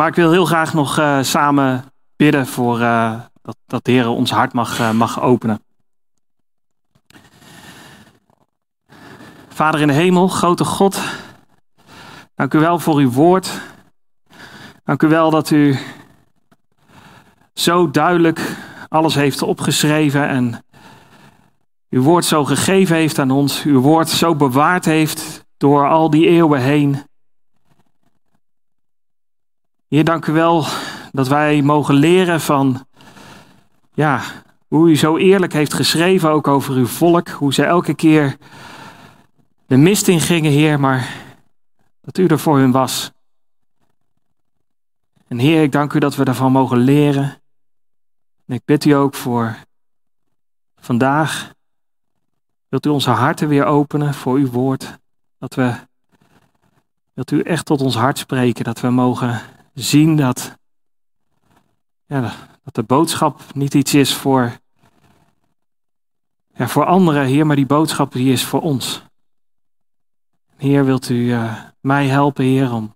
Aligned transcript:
Maar 0.00 0.08
ik 0.08 0.14
wil 0.14 0.30
heel 0.30 0.44
graag 0.44 0.74
nog 0.74 0.98
uh, 0.98 1.18
samen 1.22 1.84
bidden 2.16 2.46
voor 2.46 2.80
uh, 2.80 3.20
dat, 3.42 3.56
dat 3.66 3.84
de 3.84 3.92
Heer 3.92 4.08
ons 4.08 4.30
hart 4.30 4.52
mag, 4.52 4.80
uh, 4.80 4.90
mag 4.90 5.20
openen. 5.20 5.62
Vader 9.48 9.80
in 9.80 9.86
de 9.86 9.92
hemel, 9.92 10.28
grote 10.28 10.64
God, 10.64 11.00
dank 12.34 12.54
u 12.54 12.58
wel 12.58 12.78
voor 12.78 12.96
uw 12.96 13.10
woord. 13.10 13.60
Dank 14.84 15.02
u 15.02 15.08
wel 15.08 15.30
dat 15.30 15.50
u 15.50 15.78
zo 17.54 17.90
duidelijk 17.90 18.56
alles 18.88 19.14
heeft 19.14 19.42
opgeschreven 19.42 20.28
en 20.28 20.64
uw 21.90 22.02
woord 22.02 22.24
zo 22.24 22.44
gegeven 22.44 22.96
heeft 22.96 23.18
aan 23.18 23.30
ons, 23.30 23.62
uw 23.62 23.80
woord 23.80 24.08
zo 24.08 24.34
bewaard 24.34 24.84
heeft 24.84 25.44
door 25.56 25.88
al 25.88 26.10
die 26.10 26.26
eeuwen 26.26 26.60
heen. 26.60 27.08
Heer, 29.90 30.04
dank 30.04 30.26
u 30.26 30.32
wel 30.32 30.64
dat 31.12 31.28
wij 31.28 31.62
mogen 31.62 31.94
leren 31.94 32.40
van 32.40 32.86
ja, 33.92 34.22
hoe 34.66 34.90
u 34.90 34.96
zo 34.96 35.16
eerlijk 35.16 35.52
heeft 35.52 35.74
geschreven, 35.74 36.30
ook 36.30 36.48
over 36.48 36.74
uw 36.74 36.86
volk, 36.86 37.28
hoe 37.28 37.54
ze 37.54 37.64
elke 37.64 37.94
keer 37.94 38.36
de 39.66 39.76
mist 39.76 40.08
in 40.08 40.20
gingen, 40.20 40.50
Heer, 40.50 40.80
maar 40.80 41.14
dat 42.00 42.18
u 42.18 42.26
er 42.26 42.38
voor 42.38 42.58
hun 42.58 42.70
was. 42.70 43.12
En 45.28 45.38
Heer, 45.38 45.62
ik 45.62 45.72
dank 45.72 45.92
u 45.92 45.98
dat 45.98 46.16
we 46.16 46.24
daarvan 46.24 46.52
mogen 46.52 46.78
leren. 46.78 47.40
En 48.46 48.54
ik 48.54 48.62
bid 48.64 48.84
u 48.84 48.90
ook 48.90 49.14
voor 49.14 49.56
vandaag. 50.76 51.52
Wilt 52.68 52.86
u 52.86 52.88
onze 52.88 53.10
harten 53.10 53.48
weer 53.48 53.64
openen 53.64 54.14
voor 54.14 54.36
uw 54.36 54.50
woord? 54.50 54.98
Dat 55.38 55.54
we, 55.54 55.74
wilt 57.12 57.30
u 57.30 57.40
echt 57.40 57.64
tot 57.64 57.80
ons 57.80 57.96
hart 57.96 58.18
spreken, 58.18 58.64
dat 58.64 58.80
we 58.80 58.90
mogen 58.90 59.40
zien 59.74 60.16
dat, 60.16 60.58
ja, 62.06 62.20
dat 62.64 62.74
de 62.74 62.82
boodschap 62.82 63.40
niet 63.54 63.74
iets 63.74 63.94
is 63.94 64.14
voor, 64.14 64.58
ja, 66.54 66.68
voor 66.68 66.84
anderen, 66.84 67.26
Heer, 67.26 67.46
maar 67.46 67.56
die 67.56 67.66
boodschap 67.66 68.12
die 68.12 68.32
is 68.32 68.44
voor 68.44 68.60
ons. 68.60 69.02
Heer, 70.56 70.84
wilt 70.84 71.08
u 71.08 71.14
uh, 71.14 71.62
mij 71.80 72.06
helpen, 72.06 72.44
Heer, 72.44 72.72
om 72.72 72.94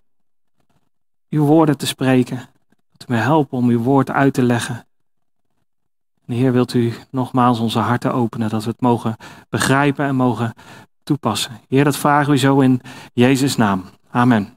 uw 1.28 1.44
woorden 1.44 1.76
te 1.76 1.86
spreken. 1.86 2.36
Wilt 2.66 3.02
u 3.08 3.12
mij 3.12 3.20
helpen 3.20 3.58
om 3.58 3.68
uw 3.68 3.82
woord 3.82 4.10
uit 4.10 4.34
te 4.34 4.42
leggen. 4.42 4.86
En 6.26 6.34
Heer, 6.34 6.52
wilt 6.52 6.74
u 6.74 6.94
nogmaals 7.10 7.58
onze 7.58 7.78
harten 7.78 8.14
openen, 8.14 8.48
dat 8.48 8.64
we 8.64 8.70
het 8.70 8.80
mogen 8.80 9.16
begrijpen 9.48 10.06
en 10.06 10.16
mogen 10.16 10.54
toepassen. 11.02 11.60
Heer, 11.68 11.84
dat 11.84 11.96
vragen 11.96 12.30
we 12.30 12.38
zo 12.38 12.60
in 12.60 12.80
Jezus' 13.12 13.56
naam. 13.56 13.84
Amen. 14.10 14.53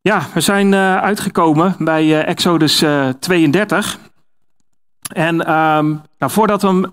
Ja, 0.00 0.22
we 0.34 0.40
zijn 0.40 0.72
uh, 0.72 0.96
uitgekomen 0.96 1.74
bij 1.78 2.04
uh, 2.04 2.28
Exodus 2.28 2.82
uh, 2.82 3.08
32. 3.08 3.98
En 5.12 5.34
um, 5.34 6.02
nou, 6.18 6.32
voordat 6.32 6.62
we 6.62 6.68
hem 6.68 6.92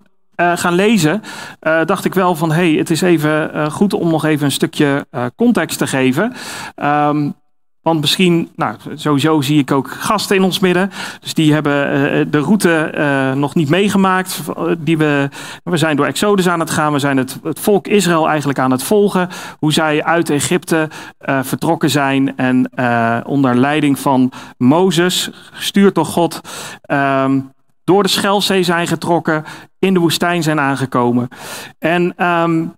gaan 0.58 0.74
lezen, 0.74 1.22
dacht 1.59 2.06
ik 2.06 2.14
wel 2.14 2.36
van, 2.36 2.52
hey, 2.52 2.72
het 2.72 2.90
is 2.90 3.02
even 3.02 3.72
goed 3.72 3.94
om 3.94 4.09
nog 4.09 4.26
even 4.26 4.46
een 4.46 4.52
stukje 4.52 5.08
context 5.36 5.78
te 5.78 5.88
geven. 5.88 6.34
Um, 6.76 7.36
want 7.84 8.02
misschien, 8.02 8.50
nou, 8.56 8.76
sowieso 8.95 9.42
zie 9.42 9.59
ik 9.59 9.72
ook 9.72 9.92
gasten 9.92 10.36
in 10.36 10.44
ons 10.44 10.59
midden. 10.59 10.92
Dus 11.22 11.34
die 11.34 11.53
hebben 11.53 11.73
uh, 11.73 12.25
de 12.30 12.40
route 12.40 12.92
uh, 12.98 13.34
nog 13.34 13.56
niet 13.56 13.70
meegemaakt. 13.70 14.42
Die 14.78 14.98
we, 14.98 15.30
we 15.64 15.78
zijn 15.78 15.95
door 15.95 16.06
Exodus 16.06 16.48
aan 16.48 16.59
het 16.59 16.70
gaan. 16.70 16.94
We 16.94 17.00
zijn 17.00 17.17
het, 17.17 17.40
het 17.44 17.59
volk 17.59 17.88
Israël 17.88 18.30
eigenlijk 18.30 18.59
aan 18.59 18.72
het 18.72 18.84
volgen. 18.84 19.30
Hoe 19.59 19.74
zij 19.74 20.03
uit 20.03 20.30
Egypte 20.30 20.90
vertrokken 21.41 21.90
zijn. 21.90 22.38
En 22.38 22.72
onder 23.25 23.58
leiding 23.58 24.00
van 24.00 24.31
Mozes, 24.58 25.31
gestuurd 25.52 25.96
door 25.96 26.06
God, 26.06 26.41
um, 26.91 27.52
door 27.84 28.03
de 28.03 28.09
Schelzee 28.09 28.63
zijn 28.63 28.88
getrokken. 28.88 29.44
In 29.79 29.94
de 29.94 30.00
woestijn 30.00 30.44
zijn 30.44 30.59
aangekomen. 30.59 31.28
En 31.79 32.25
um, 32.25 32.74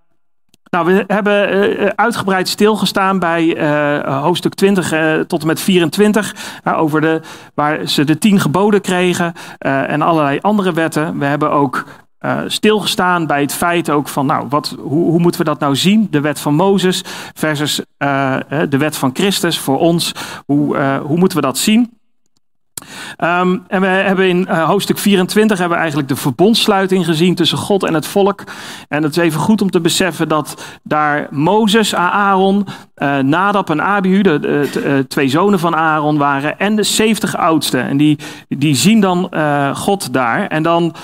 nou, 0.75 0.87
we 0.87 1.03
hebben 1.07 1.55
uh, 1.79 1.85
uitgebreid 1.95 2.47
stilgestaan 2.47 3.19
bij 3.19 3.57
uh, 3.57 4.21
hoofdstuk 4.21 4.53
20 4.53 4.93
uh, 4.93 5.19
tot 5.19 5.41
en 5.41 5.47
met 5.47 5.59
24, 5.59 6.35
over 6.63 7.01
de, 7.01 7.21
waar 7.53 7.87
ze 7.87 8.03
de 8.03 8.17
tien 8.17 8.39
geboden 8.39 8.81
kregen 8.81 9.33
en 9.57 10.01
allerlei 10.01 10.39
andere 10.41 10.73
wetten. 10.73 11.19
We 11.19 11.25
hebben 11.25 11.51
ook 11.51 11.85
stilgestaan 12.47 13.27
bij 13.27 13.41
het 13.41 13.53
feit 13.53 13.89
ook 13.89 14.07
van, 14.07 14.25
nou, 14.25 14.45
wat, 14.49 14.75
hoe, 14.79 15.11
hoe, 15.11 15.19
moeten 15.19 15.41
we 15.41 15.45
dat 15.45 15.59
nou 15.59 15.75
zien? 15.75 16.07
De 16.11 16.21
wet 16.21 16.39
van 16.39 16.55
Mozes 16.55 17.03
versus 17.33 17.81
de 18.69 18.77
wet 18.77 18.97
van 18.97 19.09
Christus 19.13 19.59
voor 19.59 19.79
ons. 19.79 20.11
Hoe, 20.45 20.77
hoe 21.03 21.17
moeten 21.17 21.37
we 21.37 21.43
dat 21.43 21.57
zien? 21.57 21.97
Um, 23.23 23.63
en 23.67 23.81
we 23.81 23.87
hebben 23.87 24.27
in 24.27 24.47
uh, 24.49 24.63
hoofdstuk 24.63 24.97
24 24.97 25.57
hebben 25.57 25.75
we 25.75 25.81
eigenlijk 25.81 26.13
de 26.13 26.21
verbondsluiting 26.21 27.05
gezien 27.05 27.35
tussen 27.35 27.57
God 27.57 27.83
en 27.83 27.93
het 27.93 28.07
volk. 28.07 28.43
En 28.87 29.03
het 29.03 29.17
is 29.17 29.23
even 29.23 29.39
goed 29.39 29.61
om 29.61 29.69
te 29.69 29.81
beseffen 29.81 30.27
dat 30.27 30.65
daar 30.83 31.27
Mozes, 31.31 31.95
Aaron, 31.95 32.67
uh, 32.97 33.17
Nadab 33.17 33.69
en 33.69 33.81
Abihu, 33.81 34.21
de, 34.21 34.69
uh, 34.85 34.99
twee 34.99 35.27
zonen 35.27 35.59
van 35.59 35.75
Aaron 35.75 36.17
waren, 36.17 36.59
en 36.59 36.75
de 36.75 36.83
70 36.83 37.37
oudsten. 37.37 37.83
En 37.83 37.97
die, 37.97 38.17
die 38.47 38.75
zien 38.75 38.99
dan 38.99 39.29
God 39.75 40.13
daar. 40.13 40.47
En 40.47 40.63
dan 40.63 40.95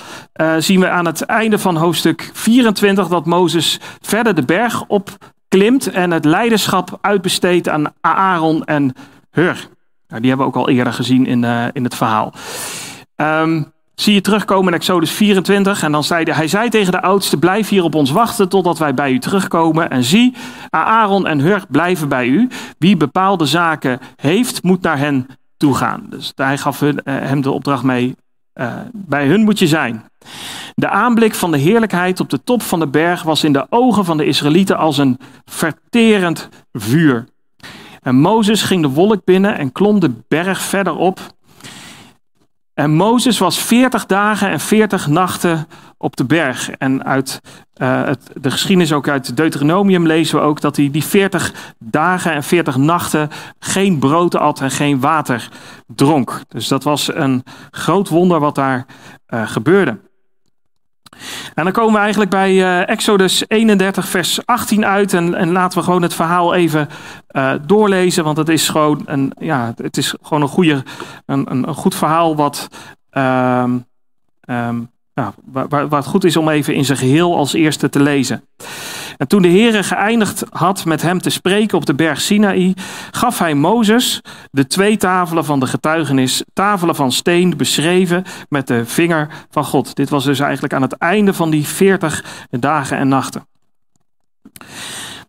zien 0.58 0.80
we 0.80 0.88
aan 0.88 1.06
het 1.06 1.22
einde 1.22 1.58
van 1.58 1.76
hoofdstuk 1.76 2.30
24 2.32 3.08
dat 3.08 3.26
Mozes 3.26 3.80
verder 4.00 4.34
de 4.34 4.44
berg 4.44 4.84
opklimt 4.86 5.90
en 5.90 6.10
het 6.10 6.24
leiderschap 6.24 6.98
uitbesteedt 7.00 7.68
aan 7.68 7.92
Aaron 8.00 8.64
en 8.64 8.94
Hur. 9.30 9.71
Nou, 10.12 10.24
die 10.24 10.32
hebben 10.32 10.50
we 10.50 10.58
ook 10.58 10.66
al 10.66 10.74
eerder 10.74 10.92
gezien 10.92 11.26
in, 11.26 11.42
uh, 11.42 11.64
in 11.72 11.84
het 11.84 11.94
verhaal. 11.94 12.32
Um, 13.16 13.72
zie 13.94 14.14
je 14.14 14.20
terugkomen 14.20 14.72
in 14.72 14.78
Exodus 14.78 15.10
24. 15.10 15.82
En 15.82 15.92
dan 15.92 16.04
zei 16.04 16.32
hij, 16.32 16.48
zei 16.48 16.68
tegen 16.68 16.92
de 16.92 17.02
oudste, 17.02 17.36
blijf 17.36 17.68
hier 17.68 17.84
op 17.84 17.94
ons 17.94 18.10
wachten 18.10 18.48
totdat 18.48 18.78
wij 18.78 18.94
bij 18.94 19.12
u 19.12 19.18
terugkomen. 19.18 19.90
En 19.90 20.04
zie, 20.04 20.34
Aaron 20.70 21.26
en 21.26 21.40
Hur 21.40 21.64
blijven 21.68 22.08
bij 22.08 22.26
u. 22.26 22.48
Wie 22.78 22.96
bepaalde 22.96 23.46
zaken 23.46 23.98
heeft, 24.16 24.62
moet 24.62 24.82
naar 24.82 24.98
hen 24.98 25.26
toe 25.56 25.74
gaan. 25.74 26.06
Dus 26.10 26.32
hij 26.34 26.58
gaf 26.58 26.80
hun, 26.80 27.00
uh, 27.04 27.14
hem 27.18 27.40
de 27.40 27.50
opdracht 27.50 27.82
mee, 27.82 28.16
uh, 28.54 28.74
bij 28.92 29.26
hun 29.26 29.42
moet 29.44 29.58
je 29.58 29.66
zijn. 29.66 30.04
De 30.74 30.88
aanblik 30.88 31.34
van 31.34 31.50
de 31.50 31.58
heerlijkheid 31.58 32.20
op 32.20 32.30
de 32.30 32.44
top 32.44 32.62
van 32.62 32.80
de 32.80 32.88
berg 32.88 33.22
was 33.22 33.44
in 33.44 33.52
de 33.52 33.66
ogen 33.70 34.04
van 34.04 34.16
de 34.16 34.24
Israëlieten 34.24 34.76
als 34.76 34.98
een 34.98 35.18
verterend 35.44 36.48
vuur. 36.72 37.24
En 38.02 38.14
Mozes 38.14 38.62
ging 38.62 38.82
de 38.82 38.88
wolk 38.88 39.24
binnen 39.24 39.58
en 39.58 39.72
klom 39.72 40.00
de 40.00 40.12
berg 40.28 40.60
verder 40.60 40.96
op. 40.96 41.20
En 42.74 42.94
Mozes 42.94 43.38
was 43.38 43.58
40 43.58 44.06
dagen 44.06 44.50
en 44.50 44.60
40 44.60 45.06
nachten 45.06 45.66
op 45.98 46.16
de 46.16 46.24
berg. 46.24 46.70
En 46.70 47.04
uit 47.04 47.40
uh, 47.76 48.04
het, 48.04 48.30
de 48.40 48.50
geschiedenis 48.50 48.92
ook 48.92 49.08
uit 49.08 49.36
Deuteronomium 49.36 50.06
lezen 50.06 50.38
we 50.38 50.44
ook 50.44 50.60
dat 50.60 50.76
hij 50.76 50.90
die 50.90 51.04
40 51.04 51.74
dagen 51.78 52.32
en 52.32 52.42
40 52.42 52.76
nachten 52.76 53.28
geen 53.58 53.98
brood 53.98 54.36
at 54.36 54.60
en 54.60 54.70
geen 54.70 55.00
water 55.00 55.48
dronk. 55.86 56.40
Dus 56.48 56.68
dat 56.68 56.82
was 56.82 57.14
een 57.14 57.42
groot 57.70 58.08
wonder 58.08 58.40
wat 58.40 58.54
daar 58.54 58.86
uh, 59.34 59.48
gebeurde. 59.48 59.98
En 61.54 61.64
dan 61.64 61.72
komen 61.72 61.92
we 61.92 61.98
eigenlijk 61.98 62.30
bij 62.30 62.52
uh, 62.52 62.88
Exodus 62.88 63.44
31, 63.48 64.08
vers 64.08 64.46
18 64.46 64.86
uit. 64.86 65.14
En, 65.14 65.34
en, 65.34 65.52
laten 65.52 65.78
we 65.78 65.84
gewoon 65.84 66.02
het 66.02 66.14
verhaal 66.14 66.54
even 66.54 66.88
uh, 67.30 67.52
doorlezen. 67.66 68.24
Want 68.24 68.36
het 68.36 68.48
is 68.48 68.68
gewoon 68.68 69.02
een, 69.04 69.32
ja, 69.38 69.72
het 69.76 69.96
is 69.96 70.14
gewoon 70.22 70.42
een, 70.42 70.48
goede, 70.48 70.82
een, 71.26 71.50
een, 71.50 71.74
goed 71.74 71.94
verhaal 71.94 72.36
wat, 72.36 72.68
ja, 75.14 75.34
waar, 75.44 75.90
het 75.90 76.06
goed 76.06 76.24
is 76.24 76.36
om 76.36 76.48
even 76.48 76.74
in 76.74 76.84
zijn 76.84 76.98
geheel 76.98 77.36
als 77.36 77.52
eerste 77.52 77.88
te 77.88 78.00
lezen. 78.00 78.44
En 79.22 79.28
toen 79.28 79.42
de 79.42 79.48
Heere 79.48 79.82
geëindigd 79.82 80.44
had 80.50 80.84
met 80.84 81.02
hem 81.02 81.20
te 81.20 81.30
spreken 81.30 81.78
op 81.78 81.86
de 81.86 81.94
berg 81.94 82.20
Sinaï, 82.20 82.74
gaf 83.10 83.38
hij 83.38 83.54
Mozes 83.54 84.20
de 84.50 84.66
twee 84.66 84.96
tafelen 84.96 85.44
van 85.44 85.60
de 85.60 85.66
getuigenis, 85.66 86.44
tafelen 86.52 86.94
van 86.94 87.12
steen, 87.12 87.56
beschreven 87.56 88.24
met 88.48 88.66
de 88.66 88.86
vinger 88.86 89.28
van 89.50 89.64
God. 89.64 89.94
Dit 89.96 90.08
was 90.08 90.24
dus 90.24 90.40
eigenlijk 90.40 90.74
aan 90.74 90.82
het 90.82 90.92
einde 90.92 91.32
van 91.32 91.50
die 91.50 91.66
veertig 91.66 92.24
dagen 92.50 92.96
en 92.96 93.08
nachten. 93.08 93.46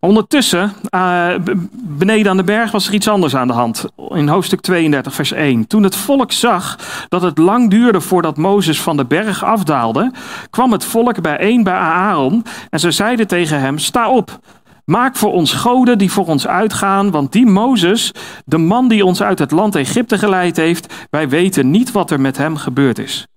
Ondertussen, 0.04 0.74
uh, 0.96 1.30
beneden 1.74 2.32
aan 2.32 2.38
de 2.38 2.44
berg, 2.44 2.72
was 2.72 2.88
er 2.88 2.94
iets 2.94 3.08
anders 3.08 3.36
aan 3.36 3.48
de 3.48 3.54
hand. 3.54 3.86
In 4.10 4.28
hoofdstuk 4.28 4.62
32, 4.62 5.14
vers 5.14 5.32
1. 5.32 5.68
Toen 5.68 5.84
het 5.84 5.96
volk 5.96 6.32
zag 6.32 6.80
dat 7.10 7.22
het 7.22 7.38
lang 7.38 7.70
duurde 7.70 8.02
voordat 8.02 8.38
Mozes 8.38 8.82
van 8.82 8.98
de 8.98 9.06
berg 9.06 9.44
afdaalde, 9.44 10.12
kwam 10.50 10.72
het 10.72 10.86
volk 10.86 11.22
bijeen 11.22 11.64
bij 11.64 11.74
Aaron 11.74 12.46
en 12.70 12.80
ze 12.80 12.92
zeiden 12.92 13.28
tegen 13.28 13.60
hem: 13.60 13.78
Sta 13.78 14.10
op, 14.10 14.40
maak 14.86 15.16
voor 15.16 15.32
ons 15.32 15.54
goden 15.54 15.98
die 15.98 16.12
voor 16.12 16.28
ons 16.28 16.48
uitgaan, 16.48 17.12
want 17.12 17.32
die 17.32 17.46
Mozes, 17.46 18.12
de 18.46 18.58
man 18.58 18.88
die 18.88 19.06
ons 19.06 19.22
uit 19.22 19.40
het 19.40 19.52
land 19.52 19.76
Egypte 19.76 20.18
geleid 20.18 20.58
heeft, 20.58 20.94
wij 21.10 21.30
weten 21.30 21.70
niet 21.70 21.92
wat 21.92 22.12
er 22.12 22.22
met 22.22 22.38
hem 22.38 22.58
gebeurd 22.58 23.00
is. 23.00 23.28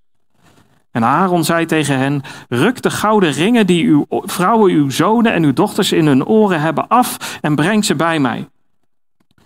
En 0.96 1.04
Aaron 1.04 1.44
zei 1.44 1.66
tegen 1.66 1.98
hen: 1.98 2.22
Ruk 2.48 2.82
de 2.82 2.90
gouden 2.90 3.30
ringen 3.30 3.66
die 3.66 3.86
uw 3.86 4.06
vrouwen, 4.08 4.72
uw 4.72 4.90
zonen 4.90 5.32
en 5.32 5.44
uw 5.44 5.52
dochters 5.52 5.92
in 5.92 6.06
hun 6.06 6.26
oren 6.26 6.60
hebben 6.60 6.88
af 6.88 7.38
en 7.40 7.54
breng 7.54 7.84
ze 7.84 7.94
bij 7.94 8.18
mij. 8.18 8.48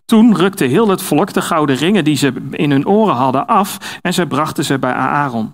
Toen 0.04 0.36
rukte 0.36 0.64
heel 0.64 0.88
het 0.88 1.02
volk 1.02 1.32
de 1.32 1.42
gouden 1.42 1.76
ringen 1.76 2.04
die 2.04 2.16
ze 2.16 2.32
in 2.50 2.70
hun 2.70 2.86
oren 2.86 3.14
hadden 3.14 3.46
af 3.46 3.98
en 4.02 4.14
zij 4.14 4.26
brachten 4.26 4.64
ze 4.64 4.78
bij 4.78 4.92
Aaron. 4.92 5.52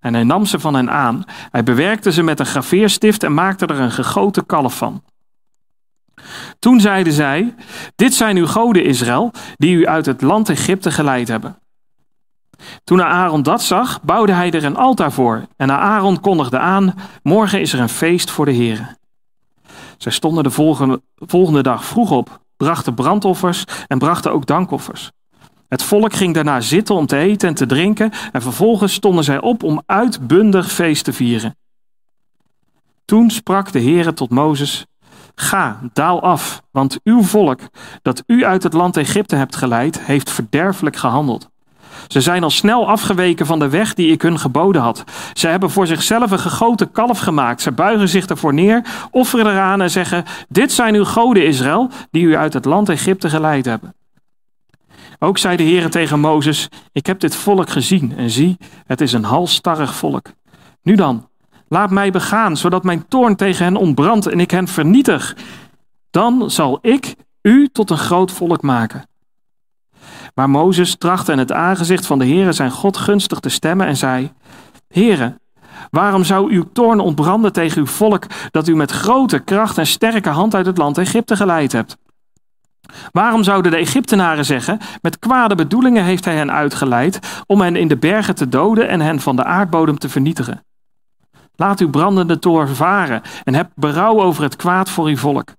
En 0.00 0.14
hij 0.14 0.24
nam 0.24 0.44
ze 0.44 0.58
van 0.58 0.74
hen 0.74 0.90
aan. 0.90 1.24
Hij 1.50 1.62
bewerkte 1.62 2.12
ze 2.12 2.22
met 2.22 2.40
een 2.40 2.46
graveerstift 2.46 3.22
en 3.22 3.34
maakte 3.34 3.66
er 3.66 3.80
een 3.80 3.92
gegoten 3.92 4.46
kalf 4.46 4.76
van. 4.76 5.02
Toen 6.58 6.80
zeiden 6.80 7.12
zij: 7.12 7.54
Dit 7.96 8.14
zijn 8.14 8.36
uw 8.36 8.46
goden, 8.46 8.84
Israël, 8.84 9.32
die 9.56 9.76
u 9.76 9.86
uit 9.86 10.06
het 10.06 10.22
land 10.22 10.48
Egypte 10.48 10.90
geleid 10.90 11.28
hebben. 11.28 11.58
Toen 12.84 13.02
Aaron 13.02 13.42
dat 13.42 13.62
zag, 13.62 14.02
bouwde 14.02 14.32
hij 14.32 14.50
er 14.50 14.64
een 14.64 14.76
altaar 14.76 15.12
voor. 15.12 15.46
En 15.56 15.70
Aaron 15.70 16.20
kondigde 16.20 16.58
aan: 16.58 16.94
Morgen 17.22 17.60
is 17.60 17.72
er 17.72 17.80
een 17.80 17.88
feest 17.88 18.30
voor 18.30 18.44
de 18.44 18.52
Heer. 18.52 18.96
Zij 19.98 20.12
stonden 20.12 20.42
de 20.42 20.50
volgende, 20.50 21.02
volgende 21.14 21.62
dag 21.62 21.84
vroeg 21.84 22.10
op, 22.10 22.40
brachten 22.56 22.94
brandoffers 22.94 23.64
en 23.86 23.98
brachten 23.98 24.32
ook 24.32 24.46
dankoffers. 24.46 25.10
Het 25.68 25.82
volk 25.82 26.12
ging 26.12 26.34
daarna 26.34 26.60
zitten 26.60 26.94
om 26.94 27.06
te 27.06 27.16
eten 27.16 27.48
en 27.48 27.54
te 27.54 27.66
drinken 27.66 28.10
en 28.32 28.42
vervolgens 28.42 28.92
stonden 28.92 29.24
zij 29.24 29.40
op 29.40 29.62
om 29.62 29.82
uitbundig 29.86 30.72
feest 30.72 31.04
te 31.04 31.12
vieren. 31.12 31.56
Toen 33.04 33.30
sprak 33.30 33.72
de 33.72 33.80
Heere 33.80 34.12
tot 34.12 34.30
Mozes: 34.30 34.86
Ga, 35.34 35.80
daal 35.92 36.22
af, 36.22 36.62
want 36.70 37.00
uw 37.04 37.22
volk, 37.22 37.60
dat 38.02 38.22
u 38.26 38.44
uit 38.44 38.62
het 38.62 38.72
land 38.72 38.96
Egypte 38.96 39.36
hebt 39.36 39.56
geleid, 39.56 40.00
heeft 40.00 40.30
verderfelijk 40.30 40.96
gehandeld. 40.96 41.48
Ze 42.08 42.20
zijn 42.20 42.42
al 42.42 42.50
snel 42.50 42.88
afgeweken 42.88 43.46
van 43.46 43.58
de 43.58 43.68
weg 43.68 43.94
die 43.94 44.12
ik 44.12 44.22
hun 44.22 44.38
geboden 44.38 44.82
had. 44.82 45.04
Ze 45.32 45.48
hebben 45.48 45.70
voor 45.70 45.86
zichzelf 45.86 46.30
een 46.30 46.38
gegoten 46.38 46.92
kalf 46.92 47.18
gemaakt. 47.18 47.62
Ze 47.62 47.72
buigen 47.72 48.08
zich 48.08 48.26
ervoor 48.26 48.54
neer, 48.54 48.84
offeren 49.10 49.46
eraan 49.46 49.80
en 49.80 49.90
zeggen: 49.90 50.24
Dit 50.48 50.72
zijn 50.72 50.94
uw 50.94 51.04
goden, 51.04 51.46
Israël, 51.46 51.90
die 52.10 52.24
u 52.24 52.36
uit 52.36 52.52
het 52.52 52.64
land 52.64 52.88
Egypte 52.88 53.30
geleid 53.30 53.64
hebben. 53.64 53.94
Ook 55.18 55.38
zei 55.38 55.56
de 55.56 55.62
Heer 55.62 55.90
tegen 55.90 56.20
Mozes: 56.20 56.68
Ik 56.92 57.06
heb 57.06 57.20
dit 57.20 57.36
volk 57.36 57.70
gezien 57.70 58.16
en 58.16 58.30
zie, 58.30 58.56
het 58.86 59.00
is 59.00 59.12
een 59.12 59.24
halstarrig 59.24 59.94
volk. 59.94 60.26
Nu 60.82 60.94
dan, 60.94 61.28
laat 61.68 61.90
mij 61.90 62.10
begaan, 62.10 62.56
zodat 62.56 62.84
mijn 62.84 63.08
toorn 63.08 63.36
tegen 63.36 63.64
hen 63.64 63.76
ontbrandt 63.76 64.26
en 64.26 64.40
ik 64.40 64.50
hen 64.50 64.68
vernietig. 64.68 65.36
Dan 66.10 66.50
zal 66.50 66.78
ik 66.82 67.14
u 67.42 67.68
tot 67.72 67.90
een 67.90 67.98
groot 67.98 68.32
volk 68.32 68.62
maken. 68.62 69.08
Maar 70.34 70.50
Mozes 70.50 70.96
trachtte 70.96 71.32
in 71.32 71.38
het 71.38 71.52
aangezicht 71.52 72.06
van 72.06 72.18
de 72.18 72.26
Heere 72.26 72.52
zijn 72.52 72.70
God 72.70 72.96
gunstig 72.96 73.40
te 73.40 73.48
stemmen 73.48 73.86
en 73.86 73.96
zei: 73.96 74.32
Heere, 74.88 75.38
waarom 75.90 76.24
zou 76.24 76.52
uw 76.52 76.64
toorn 76.72 77.00
ontbranden 77.00 77.52
tegen 77.52 77.78
uw 77.78 77.86
volk 77.86 78.26
dat 78.50 78.68
u 78.68 78.76
met 78.76 78.90
grote 78.90 79.38
kracht 79.38 79.78
en 79.78 79.86
sterke 79.86 80.28
hand 80.28 80.54
uit 80.54 80.66
het 80.66 80.78
land 80.78 80.98
Egypte 80.98 81.36
geleid 81.36 81.72
hebt? 81.72 81.96
Waarom 83.12 83.42
zouden 83.42 83.70
de 83.70 83.78
Egyptenaren 83.78 84.44
zeggen: 84.44 84.78
Met 85.00 85.18
kwade 85.18 85.54
bedoelingen 85.54 86.04
heeft 86.04 86.24
hij 86.24 86.36
hen 86.36 86.52
uitgeleid 86.52 87.42
om 87.46 87.60
hen 87.60 87.76
in 87.76 87.88
de 87.88 87.96
bergen 87.96 88.34
te 88.34 88.48
doden 88.48 88.88
en 88.88 89.00
hen 89.00 89.20
van 89.20 89.36
de 89.36 89.44
aardbodem 89.44 89.98
te 89.98 90.08
vernietigen? 90.08 90.64
Laat 91.56 91.80
uw 91.80 91.90
brandende 91.90 92.38
toorn 92.38 92.68
varen 92.68 93.22
en 93.44 93.54
heb 93.54 93.70
berouw 93.74 94.22
over 94.22 94.42
het 94.42 94.56
kwaad 94.56 94.90
voor 94.90 95.06
uw 95.06 95.16
volk. 95.16 95.52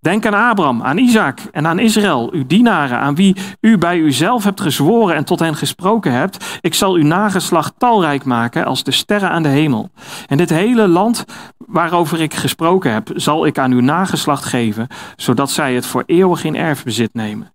Denk 0.00 0.26
aan 0.26 0.48
Abraham, 0.50 0.82
aan 0.82 0.98
Isaac 0.98 1.40
en 1.52 1.66
aan 1.66 1.78
Israël, 1.78 2.32
uw 2.32 2.46
dienaren, 2.46 2.98
aan 2.98 3.14
wie 3.14 3.36
u 3.60 3.78
bij 3.78 3.98
uzelf 3.98 4.44
hebt 4.44 4.60
gezworen 4.60 5.14
en 5.16 5.24
tot 5.24 5.38
hen 5.38 5.56
gesproken 5.56 6.12
hebt. 6.12 6.58
Ik 6.60 6.74
zal 6.74 6.94
uw 6.94 7.04
nageslacht 7.04 7.74
talrijk 7.78 8.24
maken 8.24 8.64
als 8.64 8.84
de 8.84 8.90
sterren 8.90 9.30
aan 9.30 9.42
de 9.42 9.48
hemel. 9.48 9.90
En 10.26 10.36
dit 10.36 10.50
hele 10.50 10.88
land 10.88 11.24
waarover 11.58 12.20
ik 12.20 12.34
gesproken 12.34 12.92
heb, 12.92 13.10
zal 13.14 13.46
ik 13.46 13.58
aan 13.58 13.72
uw 13.72 13.80
nageslacht 13.80 14.44
geven, 14.44 14.88
zodat 15.16 15.50
zij 15.50 15.74
het 15.74 15.86
voor 15.86 16.02
eeuwig 16.06 16.44
in 16.44 16.56
erfbezit 16.56 17.14
nemen. 17.14 17.54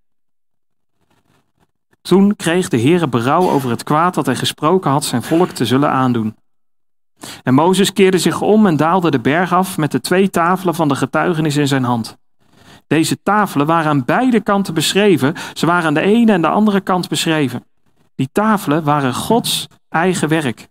Toen 2.02 2.36
kreeg 2.36 2.70
de 2.70 2.82
Heere 2.82 3.08
berouw 3.08 3.50
over 3.50 3.70
het 3.70 3.84
kwaad 3.84 4.14
dat 4.14 4.26
hij 4.26 4.36
gesproken 4.36 4.92
had 4.92 5.06
zijn 5.06 5.24
volk 5.24 5.50
te 5.50 5.66
zullen 5.66 5.90
aandoen. 5.90 6.36
En 7.44 7.54
Mozes 7.54 7.94
keerde 7.94 8.18
zich 8.18 8.42
om 8.42 8.68
en 8.68 8.78
daalde 8.78 9.12
de 9.12 9.20
berg 9.20 9.54
af 9.54 9.78
met 9.78 9.92
de 9.92 10.02
twee 10.02 10.30
tafelen 10.30 10.76
van 10.76 10.88
de 10.88 10.96
getuigenis 10.96 11.56
in 11.56 11.68
zijn 11.68 11.84
hand. 11.84 12.20
Deze 12.92 13.22
tafelen 13.24 13.66
waren 13.66 13.90
aan 13.90 14.06
beide 14.06 14.42
kanten 14.42 14.74
beschreven. 14.74 15.34
Ze 15.54 15.66
waren 15.66 15.86
aan 15.86 15.94
de 15.94 16.02
ene 16.02 16.32
en 16.32 16.42
de 16.42 16.48
andere 16.48 16.82
kant 16.82 17.08
beschreven. 17.08 17.66
Die 18.16 18.30
tafelen 18.32 18.84
waren 18.84 19.14
Gods 19.14 19.68
eigen 19.90 20.28
werk. 20.28 20.68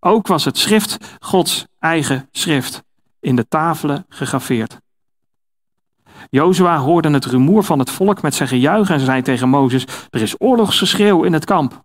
Ook 0.00 0.26
was 0.26 0.44
het 0.44 0.58
schrift 0.58 1.16
Gods 1.20 1.66
eigen 1.78 2.28
schrift 2.32 2.82
in 3.20 3.36
de 3.36 3.48
tafelen 3.48 4.06
gegraveerd. 4.08 4.78
Jozua 6.30 6.78
hoorde 6.78 7.10
het 7.10 7.24
rumoer 7.24 7.64
van 7.64 7.78
het 7.78 7.90
volk 7.90 8.22
met 8.22 8.34
zijn 8.34 8.48
gejuich 8.48 8.90
en 8.90 9.00
zei 9.00 9.22
tegen 9.22 9.48
Mozes: 9.48 9.84
Er 10.10 10.22
is 10.22 10.40
oorlogsgeschreeuw 10.40 11.22
in 11.22 11.32
het 11.32 11.44
kamp. 11.44 11.82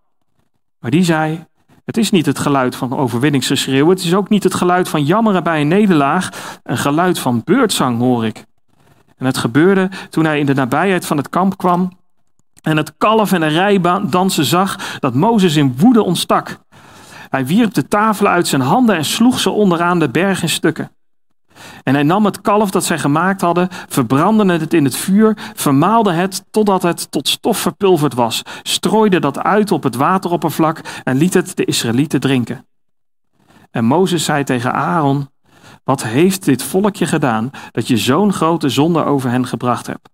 Maar 0.79 0.91
die 0.91 1.03
zei: 1.03 1.45
Het 1.85 1.97
is 1.97 2.11
niet 2.11 2.25
het 2.25 2.39
geluid 2.39 2.75
van 2.75 2.97
overwinningsgeschreeuw, 2.97 3.89
het 3.89 4.03
is 4.03 4.15
ook 4.15 4.29
niet 4.29 4.43
het 4.43 4.53
geluid 4.53 4.89
van 4.89 5.03
jammeren 5.03 5.43
bij 5.43 5.61
een 5.61 5.67
nederlaag. 5.67 6.29
Een 6.63 6.77
geluid 6.77 7.19
van 7.19 7.41
beurtzang 7.43 7.99
hoor 7.99 8.25
ik. 8.25 8.45
En 9.23 9.29
het 9.29 9.37
gebeurde 9.37 9.89
toen 10.09 10.25
hij 10.25 10.39
in 10.39 10.45
de 10.45 10.53
nabijheid 10.53 11.05
van 11.05 11.17
het 11.17 11.29
kamp 11.29 11.57
kwam 11.57 11.91
en 12.61 12.77
het 12.77 12.93
kalf 12.97 13.31
en 13.31 13.39
de 13.39 13.47
rijbaan 13.47 14.09
dansen 14.09 14.45
zag, 14.45 14.99
dat 14.99 15.13
Mozes 15.13 15.55
in 15.55 15.75
woede 15.77 16.03
ontstak. 16.03 16.57
Hij 17.29 17.45
wierp 17.45 17.73
de 17.73 17.87
tafelen 17.87 18.31
uit 18.31 18.47
zijn 18.47 18.61
handen 18.61 18.95
en 18.95 19.05
sloeg 19.05 19.39
ze 19.39 19.49
onderaan 19.49 19.99
de 19.99 20.09
berg 20.09 20.41
in 20.41 20.49
stukken. 20.49 20.91
En 21.83 21.93
hij 21.93 22.03
nam 22.03 22.25
het 22.25 22.41
kalf 22.41 22.71
dat 22.71 22.83
zij 22.83 22.99
gemaakt 22.99 23.41
hadden, 23.41 23.67
verbrandde 23.87 24.53
het 24.53 24.73
in 24.73 24.83
het 24.83 24.95
vuur, 24.95 25.37
vermaalde 25.53 26.11
het 26.11 26.45
totdat 26.51 26.81
het 26.83 27.11
tot 27.11 27.27
stof 27.27 27.57
verpulverd 27.57 28.13
was, 28.13 28.41
strooide 28.63 29.19
dat 29.19 29.39
uit 29.39 29.71
op 29.71 29.83
het 29.83 29.95
wateroppervlak 29.95 30.81
en 31.03 31.17
liet 31.17 31.33
het 31.33 31.55
de 31.55 31.65
Israëlieten 31.65 32.19
drinken. 32.19 32.65
En 33.71 33.85
Mozes 33.85 34.25
zei 34.25 34.43
tegen 34.43 34.73
Aaron: 34.73 35.27
wat 35.83 36.03
heeft 36.03 36.45
dit 36.45 36.63
volkje 36.63 37.05
gedaan 37.05 37.51
dat 37.71 37.87
je 37.87 37.97
zo'n 37.97 38.33
grote 38.33 38.69
zonde 38.69 39.03
over 39.03 39.29
hen 39.29 39.47
gebracht 39.47 39.87
hebt? 39.87 40.09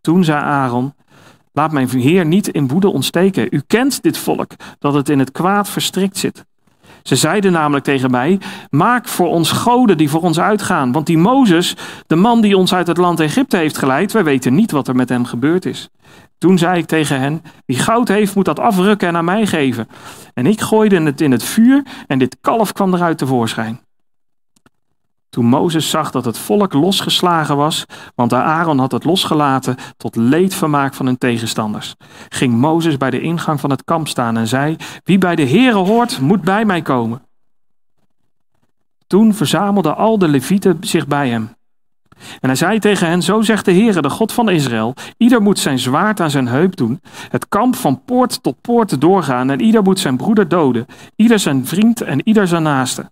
Toen 0.00 0.24
zei 0.24 0.42
Aaron, 0.42 0.94
laat 1.52 1.72
mijn 1.72 1.88
heer 1.88 2.26
niet 2.26 2.48
in 2.48 2.68
woede 2.68 2.88
ontsteken. 2.88 3.46
U 3.50 3.62
kent 3.66 4.02
dit 4.02 4.18
volk, 4.18 4.50
dat 4.78 4.94
het 4.94 5.08
in 5.08 5.18
het 5.18 5.32
kwaad 5.32 5.68
verstrikt 5.68 6.18
zit. 6.18 6.44
Ze 7.02 7.16
zeiden 7.16 7.52
namelijk 7.52 7.84
tegen 7.84 8.10
mij: 8.10 8.40
Maak 8.70 9.08
voor 9.08 9.28
ons 9.28 9.50
goden 9.50 9.96
die 9.96 10.10
voor 10.10 10.20
ons 10.20 10.40
uitgaan. 10.40 10.92
Want 10.92 11.06
die 11.06 11.18
Mozes, 11.18 11.76
de 12.06 12.16
man 12.16 12.40
die 12.40 12.56
ons 12.56 12.74
uit 12.74 12.86
het 12.86 12.96
land 12.96 13.20
Egypte 13.20 13.56
heeft 13.56 13.78
geleid, 13.78 14.12
wij 14.12 14.24
weten 14.24 14.54
niet 14.54 14.70
wat 14.70 14.88
er 14.88 14.94
met 14.94 15.08
hem 15.08 15.24
gebeurd 15.24 15.66
is. 15.66 15.88
Toen 16.38 16.58
zei 16.58 16.78
ik 16.78 16.86
tegen 16.86 17.20
hen: 17.20 17.42
Wie 17.66 17.78
goud 17.78 18.08
heeft, 18.08 18.34
moet 18.34 18.44
dat 18.44 18.58
afrukken 18.58 19.08
en 19.08 19.16
aan 19.16 19.24
mij 19.24 19.46
geven. 19.46 19.88
En 20.34 20.46
ik 20.46 20.60
gooide 20.60 21.00
het 21.00 21.20
in 21.20 21.30
het 21.30 21.44
vuur 21.44 21.82
en 22.06 22.18
dit 22.18 22.36
kalf 22.40 22.72
kwam 22.72 22.94
eruit 22.94 23.18
tevoorschijn. 23.18 23.80
Toen 25.32 25.46
Mozes 25.46 25.90
zag 25.90 26.10
dat 26.10 26.24
het 26.24 26.38
volk 26.38 26.72
losgeslagen 26.72 27.56
was, 27.56 27.84
want 28.14 28.32
Aaron 28.32 28.78
had 28.78 28.92
het 28.92 29.04
losgelaten 29.04 29.76
tot 29.96 30.16
leedvermaak 30.16 30.94
van 30.94 31.06
hun 31.06 31.18
tegenstanders, 31.18 31.94
ging 32.28 32.54
Mozes 32.54 32.96
bij 32.96 33.10
de 33.10 33.20
ingang 33.20 33.60
van 33.60 33.70
het 33.70 33.84
kamp 33.84 34.08
staan 34.08 34.36
en 34.36 34.46
zei: 34.46 34.76
Wie 35.04 35.18
bij 35.18 35.36
de 35.36 35.48
Heere 35.48 35.78
hoort, 35.78 36.20
moet 36.20 36.42
bij 36.42 36.64
mij 36.64 36.82
komen. 36.82 37.22
Toen 39.06 39.34
verzamelden 39.34 39.96
al 39.96 40.18
de 40.18 40.28
levieten 40.28 40.76
zich 40.80 41.06
bij 41.06 41.28
hem. 41.28 41.54
En 42.40 42.48
hij 42.48 42.54
zei 42.54 42.78
tegen 42.78 43.08
hen: 43.08 43.22
Zo 43.22 43.42
zegt 43.42 43.64
de 43.64 43.72
Heere, 43.72 44.02
de 44.02 44.10
God 44.10 44.32
van 44.32 44.48
Israël: 44.48 44.94
Ieder 45.16 45.42
moet 45.42 45.58
zijn 45.58 45.78
zwaard 45.78 46.20
aan 46.20 46.30
zijn 46.30 46.48
heup 46.48 46.76
doen, 46.76 47.00
het 47.28 47.48
kamp 47.48 47.76
van 47.76 48.04
poort 48.04 48.42
tot 48.42 48.60
poort 48.60 49.00
doorgaan, 49.00 49.50
en 49.50 49.60
ieder 49.60 49.82
moet 49.82 50.00
zijn 50.00 50.16
broeder 50.16 50.48
doden, 50.48 50.86
ieder 51.16 51.38
zijn 51.38 51.66
vriend 51.66 52.00
en 52.00 52.28
ieder 52.28 52.48
zijn 52.48 52.62
naaste. 52.62 53.11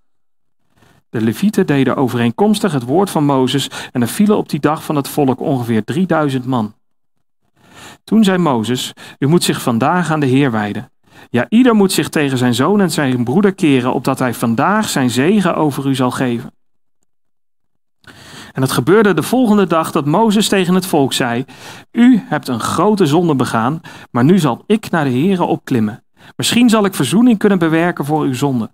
De 1.10 1.20
Levieten 1.20 1.66
deden 1.66 1.96
overeenkomstig 1.96 2.72
het 2.72 2.82
woord 2.82 3.10
van 3.10 3.24
Mozes 3.24 3.70
en 3.92 4.02
er 4.02 4.08
vielen 4.08 4.36
op 4.36 4.48
die 4.48 4.60
dag 4.60 4.84
van 4.84 4.96
het 4.96 5.08
volk 5.08 5.40
ongeveer 5.40 5.84
3000 5.84 6.46
man. 6.46 6.74
Toen 8.04 8.24
zei 8.24 8.38
Mozes: 8.38 8.92
U 9.18 9.26
moet 9.26 9.44
zich 9.44 9.62
vandaag 9.62 10.10
aan 10.10 10.20
de 10.20 10.26
Heer 10.26 10.50
wijden. 10.50 10.90
Ja, 11.30 11.46
ieder 11.48 11.74
moet 11.74 11.92
zich 11.92 12.08
tegen 12.08 12.38
zijn 12.38 12.54
zoon 12.54 12.80
en 12.80 12.90
zijn 12.90 13.24
broeder 13.24 13.54
keren, 13.54 13.92
opdat 13.92 14.18
hij 14.18 14.34
vandaag 14.34 14.88
zijn 14.88 15.10
zegen 15.10 15.56
over 15.56 15.86
u 15.86 15.94
zal 15.94 16.10
geven. 16.10 16.52
En 18.52 18.62
het 18.62 18.70
gebeurde 18.70 19.14
de 19.14 19.22
volgende 19.22 19.66
dag 19.66 19.90
dat 19.90 20.06
Mozes 20.06 20.48
tegen 20.48 20.74
het 20.74 20.86
volk 20.86 21.12
zei: 21.12 21.44
U 21.92 22.22
hebt 22.24 22.48
een 22.48 22.60
grote 22.60 23.06
zonde 23.06 23.34
begaan, 23.34 23.80
maar 24.10 24.24
nu 24.24 24.38
zal 24.38 24.62
ik 24.66 24.90
naar 24.90 25.04
de 25.04 25.10
Heere 25.10 25.44
opklimmen. 25.44 26.04
Misschien 26.36 26.68
zal 26.68 26.84
ik 26.84 26.94
verzoening 26.94 27.38
kunnen 27.38 27.58
bewerken 27.58 28.04
voor 28.04 28.22
uw 28.22 28.34
zonde. 28.34 28.70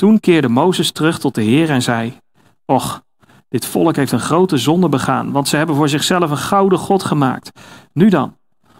Toen 0.00 0.20
keerde 0.20 0.48
Mozes 0.48 0.92
terug 0.92 1.18
tot 1.18 1.34
de 1.34 1.42
Heer 1.42 1.70
en 1.70 1.82
zei: 1.82 2.18
Och, 2.64 3.02
dit 3.48 3.66
volk 3.66 3.96
heeft 3.96 4.12
een 4.12 4.20
grote 4.20 4.56
zonde 4.56 4.88
begaan, 4.88 5.32
want 5.32 5.48
ze 5.48 5.56
hebben 5.56 5.76
voor 5.76 5.88
zichzelf 5.88 6.30
een 6.30 6.36
gouden 6.36 6.78
God 6.78 7.02
gemaakt. 7.02 7.50
Nu 7.92 8.08
dan, 8.08 8.36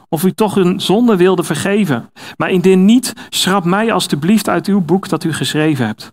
of 0.08 0.24
u 0.24 0.32
toch 0.32 0.54
hun 0.54 0.80
zonde 0.80 1.16
wilde 1.16 1.42
vergeven. 1.42 2.10
Maar 2.36 2.50
indien 2.50 2.84
niet, 2.84 3.12
schrap 3.28 3.64
mij 3.64 3.92
alstublieft 3.92 4.48
uit 4.48 4.66
uw 4.66 4.80
boek 4.80 5.08
dat 5.08 5.24
u 5.24 5.32
geschreven 5.32 5.86
hebt. 5.86 6.12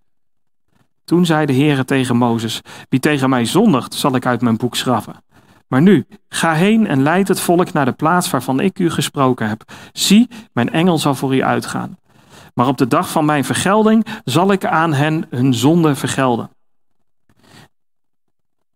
Toen 1.05 1.25
zei 1.25 1.45
de 1.45 1.53
Heer 1.53 1.85
tegen 1.85 2.17
Mozes: 2.17 2.61
Wie 2.89 2.99
tegen 2.99 3.29
mij 3.29 3.45
zondigt, 3.45 3.93
zal 3.93 4.15
ik 4.15 4.25
uit 4.25 4.41
mijn 4.41 4.57
boek 4.57 4.75
schrappen. 4.75 5.23
Maar 5.67 5.81
nu, 5.81 6.05
ga 6.29 6.53
heen 6.53 6.87
en 6.87 7.01
leid 7.01 7.27
het 7.27 7.39
volk 7.39 7.73
naar 7.73 7.85
de 7.85 7.91
plaats 7.91 8.29
waarvan 8.29 8.59
ik 8.59 8.79
u 8.79 8.89
gesproken 8.89 9.47
heb. 9.47 9.63
Zie, 9.91 10.27
mijn 10.53 10.69
engel 10.69 10.97
zal 10.97 11.15
voor 11.15 11.35
u 11.35 11.43
uitgaan. 11.43 11.97
Maar 12.57 12.67
op 12.67 12.77
de 12.77 12.87
dag 12.87 13.09
van 13.09 13.25
mijn 13.25 13.43
vergelding 13.43 14.05
zal 14.23 14.51
ik 14.51 14.65
aan 14.65 14.93
hen 14.93 15.25
hun 15.29 15.53
zonde 15.53 15.95
vergelden. 15.95 16.49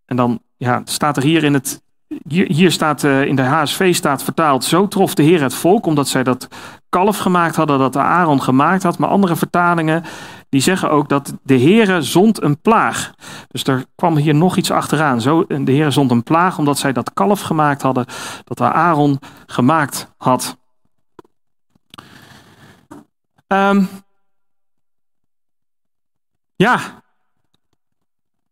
En 0.05 0.15
dan 0.15 0.41
ja, 0.57 0.81
staat 0.85 1.17
er 1.17 1.23
hier 1.23 1.43
in 1.43 1.53
het. 1.53 1.81
Hier, 2.27 2.71
staat 2.71 3.03
uh, 3.03 3.25
in 3.25 3.35
de 3.35 3.41
HSV 3.41 3.95
staat 3.95 4.23
vertaald. 4.23 4.63
Zo 4.63 4.87
trof 4.87 5.13
de 5.13 5.23
Heer 5.23 5.41
het 5.41 5.53
volk, 5.53 5.85
omdat 5.85 6.07
zij 6.07 6.23
dat 6.23 6.47
kalf 6.89 7.17
gemaakt 7.17 7.55
hadden 7.55 7.79
dat 7.79 7.93
de 7.93 7.99
Aaron 7.99 8.41
gemaakt 8.41 8.83
had. 8.83 8.97
Maar 8.97 9.09
andere 9.09 9.35
vertalingen 9.35 10.03
die 10.49 10.61
zeggen 10.61 10.91
ook 10.91 11.09
dat 11.09 11.33
de 11.43 11.59
Heere 11.59 12.01
zond 12.01 12.41
een 12.41 12.61
plaag. 12.61 13.13
Dus 13.47 13.63
er 13.63 13.85
kwam 13.95 14.15
hier 14.15 14.35
nog 14.35 14.57
iets 14.57 14.71
achteraan. 14.71 15.21
Zo, 15.21 15.45
de 15.47 15.71
Heere 15.71 15.91
zond 15.91 16.11
een 16.11 16.23
plaag 16.23 16.57
omdat 16.57 16.77
zij 16.77 16.93
dat 16.93 17.13
kalf 17.13 17.41
gemaakt 17.41 17.81
hadden 17.81 18.05
dat 18.43 18.57
de 18.57 18.71
Aaron 18.71 19.19
gemaakt 19.45 20.13
had. 20.17 20.59
Um, 23.53 23.89
ja, 26.55 27.03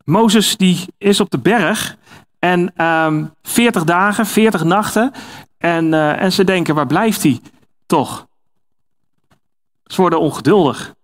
Mozes 0.04 0.58
die 0.58 0.86
is 0.98 1.20
op 1.20 1.30
de 1.30 1.38
berg 1.38 1.98
en 2.40 2.60
um, 2.60 2.72
ehm, 2.76 3.26
40 3.42 3.84
dagen, 3.84 4.26
40 4.26 4.64
nachten. 4.64 5.12
En, 5.58 5.86
uh, 5.86 6.22
en 6.22 6.32
ze 6.32 6.44
denken, 6.44 6.76
waar 6.76 6.88
blijft 6.88 7.24
hij 7.24 7.42
toch? 7.86 8.28
Ze 9.84 10.02
worden 10.02 10.20
ongeduldig. 10.20 10.96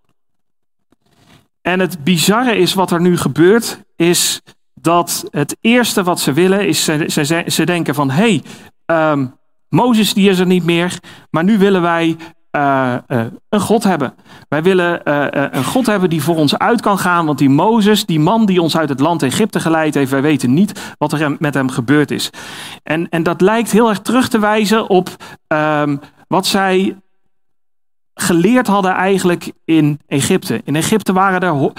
En 1.62 1.80
het 1.80 2.04
bizarre 2.04 2.56
is 2.56 2.74
wat 2.74 2.90
er 2.90 3.00
nu 3.00 3.16
gebeurt, 3.16 3.82
is 3.96 4.42
dat 4.74 5.24
het 5.30 5.56
eerste 5.60 6.02
wat 6.02 6.20
ze 6.20 6.32
willen 6.32 6.68
is, 6.68 6.84
ze, 6.84 7.04
ze, 7.08 7.44
ze 7.46 7.64
denken 7.64 7.94
van, 7.94 8.10
hé, 8.10 8.40
hey, 8.86 9.12
um, 9.12 9.38
Mozes 9.68 10.14
die 10.14 10.30
is 10.30 10.38
er 10.38 10.46
niet 10.46 10.64
meer, 10.64 11.00
maar 11.30 11.44
nu 11.44 11.58
willen 11.58 11.82
wij 11.82 12.16
uh, 12.56 12.94
uh, 13.08 13.24
een 13.48 13.60
God 13.60 13.84
hebben. 13.84 14.14
Wij 14.48 14.62
willen 14.62 15.00
uh, 15.04 15.26
een 15.30 15.64
God 15.64 15.86
hebben 15.86 16.10
die 16.10 16.22
voor 16.22 16.36
ons 16.36 16.58
uit 16.58 16.80
kan 16.80 16.98
gaan, 16.98 17.26
want 17.26 17.38
die 17.38 17.48
Mozes, 17.48 18.06
die 18.06 18.20
man 18.20 18.46
die 18.46 18.62
ons 18.62 18.76
uit 18.76 18.88
het 18.88 19.00
land 19.00 19.22
Egypte 19.22 19.60
geleid 19.60 19.94
heeft, 19.94 20.10
wij 20.10 20.22
weten 20.22 20.54
niet 20.54 20.94
wat 20.98 21.12
er 21.12 21.36
met 21.38 21.54
hem 21.54 21.68
gebeurd 21.68 22.10
is. 22.10 22.30
En, 22.82 23.08
en 23.08 23.22
dat 23.22 23.40
lijkt 23.40 23.72
heel 23.72 23.88
erg 23.88 24.00
terug 24.00 24.28
te 24.28 24.38
wijzen 24.38 24.88
op 24.88 25.08
um, 25.48 26.00
wat 26.28 26.46
zij 26.46 26.96
geleerd 28.14 28.66
hadden 28.66 28.92
eigenlijk 28.92 29.52
in 29.64 30.00
Egypte. 30.06 30.60
In 30.64 30.76
Egypte 30.76 31.12
waren 31.12 31.40
er 31.40 31.72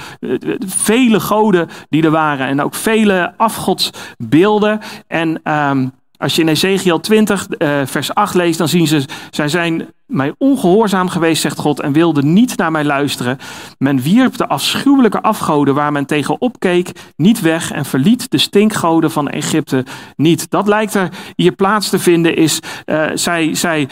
vele 0.68 1.20
goden 1.20 1.70
die 1.90 2.04
er 2.04 2.12
waren 2.12 2.48
en 2.48 2.62
ook 2.62 2.76
vele 2.76 3.34
afgodsbeelden. 3.38 4.80
En 5.08 5.52
um, 5.52 5.92
als 6.18 6.36
je 6.36 6.42
in 6.42 6.48
Ezekiel 6.48 7.00
20, 7.00 7.48
uh, 7.58 7.82
vers 7.86 8.14
8 8.14 8.34
leest, 8.34 8.58
dan 8.58 8.68
zien 8.68 8.88
ze, 8.88 9.06
zij 9.30 9.48
zijn 9.48 9.88
mij 10.08 10.36
ongehoorzaam 10.38 11.10
geweest, 11.10 11.42
zegt 11.42 11.60
God, 11.60 11.80
en 11.80 11.92
wilden 11.92 12.34
niet 12.34 12.58
naar 12.58 12.72
mij 12.72 12.84
luisteren. 12.84 13.38
Men 13.78 14.02
wierp 14.02 14.38
de 14.38 14.48
afschuwelijke 14.48 15.22
afgoden 15.22 15.76
waar 15.76 15.92
men 15.92 16.06
tegen 16.06 16.42
opkeek 16.42 16.92
niet 17.16 17.42
weg 17.42 17.72
en 17.72 17.86
verliet 17.86 18.32
de 18.32 18.38
stinkgoden 18.38 19.12
van 19.12 19.30
Egypte 19.30 19.86
niet. 20.16 20.50
Dat 20.50 20.68
lijkt 20.68 20.94
er 20.94 21.10
hier 21.36 21.52
plaats 21.52 21.90
te 21.90 22.00
vinden, 22.00 22.36
is 22.36 22.60
uh, 22.86 23.06
zij, 23.14 23.56
zij 23.56 23.88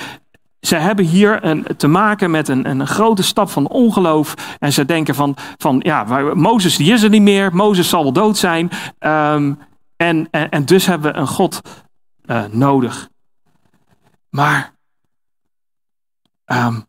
zij 0.59 0.79
hebben 0.79 1.05
hier 1.05 1.45
een, 1.45 1.65
te 1.77 1.87
maken 1.87 2.31
met 2.31 2.47
een, 2.47 2.69
een 2.69 2.87
grote 2.87 3.23
stap 3.23 3.49
van 3.49 3.67
ongeloof. 3.67 4.33
En 4.59 4.73
ze 4.73 4.85
denken 4.85 5.15
van, 5.15 5.35
van 5.57 5.79
ja, 5.79 6.03
Mozes 6.33 6.79
is 6.79 7.03
er 7.03 7.09
niet 7.09 7.21
meer. 7.21 7.55
Mozes 7.55 7.89
zal 7.89 8.03
wel 8.03 8.13
dood 8.13 8.37
zijn. 8.37 8.69
Um, 8.99 9.57
en, 9.97 10.27
en, 10.31 10.65
dus 10.65 10.85
hebben 10.85 11.13
we 11.13 11.19
een 11.19 11.27
God 11.27 11.61
uh, 12.25 12.43
nodig. 12.51 13.09
Maar 14.29 14.74
um, 16.45 16.87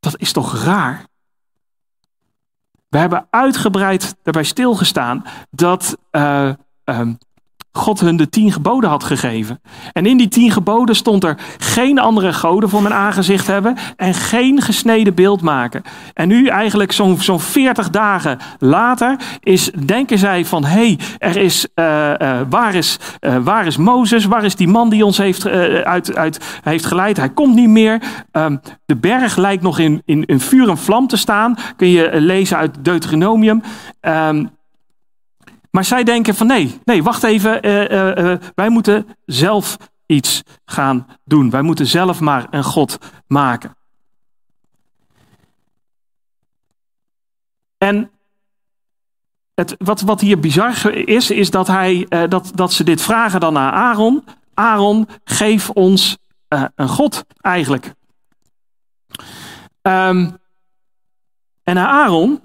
dat 0.00 0.18
is 0.18 0.32
toch 0.32 0.64
raar? 0.64 1.06
We 2.88 2.98
hebben 2.98 3.26
uitgebreid 3.30 4.16
daarbij 4.22 4.44
stilgestaan 4.44 5.24
dat 5.50 5.96
uh, 6.10 6.52
um, 6.84 7.18
God 7.72 8.00
hun 8.00 8.16
de 8.16 8.28
tien 8.28 8.52
geboden 8.52 8.90
had 8.90 9.04
gegeven. 9.04 9.60
En 9.92 10.06
in 10.06 10.16
die 10.16 10.28
tien 10.28 10.50
geboden 10.50 10.96
stond 10.96 11.24
er 11.24 11.38
geen 11.58 11.98
andere 11.98 12.32
goden 12.32 12.68
voor 12.68 12.82
mijn 12.82 12.94
aangezicht 12.94 13.46
hebben 13.46 13.76
en 13.96 14.14
geen 14.14 14.60
gesneden 14.60 15.14
beeld 15.14 15.42
maken. 15.42 15.82
En 16.14 16.28
nu 16.28 16.46
eigenlijk 16.46 16.92
zo'n 16.92 17.20
zo'n 17.20 17.40
40 17.40 17.90
dagen 17.90 18.38
later 18.58 19.16
is, 19.40 19.70
denken 19.84 20.18
zij 20.18 20.44
van 20.44 20.64
hé, 20.64 20.70
hey, 20.70 20.98
er 21.18 21.36
is, 21.36 21.66
uh, 21.74 22.12
uh, 22.18 22.40
waar, 22.50 22.74
is, 22.74 22.98
uh, 23.20 23.36
waar 23.36 23.66
is 23.66 23.76
Mozes? 23.76 24.24
Waar 24.24 24.44
is 24.44 24.56
die 24.56 24.68
man 24.68 24.90
die 24.90 25.04
ons 25.04 25.18
heeft, 25.18 25.46
uit, 25.46 26.16
uit, 26.16 26.60
heeft 26.62 26.86
geleid? 26.86 27.16
Hij 27.16 27.30
komt 27.30 27.54
niet 27.54 27.68
meer. 27.68 28.02
Um, 28.32 28.60
de 28.86 28.96
berg 28.96 29.36
lijkt 29.36 29.62
nog 29.62 29.78
in, 29.78 30.02
in, 30.04 30.24
in 30.24 30.40
vuur 30.40 30.68
en 30.68 30.78
vlam 30.78 31.06
te 31.06 31.16
staan. 31.16 31.56
Kun 31.76 31.88
je 31.88 32.10
lezen 32.12 32.56
uit 32.56 32.84
Deuteronomium. 32.84 33.62
Um, 34.00 34.50
maar 35.72 35.84
zij 35.84 36.04
denken 36.04 36.34
van 36.34 36.46
nee, 36.46 36.80
nee, 36.84 37.02
wacht 37.02 37.22
even, 37.22 37.66
uh, 37.66 37.90
uh, 37.90 38.16
uh, 38.16 38.38
wij 38.54 38.68
moeten 38.68 39.06
zelf 39.26 39.76
iets 40.06 40.42
gaan 40.64 41.06
doen. 41.24 41.50
Wij 41.50 41.62
moeten 41.62 41.86
zelf 41.86 42.20
maar 42.20 42.46
een 42.50 42.64
God 42.64 42.98
maken. 43.26 43.76
En 47.78 48.10
het, 49.54 49.74
wat, 49.78 50.00
wat 50.00 50.20
hier 50.20 50.40
bizar 50.40 50.94
is, 50.94 51.30
is 51.30 51.50
dat, 51.50 51.66
hij, 51.66 52.06
dat, 52.28 52.52
dat 52.54 52.72
ze 52.72 52.84
dit 52.84 53.02
vragen 53.02 53.40
dan 53.40 53.58
aan 53.58 53.72
Aaron. 53.72 54.24
Aaron, 54.54 55.08
geef 55.24 55.70
ons 55.70 56.18
een 56.74 56.88
God 56.88 57.24
eigenlijk. 57.40 57.94
Um, 59.82 60.38
en 61.62 61.78
Aaron, 61.78 62.40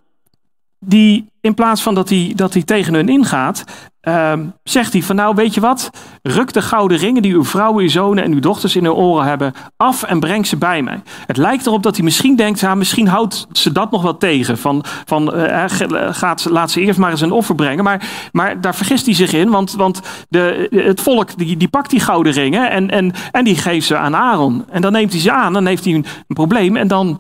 die 0.79 1.31
in 1.47 1.53
plaats 1.53 1.81
van 1.81 1.95
dat 1.95 2.09
hij, 2.09 2.33
dat 2.35 2.53
hij 2.53 2.63
tegen 2.63 2.93
hun 2.93 3.09
ingaat, 3.09 3.63
uh, 4.07 4.33
zegt 4.63 4.93
hij 4.93 5.01
van 5.01 5.15
nou 5.15 5.35
weet 5.35 5.53
je 5.53 5.61
wat, 5.61 5.89
ruk 6.21 6.53
de 6.53 6.61
gouden 6.61 6.97
ringen 6.97 7.21
die 7.21 7.33
uw 7.33 7.43
vrouwen, 7.43 7.83
uw 7.83 7.89
zonen 7.89 8.23
en 8.23 8.31
uw 8.31 8.39
dochters 8.39 8.75
in 8.75 8.83
hun 8.83 8.93
oren 8.93 9.25
hebben 9.25 9.53
af 9.77 10.03
en 10.03 10.19
breng 10.19 10.47
ze 10.47 10.57
bij 10.57 10.81
mij. 10.81 11.01
Het 11.25 11.37
lijkt 11.37 11.65
erop 11.65 11.83
dat 11.83 11.95
hij 11.95 12.03
misschien 12.03 12.35
denkt, 12.35 12.59
ja, 12.59 12.75
misschien 12.75 13.07
houdt 13.07 13.47
ze 13.51 13.71
dat 13.71 13.91
nog 13.91 14.01
wel 14.01 14.17
tegen. 14.17 14.57
Van, 14.57 14.83
van 15.05 15.35
uh, 15.35 15.63
gaat, 16.11 16.45
laat 16.49 16.71
ze 16.71 16.81
eerst 16.81 16.99
maar 16.99 17.11
eens 17.11 17.21
een 17.21 17.31
offer 17.31 17.55
brengen. 17.55 17.83
Maar, 17.83 18.29
maar 18.31 18.61
daar 18.61 18.75
vergist 18.75 19.05
hij 19.05 19.15
zich 19.15 19.33
in, 19.33 19.49
want, 19.49 19.71
want 19.71 20.01
de, 20.29 20.67
het 20.85 21.01
volk 21.01 21.37
die, 21.37 21.57
die 21.57 21.67
pakt 21.67 21.89
die 21.89 21.99
gouden 21.99 22.31
ringen 22.31 22.71
en, 22.71 22.89
en, 22.89 23.11
en 23.31 23.43
die 23.43 23.55
geeft 23.55 23.87
ze 23.87 23.97
aan 23.97 24.15
Aaron. 24.15 24.65
En 24.69 24.81
dan 24.81 24.91
neemt 24.91 25.11
hij 25.11 25.21
ze 25.21 25.31
aan, 25.31 25.53
dan 25.53 25.65
heeft 25.65 25.85
hij 25.85 25.93
een, 25.93 26.05
probleem 26.27 26.75
en 26.75 26.87
dan... 26.87 27.19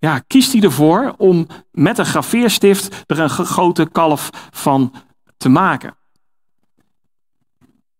ja, 0.00 0.18
kiest 0.18 0.52
hij 0.52 0.62
ervoor 0.62 1.14
om 1.16 1.46
met 1.70 1.98
een 1.98 2.06
graveerstift 2.06 3.04
er 3.06 3.18
een 3.18 3.30
gegoten 3.30 3.92
kalf 3.92 4.30
van 4.50 4.92
te 5.36 5.48
maken. 5.48 5.94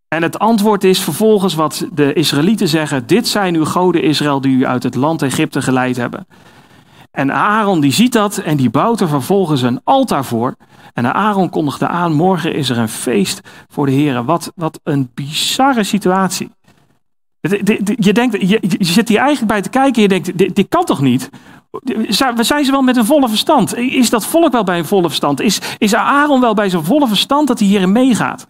En 0.09 0.23
het 0.23 0.39
antwoord 0.39 0.85
is 0.85 1.01
vervolgens 1.01 1.55
wat 1.55 1.87
de 1.93 2.13
Israëlieten 2.13 2.69
zeggen: 2.69 3.07
Dit 3.07 3.29
zijn 3.29 3.55
uw 3.55 3.65
goden 3.65 4.03
Israël 4.03 4.41
die 4.41 4.57
u 4.57 4.67
uit 4.67 4.83
het 4.83 4.95
land 4.95 5.23
Egypte 5.23 5.63
geleid 5.63 5.97
hebben. 5.97 6.27
En 7.11 7.33
Aaron 7.33 7.81
die 7.81 7.93
ziet 7.93 8.13
dat 8.13 8.39
en 8.39 8.57
die 8.57 8.71
bouwt 8.71 9.01
er 9.01 9.09
vervolgens 9.09 9.63
een 9.63 9.81
altaar 9.85 10.25
voor. 10.25 10.57
En 10.93 11.15
Aaron 11.15 11.51
kondigde 11.51 11.87
aan: 11.87 12.13
Morgen 12.13 12.55
is 12.55 12.71
er 12.71 12.79
een 12.79 12.89
feest 12.89 13.41
voor 13.69 13.87
de 13.87 13.93
Heer. 13.93 14.25
Wat, 14.25 14.53
wat 14.55 14.81
een 14.83 15.11
bizarre 15.15 15.85
situatie. 15.85 16.51
Je, 17.41 18.13
denkt, 18.13 18.49
je, 18.49 18.61
zit 18.79 19.09
hier 19.09 19.19
eigenlijk 19.19 19.53
bij 19.53 19.63
te 19.63 19.69
kijken 19.69 19.95
en 19.95 20.03
je 20.03 20.09
denkt: 20.09 20.39
dit, 20.39 20.57
dit 20.57 20.69
kan 20.69 20.85
toch 20.85 21.01
niet? 21.01 21.31
Zijn 22.39 22.65
ze 22.65 22.71
wel 22.71 22.83
met 22.83 22.97
een 22.97 23.05
volle 23.05 23.29
verstand? 23.29 23.77
Is 23.77 24.11
dat 24.11 24.27
volk 24.27 24.53
wel 24.53 24.65
bij 24.65 24.79
een 24.79 24.85
volle 24.85 25.07
verstand? 25.07 25.41
Is, 25.41 25.61
is 25.79 25.95
Aaron 25.95 26.41
wel 26.41 26.55
bij 26.55 26.69
zijn 26.69 26.85
volle 26.85 27.09
verstand 27.09 27.49
dat 27.49 27.59
hij 27.59 27.69
hierin 27.69 27.93
meegaat? 27.93 28.47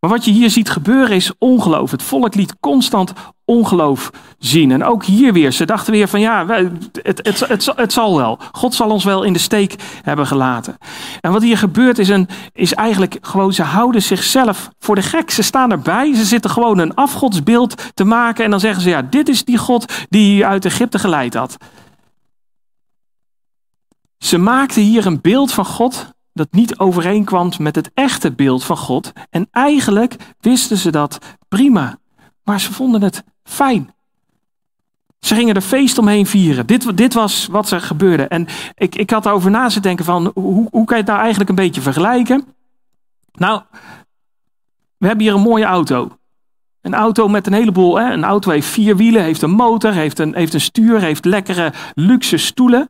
Maar 0.00 0.10
wat 0.10 0.24
je 0.24 0.30
hier 0.30 0.50
ziet 0.50 0.70
gebeuren 0.70 1.16
is 1.16 1.32
ongeloof. 1.38 1.90
Het 1.90 2.02
volk 2.02 2.34
liet 2.34 2.56
constant 2.60 3.12
ongeloof 3.48 4.10
zien. 4.38 4.70
En 4.70 4.84
ook 4.84 5.04
hier 5.04 5.32
weer. 5.32 5.52
Ze 5.52 5.64
dachten 5.64 5.92
weer 5.92 6.08
van 6.08 6.20
ja, 6.20 6.46
het, 6.46 7.20
het, 7.48 7.70
het, 7.76 7.92
zal 7.92 8.16
wel. 8.16 8.38
God 8.52 8.74
zal 8.74 8.90
ons 8.90 9.04
wel 9.04 9.22
in 9.22 9.32
de 9.32 9.38
steek 9.38 9.74
hebben 10.02 10.26
gelaten. 10.26 10.76
En 11.20 11.32
wat 11.32 11.42
hier 11.42 11.58
gebeurt 11.58 11.98
is, 11.98 12.08
een, 12.08 12.28
is 12.52 12.74
eigenlijk 12.74 13.18
gewoon, 13.20 13.52
ze 13.52 13.62
houden 13.62 14.02
zichzelf 14.02 14.70
voor 14.78 14.94
de 14.94 15.02
gek. 15.02 15.30
Ze 15.30 15.42
staan 15.42 15.70
erbij. 15.70 16.14
Ze 16.14 16.24
zitten 16.24 16.50
gewoon 16.50 16.78
een 16.78 16.94
afgodsbeeld 16.94 17.94
te 17.94 18.04
maken. 18.04 18.44
En 18.44 18.50
dan 18.50 18.60
zeggen 18.60 18.82
ze 18.82 18.88
ja, 18.88 19.02
dit 19.02 19.28
is 19.28 19.44
die 19.44 19.58
God 19.58 19.92
die 20.08 20.36
je 20.36 20.46
uit 20.46 20.64
Egypte 20.64 20.98
geleid 20.98 21.34
had. 21.34 21.56
Ze 24.18 24.38
maakten 24.38 24.82
hier 24.82 25.06
een 25.06 25.20
beeld 25.20 25.52
van 25.52 25.64
God 25.64 26.12
dat 26.32 26.48
niet 26.50 26.78
overeenkwam 26.78 27.52
met 27.58 27.74
het 27.74 27.90
echte 27.94 28.32
beeld 28.32 28.64
van 28.64 28.76
God. 28.76 29.12
En 29.30 29.48
eigenlijk 29.50 30.16
wisten 30.40 30.76
ze 30.76 30.90
dat 30.90 31.18
prima. 31.48 31.98
Maar 32.48 32.60
ze 32.60 32.72
vonden 32.72 33.02
het 33.02 33.24
fijn. 33.48 33.92
Ze 35.20 35.34
gingen 35.34 35.54
er 35.54 35.60
feest 35.60 35.98
omheen 35.98 36.26
vieren. 36.26 36.66
Dit, 36.66 36.96
dit 36.96 37.14
was 37.14 37.46
wat 37.46 37.70
er 37.70 37.80
gebeurde. 37.80 38.22
En 38.22 38.46
ik, 38.74 38.94
ik 38.94 39.10
had 39.10 39.26
erover 39.26 39.50
na 39.50 39.68
te 39.68 39.80
denken 39.80 40.04
van 40.04 40.30
hoe, 40.34 40.68
hoe 40.70 40.84
kan 40.84 40.96
je 40.96 41.02
het 41.02 41.06
nou 41.06 41.18
eigenlijk 41.18 41.50
een 41.50 41.56
beetje 41.56 41.80
vergelijken? 41.80 42.44
Nou, 43.32 43.62
We 44.98 45.06
hebben 45.06 45.24
hier 45.24 45.34
een 45.34 45.40
mooie 45.40 45.64
auto. 45.64 46.18
Een 46.80 46.94
auto 46.94 47.28
met 47.28 47.46
een 47.46 47.52
heleboel. 47.52 47.98
Hè? 47.98 48.12
Een 48.12 48.24
auto 48.24 48.50
heeft 48.50 48.66
vier 48.66 48.96
wielen, 48.96 49.22
heeft 49.22 49.42
een 49.42 49.50
motor, 49.50 49.92
heeft 49.92 50.18
een, 50.18 50.34
heeft 50.34 50.54
een 50.54 50.60
stuur, 50.60 51.00
heeft 51.00 51.24
lekkere 51.24 51.72
luxe 51.94 52.36
stoelen. 52.36 52.88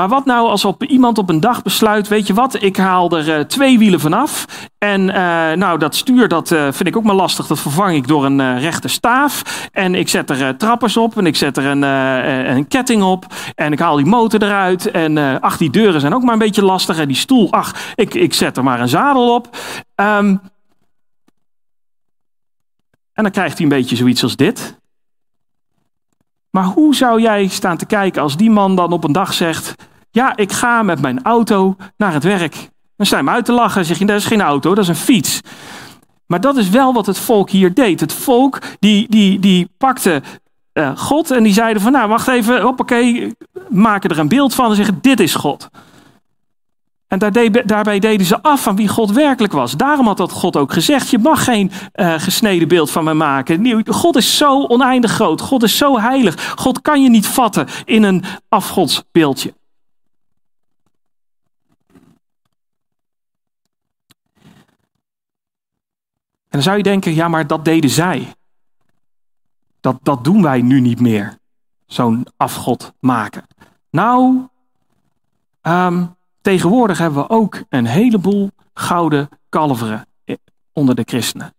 Maar 0.00 0.08
wat 0.08 0.24
nou 0.24 0.48
als 0.48 0.66
iemand 0.78 1.18
op 1.18 1.28
een 1.28 1.40
dag 1.40 1.62
besluit, 1.62 2.08
weet 2.08 2.26
je 2.26 2.34
wat, 2.34 2.62
ik 2.62 2.76
haal 2.76 3.10
er 3.10 3.38
uh, 3.38 3.44
twee 3.44 3.78
wielen 3.78 4.00
vanaf. 4.00 4.46
En 4.78 5.00
uh, 5.00 5.14
nou, 5.52 5.78
dat 5.78 5.94
stuur, 5.94 6.28
dat 6.28 6.50
uh, 6.50 6.62
vind 6.62 6.88
ik 6.88 6.96
ook 6.96 7.04
maar 7.04 7.14
lastig, 7.14 7.46
dat 7.46 7.60
vervang 7.60 7.94
ik 7.94 8.08
door 8.08 8.24
een 8.24 8.58
rechte 8.58 8.88
staaf. 8.88 9.68
En 9.72 9.94
ik 9.94 10.08
zet 10.08 10.30
er 10.30 10.56
trappers 10.56 10.96
op 10.96 11.16
en 11.16 11.26
ik 11.26 11.36
zet 11.36 11.56
er 11.56 11.64
een, 11.64 11.82
een 12.56 12.68
ketting 12.68 13.02
op. 13.02 13.26
En 13.54 13.72
ik 13.72 13.78
haal 13.78 13.96
die 13.96 14.06
motor 14.06 14.42
eruit. 14.42 14.90
En 14.90 15.40
ach, 15.40 15.56
die 15.56 15.70
deuren 15.70 16.00
zijn 16.00 16.14
ook 16.14 16.22
maar 16.22 16.32
een 16.32 16.38
beetje 16.38 16.64
lastig. 16.64 16.98
En 16.98 17.08
die 17.08 17.16
stoel, 17.16 17.52
ach, 17.52 17.74
ik, 17.94 18.14
ik 18.14 18.34
zet 18.34 18.56
er 18.56 18.64
maar 18.64 18.80
een 18.80 18.88
zadel 18.88 19.34
op. 19.34 19.56
Um, 19.94 20.40
en 23.12 23.22
dan 23.22 23.30
krijgt 23.30 23.58
hij 23.58 23.62
een 23.62 23.76
beetje 23.76 23.96
zoiets 23.96 24.22
als 24.22 24.36
dit. 24.36 24.78
Maar 26.50 26.64
hoe 26.64 26.94
zou 26.94 27.20
jij 27.20 27.46
staan 27.46 27.76
te 27.76 27.86
kijken 27.86 28.22
als 28.22 28.36
die 28.36 28.50
man 28.50 28.76
dan 28.76 28.92
op 28.92 29.04
een 29.04 29.12
dag 29.12 29.32
zegt: 29.32 29.74
Ja, 30.10 30.36
ik 30.36 30.52
ga 30.52 30.82
met 30.82 31.00
mijn 31.00 31.22
auto 31.22 31.76
naar 31.96 32.12
het 32.12 32.24
werk. 32.24 32.70
Dan 32.96 33.06
sta 33.06 33.18
je 33.18 33.28
uit 33.28 33.44
te 33.44 33.52
lachen. 33.52 33.84
zeg 33.84 33.98
je: 33.98 34.06
Dat 34.06 34.16
is 34.16 34.24
geen 34.24 34.40
auto, 34.40 34.74
dat 34.74 34.84
is 34.84 34.88
een 34.88 34.96
fiets. 34.96 35.40
Maar 36.26 36.40
dat 36.40 36.56
is 36.56 36.68
wel 36.68 36.92
wat 36.92 37.06
het 37.06 37.18
volk 37.18 37.50
hier 37.50 37.74
deed. 37.74 38.00
Het 38.00 38.12
volk 38.12 38.58
die, 38.78 39.06
die, 39.08 39.38
die 39.38 39.68
pakte 39.78 40.22
uh, 40.74 40.90
God 40.96 41.30
en 41.30 41.42
die 41.42 41.52
zeiden 41.52 41.82
van 41.82 41.92
nou 41.92 42.08
wacht 42.08 42.28
even, 42.28 42.60
hoppakee, 42.60 43.36
maken 43.68 44.10
er 44.10 44.18
een 44.18 44.28
beeld 44.28 44.54
van 44.54 44.70
en 44.70 44.76
zeggen 44.76 44.98
dit 45.00 45.20
is 45.20 45.34
God. 45.34 45.68
En 47.08 47.18
daarbij 47.64 47.98
deden 47.98 48.26
ze 48.26 48.42
af 48.42 48.62
van 48.62 48.76
wie 48.76 48.88
God 48.88 49.10
werkelijk 49.10 49.52
was. 49.52 49.76
Daarom 49.76 50.06
had 50.06 50.16
dat 50.16 50.32
God 50.32 50.56
ook 50.56 50.72
gezegd: 50.72 51.10
Je 51.10 51.18
mag 51.18 51.44
geen 51.44 51.70
uh, 51.94 52.14
gesneden 52.16 52.68
beeld 52.68 52.90
van 52.90 53.04
me 53.04 53.14
maken. 53.14 53.84
God 53.86 54.16
is 54.16 54.36
zo 54.36 54.64
oneindig 54.64 55.10
groot. 55.10 55.40
God 55.40 55.62
is 55.62 55.76
zo 55.76 55.98
heilig. 55.98 56.54
God 56.56 56.80
kan 56.82 57.02
je 57.02 57.10
niet 57.10 57.26
vatten 57.26 57.66
in 57.84 58.02
een 58.02 58.24
afgodsbeeldje. 58.48 59.54
Dan 66.50 66.62
zou 66.62 66.76
je 66.76 66.82
denken: 66.82 67.14
Ja, 67.14 67.28
maar 67.28 67.46
dat 67.46 67.64
deden 67.64 67.90
zij. 67.90 68.34
Dat, 69.80 69.98
dat 70.02 70.24
doen 70.24 70.42
wij 70.42 70.62
nu 70.62 70.80
niet 70.80 71.00
meer. 71.00 71.38
Zo'n 71.86 72.26
afgod 72.36 72.92
maken. 73.00 73.46
Nou, 73.90 74.46
um, 75.62 76.18
Tegenwoordig 76.40 76.98
hebben 76.98 77.22
we 77.22 77.28
ook 77.28 77.62
een 77.68 77.86
heleboel 77.86 78.50
gouden 78.74 79.28
kalveren 79.48 80.06
onder 80.72 80.94
de 80.94 81.02
christenen. 81.04 81.54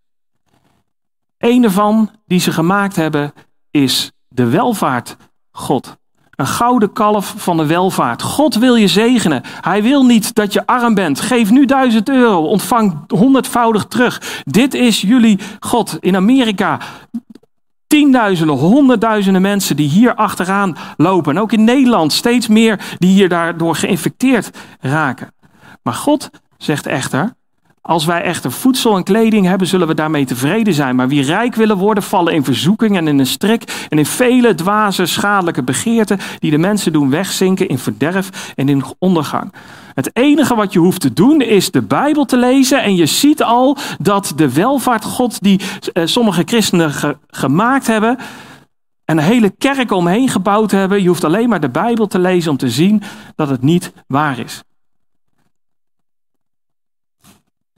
Een 1.38 1.64
ervan 1.64 2.10
die 2.26 2.40
ze 2.40 2.52
gemaakt 2.52 2.96
hebben 2.96 3.32
is 3.70 4.12
de 4.28 4.44
welvaart 4.46 5.16
God. 5.50 5.96
Een 6.42 6.48
gouden 6.48 6.92
kalf 6.92 7.34
van 7.36 7.56
de 7.56 7.66
welvaart. 7.66 8.22
God 8.22 8.54
wil 8.54 8.74
je 8.74 8.88
zegenen. 8.88 9.42
Hij 9.60 9.82
wil 9.82 10.04
niet 10.04 10.34
dat 10.34 10.52
je 10.52 10.66
arm 10.66 10.94
bent. 10.94 11.20
Geef 11.20 11.50
nu 11.50 11.64
duizend 11.64 12.08
euro. 12.08 12.42
Ontvang 12.42 12.98
honderdvoudig 13.08 13.84
terug. 13.84 14.42
Dit 14.44 14.74
is 14.74 15.00
jullie 15.00 15.38
God. 15.60 15.96
In 16.00 16.16
Amerika 16.16 16.78
tienduizenden, 17.86 18.56
honderdduizenden 18.56 19.42
mensen 19.42 19.76
die 19.76 19.88
hier 19.88 20.14
achteraan 20.14 20.76
lopen. 20.96 21.36
En 21.36 21.42
ook 21.42 21.52
in 21.52 21.64
Nederland 21.64 22.12
steeds 22.12 22.48
meer 22.48 22.96
die 22.98 23.10
hier 23.10 23.28
daardoor 23.28 23.74
geïnfecteerd 23.74 24.50
raken. 24.80 25.34
Maar 25.82 25.94
God 25.94 26.30
zegt 26.56 26.86
echter, 26.86 27.34
als 27.82 28.04
wij 28.04 28.22
echter 28.22 28.52
voedsel 28.52 28.96
en 28.96 29.02
kleding 29.02 29.46
hebben, 29.46 29.66
zullen 29.66 29.86
we 29.86 29.94
daarmee 29.94 30.24
tevreden 30.24 30.74
zijn. 30.74 30.96
Maar 30.96 31.08
wie 31.08 31.22
rijk 31.22 31.54
willen 31.54 31.76
worden, 31.76 32.02
vallen 32.02 32.34
in 32.34 32.44
verzoeking 32.44 32.96
en 32.96 33.08
in 33.08 33.18
een 33.18 33.26
strik 33.26 33.86
en 33.88 33.98
in 33.98 34.06
vele 34.06 34.54
dwaze, 34.54 35.06
schadelijke 35.06 35.62
begeerten 35.62 36.18
die 36.38 36.50
de 36.50 36.58
mensen 36.58 36.92
doen 36.92 37.10
wegzinken 37.10 37.68
in 37.68 37.78
verderf 37.78 38.52
en 38.56 38.68
in 38.68 38.84
ondergang. 38.98 39.52
Het 39.94 40.10
enige 40.12 40.54
wat 40.54 40.72
je 40.72 40.78
hoeft 40.78 41.00
te 41.00 41.12
doen 41.12 41.40
is 41.40 41.70
de 41.70 41.82
Bijbel 41.82 42.24
te 42.24 42.36
lezen 42.36 42.82
en 42.82 42.94
je 42.94 43.06
ziet 43.06 43.42
al 43.42 43.76
dat 43.98 44.32
de 44.36 44.52
welvaart 44.52 45.04
God 45.04 45.42
die 45.42 45.60
eh, 45.92 46.06
sommige 46.06 46.42
christenen 46.44 46.92
gemaakt 47.26 47.86
hebben 47.86 48.18
en 49.04 49.18
een 49.18 49.24
hele 49.24 49.50
kerk 49.50 49.92
omheen 49.92 50.28
gebouwd 50.28 50.70
hebben, 50.70 51.02
je 51.02 51.08
hoeft 51.08 51.24
alleen 51.24 51.48
maar 51.48 51.60
de 51.60 51.70
Bijbel 51.70 52.06
te 52.06 52.18
lezen 52.18 52.50
om 52.50 52.56
te 52.56 52.70
zien 52.70 53.02
dat 53.36 53.48
het 53.48 53.62
niet 53.62 53.92
waar 54.06 54.38
is. 54.38 54.62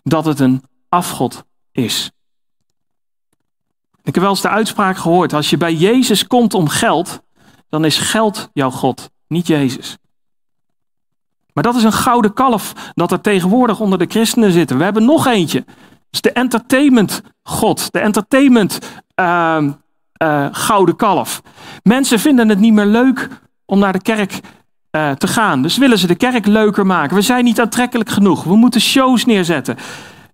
Dat 0.05 0.25
het 0.25 0.41
een 0.41 0.63
afgod 0.89 1.45
is. 1.73 2.11
Ik 4.03 4.15
heb 4.15 4.23
wel 4.23 4.33
eens 4.33 4.41
de 4.41 4.49
uitspraak 4.49 4.97
gehoord: 4.97 5.33
als 5.33 5.51
je 5.51 5.57
bij 5.57 5.75
Jezus 5.75 6.27
komt 6.27 6.55
om 6.55 6.69
geld, 6.69 7.23
dan 7.69 7.85
is 7.85 7.99
geld 7.99 8.51
jouw 8.53 8.71
God, 8.71 9.11
niet 9.27 9.47
Jezus. 9.47 9.97
Maar 11.53 11.65
dat 11.65 11.75
is 11.75 11.83
een 11.83 11.93
gouden 11.93 12.33
kalf 12.33 12.73
dat 12.95 13.13
er 13.13 13.21
tegenwoordig 13.21 13.81
onder 13.81 13.99
de 13.99 14.07
christenen 14.09 14.53
zit. 14.53 14.71
We 14.71 14.85
hebben 14.85 15.05
nog 15.05 15.27
eentje. 15.27 15.65
Is 16.11 16.21
de 16.21 16.33
entertainment 16.33 17.23
God. 17.43 17.93
De 17.93 17.99
entertainment 17.99 18.79
uh, 19.21 19.63
uh, 20.23 20.47
gouden 20.51 20.97
kalf. 20.97 21.43
Mensen 21.83 22.19
vinden 22.19 22.49
het 22.49 22.59
niet 22.59 22.73
meer 22.73 22.87
leuk 22.87 23.29
om 23.65 23.79
naar 23.79 23.93
de 23.93 24.03
kerk 24.03 24.41
uh, 24.97 25.11
te 25.11 25.27
gaan. 25.27 25.63
Dus 25.63 25.77
willen 25.77 25.99
ze 25.99 26.07
de 26.07 26.15
kerk 26.15 26.47
leuker 26.47 26.87
maken. 26.87 27.17
We 27.17 27.23
zijn 27.23 27.45
niet 27.45 27.61
aantrekkelijk 27.61 28.11
genoeg. 28.11 28.45
We 28.45 28.57
moeten 28.57 28.81
shows 28.81 29.25
neerzetten. 29.25 29.77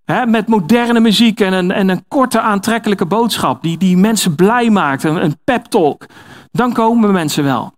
Hè, 0.05 0.27
met 0.27 0.49
moderne 0.49 1.01
muziek 1.01 1.40
en 1.40 1.53
een, 1.53 1.70
en 1.70 1.88
een 1.88 2.05
korte 2.09 2.40
aantrekkelijke 2.40 3.07
boodschap. 3.07 3.62
Die, 3.62 3.79
die 3.79 3.96
mensen 3.96 4.35
blij 4.35 4.70
maakt. 4.70 5.05
Een, 5.05 5.25
een 5.25 5.38
pep 5.44 5.64
talk. 5.64 6.07
Dan 6.51 6.73
komen 6.73 7.12
mensen 7.12 7.44
wel. 7.44 7.73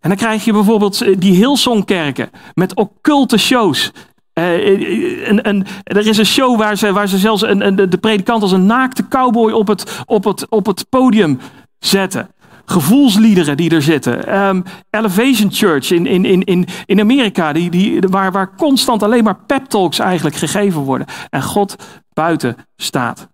En 0.00 0.08
dan 0.08 0.18
krijg 0.18 0.44
je 0.44 0.52
bijvoorbeeld 0.52 1.00
eh, 1.00 1.16
die 1.18 1.34
Hillsongkerken 1.34 2.30
met 2.54 2.74
occulte 2.74 3.38
shows. 3.38 3.92
Uh, 4.38 5.28
en, 5.28 5.42
en, 5.42 5.66
er 5.82 6.06
is 6.06 6.18
een 6.18 6.26
show 6.26 6.58
waar 6.58 6.76
ze, 6.76 6.92
waar 6.92 7.08
ze 7.08 7.18
zelfs 7.18 7.42
een, 7.42 7.66
een, 7.66 7.90
de 7.90 7.98
predikant 7.98 8.42
als 8.42 8.52
een 8.52 8.66
naakte 8.66 9.08
cowboy 9.08 9.52
op 9.52 9.66
het, 9.66 10.02
op 10.06 10.24
het, 10.24 10.46
op 10.48 10.66
het 10.66 10.86
podium 10.88 11.38
zetten. 11.78 12.28
Gevoelsliederen 12.72 13.56
die 13.56 13.70
er 13.70 13.82
zitten. 13.82 14.44
Um, 14.44 14.64
Elevation 14.90 15.52
Church 15.52 15.90
in, 15.90 16.06
in, 16.06 16.44
in, 16.44 16.66
in 16.86 17.00
Amerika, 17.00 17.52
die, 17.52 17.70
die, 17.70 18.00
waar, 18.00 18.32
waar 18.32 18.56
constant 18.56 19.02
alleen 19.02 19.24
maar 19.24 19.38
pep 19.46 19.64
talks 19.64 19.98
eigenlijk 19.98 20.36
gegeven 20.36 20.80
worden. 20.80 21.06
En 21.30 21.42
God 21.42 21.76
buiten 22.12 22.56
staat. 22.76 23.28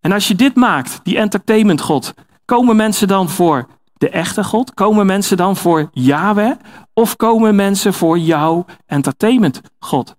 En 0.00 0.12
als 0.12 0.28
je 0.28 0.34
dit 0.34 0.54
maakt, 0.54 1.00
die 1.02 1.18
entertainment 1.18 1.80
God, 1.80 2.14
komen 2.44 2.76
mensen 2.76 3.08
dan 3.08 3.28
voor 3.28 3.66
de 3.94 4.08
echte 4.08 4.44
God? 4.44 4.74
Komen 4.74 5.06
mensen 5.06 5.36
dan 5.36 5.56
voor 5.56 5.88
Yahweh? 5.92 6.52
Of 6.94 7.16
komen 7.16 7.54
mensen 7.54 7.94
voor 7.94 8.18
jouw 8.18 8.64
entertainment 8.86 9.60
God? 9.78 10.16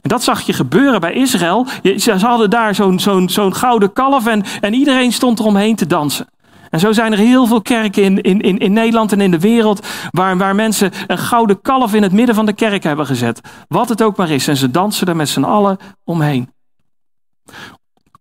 En 0.00 0.08
dat 0.08 0.22
zag 0.22 0.40
je 0.40 0.52
gebeuren 0.52 1.00
bij 1.00 1.12
Israël. 1.12 1.66
Ze 1.96 2.12
hadden 2.12 2.50
daar 2.50 2.74
zo'n 2.74 3.00
zo'n 3.00 3.28
zo'n 3.28 3.54
gouden 3.54 3.92
kalf 3.92 4.26
en, 4.26 4.42
en 4.60 4.74
iedereen 4.74 5.12
stond 5.12 5.38
eromheen 5.38 5.76
te 5.76 5.86
dansen. 5.86 6.26
En 6.74 6.80
zo 6.80 6.92
zijn 6.92 7.12
er 7.12 7.18
heel 7.18 7.46
veel 7.46 7.62
kerken 7.62 8.02
in, 8.02 8.20
in, 8.20 8.40
in, 8.40 8.58
in 8.58 8.72
Nederland 8.72 9.12
en 9.12 9.20
in 9.20 9.30
de 9.30 9.38
wereld 9.38 9.86
waar, 10.10 10.36
waar 10.36 10.54
mensen 10.54 10.92
een 11.06 11.18
gouden 11.18 11.60
kalf 11.60 11.94
in 11.94 12.02
het 12.02 12.12
midden 12.12 12.34
van 12.34 12.46
de 12.46 12.52
kerk 12.52 12.82
hebben 12.82 13.06
gezet. 13.06 13.40
Wat 13.68 13.88
het 13.88 14.02
ook 14.02 14.16
maar 14.16 14.30
is. 14.30 14.48
En 14.48 14.56
ze 14.56 14.70
dansen 14.70 15.06
er 15.06 15.16
met 15.16 15.28
z'n 15.28 15.42
allen 15.42 15.78
omheen. 16.04 16.50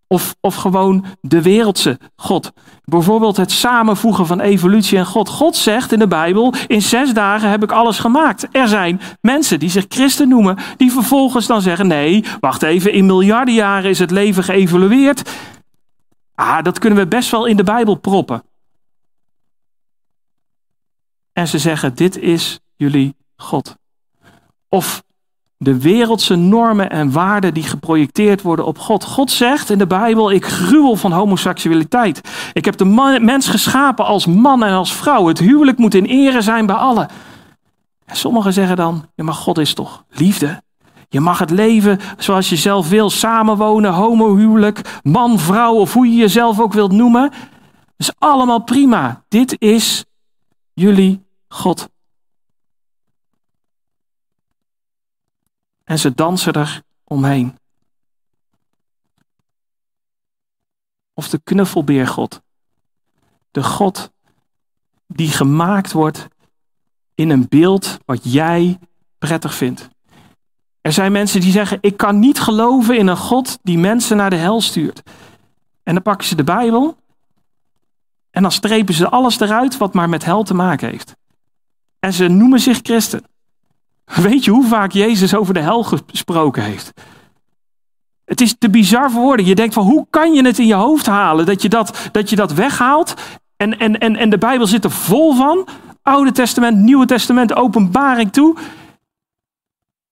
Of, 0.08 0.36
of 0.42 0.56
gewoon 0.56 1.06
de 1.22 1.42
wereldse 1.42 2.00
God. 2.16 2.52
Bijvoorbeeld 2.84 3.38
het 3.38 3.52
samenvoegen 3.52 4.28
van 4.28 4.40
evolutie 4.40 4.98
en 4.98 5.06
God. 5.06 5.30
God 5.30 5.56
zegt 5.56 5.92
in 5.92 6.00
de 6.00 6.08
Bijbel: 6.08 6.54
in 6.68 6.82
zes 6.82 7.14
dagen 7.14 7.50
heb 7.50 7.64
ik 7.64 7.72
alles 7.72 8.00
gemaakt. 8.00 8.48
Er 8.52 8.68
zijn 8.68 9.02
mensen 9.22 9.60
die 9.60 9.70
zich 9.70 9.86
christen 9.88 10.28
noemen, 10.28 10.58
die 10.78 10.92
vervolgens 10.92 11.48
dan 11.48 11.62
zeggen: 11.62 11.88
nee, 11.88 12.24
wacht 12.40 12.64
even, 12.64 12.94
in 12.94 13.06
miljarden 13.06 13.54
jaren 13.54 13.90
is 13.90 14.00
het 14.00 14.12
leven 14.12 14.44
geëvolueerd. 14.44 15.30
Ah, 16.36 16.64
dat 16.64 16.80
kunnen 16.80 17.00
we 17.00 17.08
best 17.08 17.32
wel 17.32 17.46
in 17.46 17.58
de 17.58 17.64
Bijbel 17.64 17.96
proppen. 17.96 18.44
En 21.34 21.48
ze 21.48 21.60
zeggen: 21.60 21.96
dit 21.96 22.18
is 22.18 22.60
jullie 22.76 23.16
God. 23.36 23.76
Of 24.70 25.04
de 25.58 25.80
wereldse 25.80 26.36
normen 26.36 26.90
en 26.90 27.12
waarden 27.12 27.54
die 27.54 27.64
geprojecteerd 27.64 28.42
worden 28.42 28.66
op 28.66 28.80
God. 28.80 29.04
God 29.04 29.32
zegt 29.32 29.70
in 29.70 29.78
de 29.78 29.88
Bijbel: 29.88 30.32
Ik 30.32 30.46
gruwel 30.46 30.96
van 30.96 31.12
homoseksualiteit. 31.12 32.22
Ik 32.54 32.66
heb 32.66 32.78
de 32.78 32.86
mens 33.22 33.48
geschapen 33.48 34.06
als 34.06 34.26
man 34.26 34.64
en 34.64 34.74
als 34.74 34.96
vrouw. 34.96 35.28
Het 35.28 35.40
huwelijk 35.40 35.78
moet 35.78 35.94
in 35.94 36.06
ere 36.06 36.42
zijn 36.42 36.66
bij 36.66 36.76
allen. 36.76 37.10
En 38.06 38.16
sommigen 38.16 38.54
zeggen 38.54 38.76
dan: 38.76 39.10
Ja, 39.16 39.24
maar 39.24 39.34
God 39.34 39.58
is 39.58 39.74
toch 39.74 40.04
liefde? 40.10 40.62
Je 41.10 41.20
mag 41.20 41.40
het 41.40 41.50
leven 41.50 42.00
zoals 42.18 42.50
je 42.50 42.56
zelf 42.56 42.90
wil, 42.90 43.10
samenwonen, 43.10 43.94
homohuwelijk, 43.94 45.00
man, 45.04 45.40
vrouw 45.40 45.74
of 45.74 45.94
hoe 45.94 46.08
je 46.08 46.16
jezelf 46.16 46.60
ook 46.60 46.74
wilt 46.74 46.92
noemen. 46.92 47.30
Dat 47.30 47.40
is 47.98 48.14
allemaal 48.18 48.64
prima. 48.64 49.24
Dit 49.28 49.62
is 49.62 50.06
jullie 50.74 51.26
God. 51.48 51.90
En 55.84 56.00
ze 56.00 56.14
dansen 56.14 56.54
er 56.54 56.82
omheen. 57.04 57.58
of 61.14 61.30
de 61.30 61.42
knuffelbeergod. 61.44 62.42
De 63.52 63.64
God 63.64 64.12
die 65.08 65.30
gemaakt 65.30 65.92
wordt 65.92 66.28
in 67.16 67.30
een 67.30 67.48
beeld 67.50 67.98
wat 68.06 68.34
jij 68.34 68.80
prettig 69.18 69.54
vindt. 69.54 69.90
Er 70.84 70.94
zijn 70.94 71.12
mensen 71.12 71.42
die 71.42 71.52
zeggen: 71.52 71.78
Ik 71.82 71.98
kan 71.98 72.20
niet 72.20 72.40
geloven 72.40 72.98
in 72.98 73.08
een 73.08 73.18
God 73.18 73.60
die 73.62 73.78
mensen 73.78 74.18
naar 74.18 74.30
de 74.30 74.36
hel 74.36 74.62
stuurt. 74.62 75.02
En 75.84 75.94
dan 75.94 76.04
pakken 76.04 76.28
ze 76.28 76.36
de 76.36 76.44
Bijbel 76.44 76.98
en 78.32 78.42
dan 78.42 78.52
strepen 78.52 78.94
ze 78.94 79.10
alles 79.10 79.40
eruit 79.40 79.78
wat 79.78 79.94
maar 79.94 80.10
met 80.10 80.26
hel 80.26 80.44
te 80.44 80.54
maken 80.54 80.90
heeft. 80.90 81.16
En 82.00 82.14
ze 82.14 82.28
noemen 82.28 82.60
zich 82.60 82.80
christen. 82.82 83.24
Weet 84.06 84.44
je 84.44 84.52
hoe 84.52 84.66
vaak 84.66 84.92
Jezus 84.92 85.36
over 85.36 85.54
de 85.54 85.60
hel 85.60 85.84
gesproken 85.84 86.64
heeft? 86.64 86.92
Het 88.26 88.42
is 88.42 88.56
te 88.58 88.70
bizar 88.70 89.12
voor 89.12 89.22
woorden. 89.22 89.46
Je 89.46 89.56
denkt 89.56 89.74
van 89.74 89.86
hoe 89.86 90.08
kan 90.10 90.34
je 90.34 90.46
het 90.46 90.60
in 90.60 90.68
je 90.68 90.74
hoofd 90.74 91.06
halen 91.06 91.46
dat 91.46 91.62
je 91.62 91.70
dat, 91.70 92.10
dat, 92.12 92.30
je 92.30 92.36
dat 92.36 92.54
weghaalt? 92.54 93.14
En, 93.58 93.80
en, 93.80 94.00
en, 94.00 94.16
en 94.16 94.30
de 94.30 94.38
Bijbel 94.38 94.68
zit 94.68 94.84
er 94.84 94.92
vol 94.92 95.34
van. 95.34 95.68
Oude 96.02 96.32
Testament, 96.32 96.78
Nieuwe 96.78 97.06
Testament, 97.06 97.56
openbaring 97.56 98.32
toe. 98.32 98.58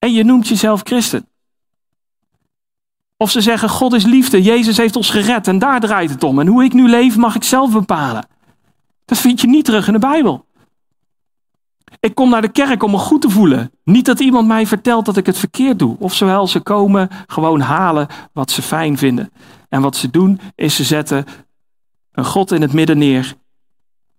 En 0.01 0.13
je 0.13 0.23
noemt 0.23 0.47
jezelf 0.47 0.81
christen. 0.83 1.27
Of 3.17 3.31
ze 3.31 3.41
zeggen 3.41 3.69
God 3.69 3.93
is 3.93 4.03
liefde, 4.03 4.41
Jezus 4.41 4.77
heeft 4.77 4.95
ons 4.95 5.09
gered 5.09 5.47
en 5.47 5.59
daar 5.59 5.79
draait 5.79 6.09
het 6.09 6.23
om. 6.23 6.39
En 6.39 6.47
hoe 6.47 6.63
ik 6.63 6.73
nu 6.73 6.89
leef 6.89 7.17
mag 7.17 7.35
ik 7.35 7.43
zelf 7.43 7.71
bepalen. 7.71 8.27
Dat 9.05 9.17
vind 9.17 9.41
je 9.41 9.47
niet 9.47 9.65
terug 9.65 9.87
in 9.87 9.93
de 9.93 9.99
Bijbel. 9.99 10.45
Ik 11.99 12.15
kom 12.15 12.29
naar 12.29 12.41
de 12.41 12.51
kerk 12.51 12.83
om 12.83 12.91
me 12.91 12.97
goed 12.97 13.21
te 13.21 13.29
voelen. 13.29 13.71
Niet 13.83 14.05
dat 14.05 14.19
iemand 14.19 14.47
mij 14.47 14.67
vertelt 14.67 15.05
dat 15.05 15.17
ik 15.17 15.25
het 15.25 15.37
verkeerd 15.37 15.79
doe. 15.79 15.95
Of 15.99 16.13
zowel 16.13 16.47
ze 16.47 16.59
komen 16.59 17.09
gewoon 17.27 17.59
halen 17.59 18.07
wat 18.33 18.51
ze 18.51 18.61
fijn 18.61 18.97
vinden. 18.97 19.31
En 19.69 19.81
wat 19.81 19.95
ze 19.95 20.09
doen 20.09 20.39
is 20.55 20.75
ze 20.75 20.83
zetten 20.83 21.25
een 22.11 22.25
God 22.25 22.51
in 22.51 22.61
het 22.61 22.73
midden 22.73 22.97
neer. 22.97 23.35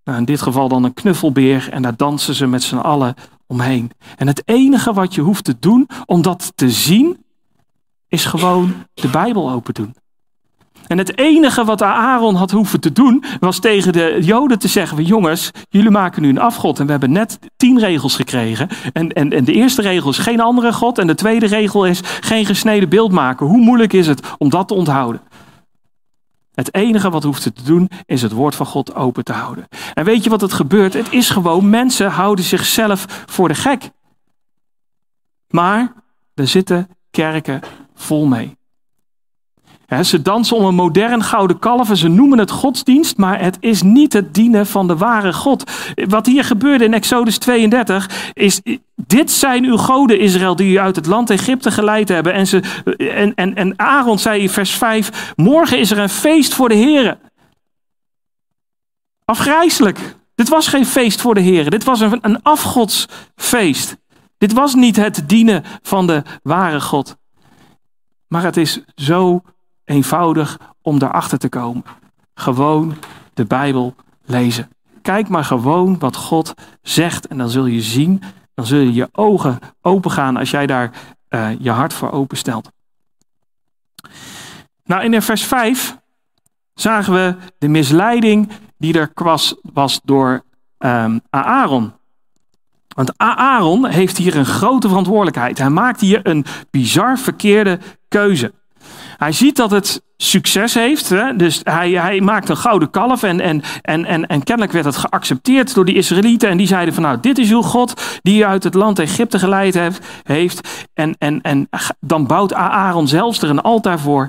Nou, 0.05 0.19
in 0.19 0.25
dit 0.25 0.43
geval 0.43 0.69
dan 0.69 0.85
een 0.85 0.95
knuffelbeer. 0.95 1.69
En 1.71 1.83
daar 1.83 1.97
dansen 1.97 2.35
ze 2.35 2.47
met 2.47 2.63
z'n 2.63 2.77
allen 2.77 3.15
omheen. 3.53 3.91
En 4.17 4.27
het 4.27 4.43
enige 4.45 4.93
wat 4.93 5.15
je 5.15 5.21
hoeft 5.21 5.45
te 5.45 5.57
doen 5.61 5.89
om 6.07 6.23
dat 6.23 6.53
te 6.55 6.71
zien, 6.71 7.25
is 8.09 8.25
gewoon 8.25 8.75
de 8.95 9.09
Bijbel 9.09 9.51
open 9.51 9.75
doen. 9.75 9.95
En 10.87 10.99
het 10.99 11.19
enige 11.19 11.65
wat 11.65 11.83
Aaron 11.83 12.35
had 12.35 12.51
hoeven 12.51 12.81
te 12.81 12.93
doen, 12.93 13.25
was 13.41 13.59
tegen 13.59 13.93
de 13.93 14.19
Joden 14.21 14.59
te 14.59 14.69
zeggen: 14.69 15.05
Jongens, 15.05 15.51
jullie 15.69 15.91
maken 15.91 16.23
nu 16.23 16.29
een 16.29 16.39
afgod. 16.39 16.79
En 16.79 16.85
we 16.85 16.91
hebben 16.91 17.13
net 17.13 17.39
tien 17.57 17.79
regels 17.79 18.17
gekregen. 18.17 18.69
En, 18.93 19.09
en, 19.09 19.33
en 19.33 19.45
de 19.45 19.53
eerste 19.53 19.83
regel 19.83 20.11
is 20.11 20.19
geen 20.19 20.41
andere 20.41 20.73
God. 20.73 20.99
En 20.99 21.07
de 21.07 21.15
tweede 21.15 21.47
regel 21.47 21.87
is 21.87 22.01
geen 22.21 22.47
gesneden 22.47 22.89
beeld 22.89 23.13
maken. 23.13 23.47
Hoe 23.47 23.61
moeilijk 23.61 23.93
is 23.93 24.07
het 24.07 24.21
om 24.39 24.51
dat 24.51 24.69
te 24.69 24.75
onthouden? 24.75 25.21
Het 26.55 26.75
enige 26.75 27.11
wat 27.11 27.23
hoeft 27.23 27.43
te 27.43 27.53
doen 27.65 27.91
is 28.07 28.23
het 28.23 28.33
woord 28.33 28.55
van 28.55 28.67
God 28.67 28.95
open 28.95 29.25
te 29.25 29.33
houden. 29.33 29.69
En 29.95 30.05
weet 30.05 30.25
je 30.25 30.31
wat 30.31 30.41
het 30.41 30.53
gebeurt? 30.53 30.93
Het 30.93 31.13
is 31.13 31.31
gewoon 31.31 31.71
mensen 31.71 32.11
houden 32.11 32.45
zichzelf 32.45 33.25
voor 33.27 33.49
de 33.49 33.55
gek. 33.55 33.91
Maar 35.49 35.93
er 36.35 36.49
zitten 36.49 36.89
kerken 37.11 37.61
vol 37.95 38.27
mee 38.27 38.61
ze 40.01 40.23
dansen 40.23 40.57
om 40.57 40.65
een 40.65 40.75
modern 40.75 41.23
gouden 41.23 41.59
kalf 41.59 41.91
en 41.91 41.97
ze 41.97 42.09
noemen 42.09 42.39
het 42.39 42.51
godsdienst, 42.51 43.17
maar 43.17 43.41
het 43.41 43.57
is 43.61 43.83
niet 43.83 44.13
het 44.13 44.35
dienen 44.35 44.67
van 44.67 44.87
de 44.87 44.97
ware 44.97 45.33
God. 45.33 45.71
Wat 46.09 46.27
hier 46.27 46.45
gebeurde 46.45 46.85
in 46.85 46.95
Exodus 46.95 47.39
32 47.39 48.33
is, 48.33 48.61
dit 48.95 49.31
zijn 49.31 49.65
uw 49.65 49.77
goden 49.77 50.19
Israël 50.19 50.57
die 50.57 50.73
u 50.73 50.79
uit 50.79 50.97
het 50.97 51.07
land 51.07 51.31
Egypte 51.31 51.71
geleid 51.71 52.09
hebben. 52.09 52.33
En, 52.33 52.47
ze, 52.47 52.63
en, 52.97 53.35
en, 53.35 53.55
en 53.55 53.79
Aaron 53.79 54.19
zei 54.19 54.43
in 54.43 54.51
vers 54.51 54.71
5, 54.71 55.33
morgen 55.37 55.79
is 55.79 55.91
er 55.91 55.99
een 55.99 56.09
feest 56.09 56.55
voor 56.55 56.69
de 56.69 56.75
heren. 56.75 57.19
Afgrijselijk. 59.25 59.99
Dit 60.35 60.49
was 60.49 60.69
geen 60.69 60.87
feest 60.87 61.21
voor 61.21 61.35
de 61.35 61.41
heren, 61.41 61.71
dit 61.71 61.85
was 61.85 62.01
een, 62.01 62.19
een 62.21 62.43
afgodsfeest. 62.43 63.97
Dit 64.39 64.53
was 64.53 64.75
niet 64.75 64.97
het 64.97 65.23
dienen 65.27 65.65
van 65.83 66.07
de 66.07 66.23
ware 66.43 66.81
God. 66.81 67.17
Maar 68.29 68.43
het 68.43 68.57
is 68.57 68.81
zo 68.95 69.43
eenvoudig 69.85 70.59
om 70.83 70.99
daarachter 70.99 71.39
te 71.39 71.49
komen. 71.49 71.85
Gewoon 72.35 72.95
de 73.35 73.45
Bijbel 73.45 73.95
lezen. 74.25 74.71
Kijk 75.03 75.29
maar 75.29 75.45
gewoon 75.45 75.99
wat 75.99 76.17
God 76.17 76.55
zegt 76.83 77.27
en 77.27 77.39
dan 77.39 77.49
zul 77.49 77.67
je 77.67 77.83
zien, 77.83 78.23
dan 78.55 78.67
zullen 78.67 78.95
je 78.95 79.09
ogen 79.13 79.59
opengaan 79.81 80.37
als 80.37 80.51
jij 80.51 80.67
daar 80.67 80.91
uh, 81.29 81.49
je 81.59 81.71
hart 81.71 81.93
voor 81.93 82.11
openstelt. 82.11 82.71
Nou, 84.85 85.05
in 85.05 85.23
vers 85.23 85.45
5 85.45 85.99
zagen 86.75 87.13
we 87.13 87.37
de 87.59 87.69
misleiding 87.69 88.49
die 88.79 88.99
er 88.99 89.11
was, 89.15 89.55
was 89.63 90.01
door 90.05 90.45
um, 90.79 91.21
Aaron. 91.31 91.93
Want 92.89 93.13
Aaron 93.17 93.87
heeft 93.87 94.17
hier 94.17 94.37
een 94.37 94.47
grote 94.47 94.89
verantwoordelijkheid. 94.89 95.59
Hij 95.59 95.71
maakt 95.71 96.01
hier 96.01 96.27
een 96.27 96.45
bizar 96.71 97.19
verkeerde 97.19 97.79
keuze. 98.09 98.53
Hij 99.17 99.33
ziet 99.33 99.57
dat 99.57 99.71
het 99.71 100.03
succes 100.17 100.75
heeft. 100.75 101.09
Hè? 101.09 101.37
Dus 101.37 101.61
hij, 101.63 101.91
hij 101.91 102.21
maakt 102.21 102.49
een 102.49 102.57
gouden 102.57 102.91
kalf. 102.91 103.23
En, 103.23 103.41
en, 103.41 103.63
en, 103.83 104.05
en, 104.05 104.27
en 104.27 104.43
kennelijk 104.43 104.73
werd 104.73 104.85
het 104.85 104.97
geaccepteerd 104.97 105.75
door 105.75 105.85
die 105.85 105.95
Israëlieten. 105.95 106.49
En 106.49 106.57
die 106.57 106.67
zeiden 106.67 106.95
van 106.95 107.03
nou, 107.03 107.21
dit 107.21 107.39
is 107.39 107.51
uw 107.51 107.63
God 107.63 108.21
die 108.23 108.35
je 108.35 108.47
uit 108.47 108.65
het 108.65 108.75
land 108.75 108.99
Egypte 108.99 109.39
geleid 109.39 109.75
heeft. 109.75 110.07
heeft. 110.23 110.89
En, 110.95 111.15
en, 111.19 111.41
en 111.41 111.69
dan 112.01 112.27
bouwt 112.27 112.55
Aaron 112.55 113.09
zelfs 113.09 113.43
er 113.43 113.51
een 113.51 113.63
altaar 113.63 114.01
voor. 114.01 114.29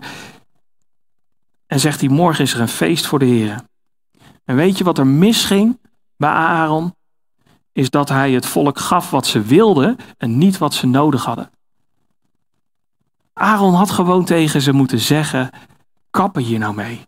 En 1.68 1.80
zegt 1.80 2.00
hij, 2.00 2.10
morgen 2.10 2.44
is 2.44 2.54
er 2.54 2.62
een 2.62 2.68
feest 2.68 3.06
voor 3.06 3.20
de 3.20 3.26
Heer. 3.26 3.62
En 4.46 4.56
weet 4.56 4.78
je 4.78 4.84
wat 4.84 4.98
er 4.98 5.08
misging 5.08 5.80
bij 6.18 6.30
Aaron? 6.30 6.96
Is 7.72 7.90
dat 7.90 8.10
hij 8.10 8.32
het 8.32 8.46
volk 8.46 8.80
gaf 8.80 9.10
wat 9.10 9.28
ze 9.28 9.42
wilden 9.42 9.98
en 10.18 10.38
niet 10.38 10.58
wat 10.58 10.74
ze 10.74 10.88
nodig 10.88 11.26
hadden. 11.26 11.50
Aaron 13.34 13.74
had 13.74 13.92
gewoon 13.92 14.26
tegen 14.26 14.62
ze 14.62 14.74
moeten 14.74 15.00
zeggen: 15.00 15.50
kappen 16.10 16.44
hier 16.44 16.60
nou 16.60 16.76
mee. 16.76 17.06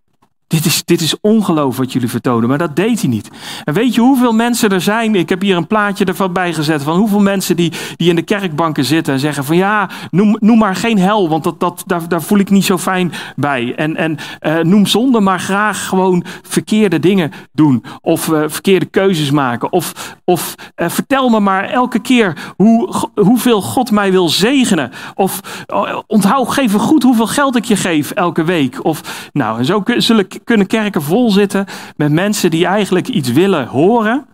Dit 0.55 0.65
is, 0.65 0.83
dit 0.85 1.01
is 1.01 1.15
ongeloof 1.21 1.77
wat 1.77 1.93
jullie 1.93 2.09
vertonen, 2.09 2.49
maar 2.49 2.57
dat 2.57 2.75
deed 2.75 2.99
hij 3.01 3.09
niet. 3.09 3.29
En 3.63 3.73
weet 3.73 3.95
je 3.95 4.01
hoeveel 4.01 4.33
mensen 4.33 4.69
er 4.69 4.81
zijn? 4.81 5.15
Ik 5.15 5.29
heb 5.29 5.41
hier 5.41 5.57
een 5.57 5.67
plaatje 5.67 6.05
ervan 6.05 6.33
bijgezet 6.33 6.83
van 6.83 6.97
hoeveel 6.97 7.19
mensen 7.19 7.55
die, 7.55 7.71
die 7.95 8.09
in 8.09 8.15
de 8.15 8.21
kerkbanken 8.21 8.85
zitten 8.85 9.13
en 9.13 9.19
zeggen 9.19 9.43
van 9.43 9.55
ja, 9.55 9.89
noem, 10.11 10.37
noem 10.39 10.57
maar 10.57 10.75
geen 10.75 10.97
hel, 10.99 11.29
want 11.29 11.43
dat, 11.43 11.59
dat, 11.59 11.83
daar, 11.85 12.07
daar 12.07 12.21
voel 12.21 12.39
ik 12.39 12.49
niet 12.49 12.65
zo 12.65 12.77
fijn 12.77 13.11
bij. 13.35 13.73
En, 13.75 13.95
en 13.95 14.17
uh, 14.41 14.59
noem 14.59 14.85
zonde 14.85 15.19
maar 15.19 15.39
graag 15.39 15.87
gewoon 15.87 16.23
verkeerde 16.41 16.99
dingen 16.99 17.31
doen 17.51 17.83
of 18.01 18.27
uh, 18.27 18.43
verkeerde 18.47 18.85
keuzes 18.85 19.31
maken. 19.31 19.71
Of, 19.71 20.15
of 20.23 20.55
uh, 20.75 20.89
vertel 20.89 21.29
me 21.29 21.39
maar 21.39 21.63
elke 21.63 21.99
keer 21.99 22.53
hoe, 22.57 22.93
hoeveel 23.15 23.61
God 23.61 23.91
mij 23.91 24.11
wil 24.11 24.29
zegenen. 24.29 24.91
Of 25.15 25.65
onthoud, 26.07 26.49
geef 26.49 26.73
goed 26.73 27.03
hoeveel 27.03 27.27
geld 27.27 27.55
ik 27.55 27.65
je 27.65 27.75
geef 27.75 28.11
elke 28.11 28.43
week. 28.43 28.85
Of 28.85 29.29
nou, 29.33 29.57
en 29.57 29.65
zo 29.65 29.83
zullen 29.97 30.27
kunnen 30.45 30.67
kerken 30.67 31.01
vol 31.01 31.31
zitten 31.31 31.65
met 31.95 32.11
mensen 32.11 32.51
die 32.51 32.65
eigenlijk 32.65 33.07
iets 33.07 33.31
willen 33.31 33.67
horen. 33.67 34.27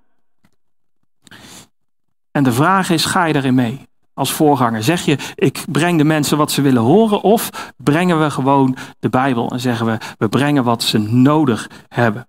En 2.32 2.44
de 2.44 2.52
vraag 2.52 2.90
is, 2.90 3.06
ga 3.06 3.26
je 3.26 3.34
daarin 3.34 3.56
mee? 3.56 3.90
Als 4.14 4.32
voorganger 4.32 4.84
zeg 4.84 5.02
je, 5.02 5.18
ik 5.36 5.66
breng 5.70 5.98
de 5.98 6.04
mensen 6.04 6.38
wat 6.38 6.52
ze 6.52 6.62
willen 6.62 6.82
horen, 6.82 7.22
of 7.22 7.74
brengen 7.78 8.22
we 8.22 8.32
gewoon 8.32 8.76
de 9.00 9.10
Bijbel 9.10 9.52
en 9.52 9.60
zeggen 9.60 9.86
we, 9.86 9.98
we 10.18 10.30
brengen 10.30 10.64
wat 10.64 10.84
ze 10.84 10.98
nodig 10.98 11.70
hebben. 11.88 12.28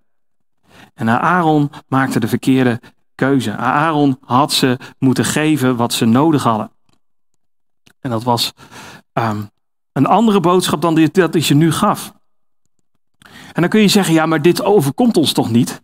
En 0.93 1.09
Aaron 1.09 1.71
maakte 1.87 2.19
de 2.19 2.27
verkeerde 2.27 2.79
keuze. 3.15 3.55
Aaron 3.55 4.17
had 4.21 4.53
ze 4.53 4.77
moeten 4.99 5.25
geven 5.25 5.75
wat 5.75 5.93
ze 5.93 6.05
nodig 6.05 6.43
hadden. 6.43 6.71
En 7.99 8.09
dat 8.09 8.23
was 8.23 8.53
um, 9.13 9.49
een 9.91 10.05
andere 10.05 10.39
boodschap 10.39 10.81
dan 10.81 10.95
die, 10.95 11.11
dat 11.11 11.35
ze 11.41 11.53
nu 11.53 11.71
gaf. 11.71 12.13
En 13.53 13.61
dan 13.61 13.69
kun 13.69 13.81
je 13.81 13.87
zeggen, 13.87 14.13
ja, 14.13 14.25
maar 14.25 14.41
dit 14.41 14.63
overkomt 14.63 15.17
ons 15.17 15.31
toch 15.31 15.51
niet? 15.51 15.81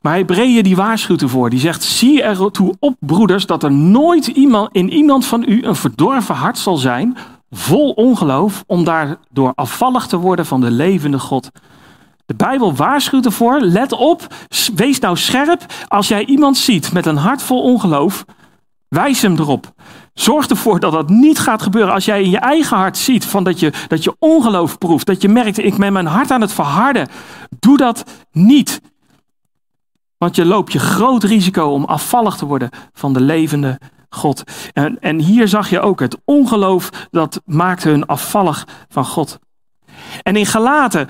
Maar 0.00 0.16
Hebreeën 0.16 0.62
die 0.62 0.76
waarschuwt 0.76 1.22
ervoor. 1.22 1.50
Die 1.50 1.58
zegt, 1.58 1.82
zie 1.82 2.22
ertoe 2.22 2.74
op 2.78 2.96
broeders 2.98 3.46
dat 3.46 3.62
er 3.62 3.72
nooit 3.72 4.26
iemand, 4.26 4.72
in 4.72 4.92
iemand 4.92 5.26
van 5.26 5.44
u 5.48 5.62
een 5.62 5.76
verdorven 5.76 6.34
hart 6.34 6.58
zal 6.58 6.76
zijn, 6.76 7.16
vol 7.50 7.90
ongeloof, 7.90 8.64
om 8.66 8.84
daardoor 8.84 9.52
afvallig 9.54 10.06
te 10.06 10.16
worden 10.16 10.46
van 10.46 10.60
de 10.60 10.70
levende 10.70 11.18
God. 11.18 11.50
De 12.26 12.34
Bijbel 12.34 12.74
waarschuwt 12.74 13.24
ervoor, 13.24 13.60
let 13.60 13.92
op, 13.92 14.34
wees 14.74 14.98
nou 14.98 15.16
scherp. 15.16 15.66
Als 15.88 16.08
jij 16.08 16.24
iemand 16.24 16.56
ziet 16.56 16.92
met 16.92 17.06
een 17.06 17.16
hart 17.16 17.42
vol 17.42 17.62
ongeloof, 17.62 18.24
wijs 18.88 19.22
hem 19.22 19.36
erop. 19.38 19.72
Zorg 20.14 20.46
ervoor 20.46 20.80
dat 20.80 20.92
dat 20.92 21.08
niet 21.08 21.38
gaat 21.38 21.62
gebeuren. 21.62 21.94
Als 21.94 22.04
jij 22.04 22.22
in 22.22 22.30
je 22.30 22.38
eigen 22.38 22.76
hart 22.76 22.96
ziet 22.96 23.24
van 23.24 23.44
dat, 23.44 23.60
je, 23.60 23.72
dat 23.88 24.04
je 24.04 24.16
ongeloof 24.18 24.78
proeft, 24.78 25.06
dat 25.06 25.22
je 25.22 25.28
merkt, 25.28 25.58
ik 25.58 25.76
ben 25.76 25.92
mijn 25.92 26.06
hart 26.06 26.30
aan 26.30 26.40
het 26.40 26.52
verharden. 26.52 27.08
Doe 27.58 27.76
dat 27.76 28.04
niet. 28.32 28.80
Want 30.18 30.36
je 30.36 30.44
loopt 30.44 30.72
je 30.72 30.78
groot 30.78 31.24
risico 31.24 31.64
om 31.64 31.84
afvallig 31.84 32.36
te 32.36 32.46
worden 32.46 32.70
van 32.92 33.12
de 33.12 33.20
levende 33.20 33.78
God. 34.08 34.42
En, 34.72 35.00
en 35.00 35.18
hier 35.18 35.48
zag 35.48 35.70
je 35.70 35.80
ook 35.80 36.00
het 36.00 36.18
ongeloof, 36.24 36.90
dat 37.10 37.40
maakte 37.44 37.88
hun 37.88 38.06
afvallig 38.06 38.66
van 38.88 39.04
God. 39.04 39.38
En 40.22 40.36
in 40.36 40.46
Galaten 40.46 41.08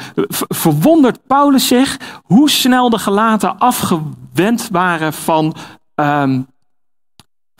verwondert 0.49 1.27
Paulus 1.27 1.67
zich 1.67 1.97
hoe 2.23 2.51
snel 2.51 2.91
de 2.91 2.99
Galaten 2.99 3.59
afgewend 3.59 4.69
waren 4.71 5.12
van, 5.12 5.55
um, 5.95 6.47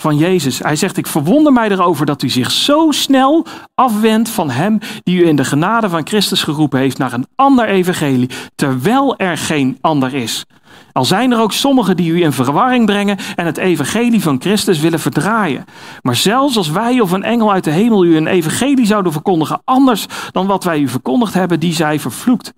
van 0.01 0.17
Jezus. 0.17 0.59
Hij 0.59 0.77
zegt, 0.77 0.97
ik 0.97 1.07
verwonder 1.07 1.53
mij 1.53 1.71
erover 1.71 2.07
dat 2.07 2.23
u 2.23 2.29
zich 2.29 2.51
zo 2.51 2.91
snel 2.91 3.47
afwendt 3.75 4.29
van 4.29 4.51
hem 4.51 4.79
die 5.03 5.23
u 5.23 5.27
in 5.27 5.37
de 5.37 5.45
genade 5.45 5.89
van 5.89 6.07
Christus 6.07 6.43
geroepen 6.43 6.79
heeft 6.79 6.99
naar 6.99 7.13
een 7.13 7.27
ander 7.35 7.69
evangelie, 7.69 8.31
terwijl 8.55 9.17
er 9.17 9.39
geen 9.39 9.79
ander 9.81 10.15
is. 10.15 10.47
Al 10.93 11.05
zijn 11.05 11.33
er 11.33 11.41
ook 11.41 11.53
sommigen 11.53 11.97
die 11.97 12.13
u 12.13 12.23
in 12.23 12.33
verwarring 12.33 12.87
brengen 12.87 13.19
en 13.37 13.47
het 13.47 13.57
evangelie 13.57 14.23
van 14.23 14.41
Christus 14.41 14.81
willen 14.81 15.01
verdraaien. 15.01 15.65
Maar 16.03 16.17
zelfs 16.17 16.57
als 16.57 16.71
wij 16.71 17.01
of 17.01 17.13
een 17.13 17.23
engel 17.23 17.53
uit 17.53 17.65
de 17.65 17.71
hemel 17.71 18.05
u 18.05 18.17
een 18.17 18.27
evangelie 18.27 18.87
zouden 18.87 19.13
verkondigen, 19.13 19.61
anders 19.65 20.07
dan 20.31 20.47
wat 20.47 20.65
wij 20.65 20.79
u 20.79 20.89
verkondigd 20.89 21.35
hebben, 21.35 21.61
die 21.61 21.75
zij 21.75 22.01
vervloekt. 22.01 22.53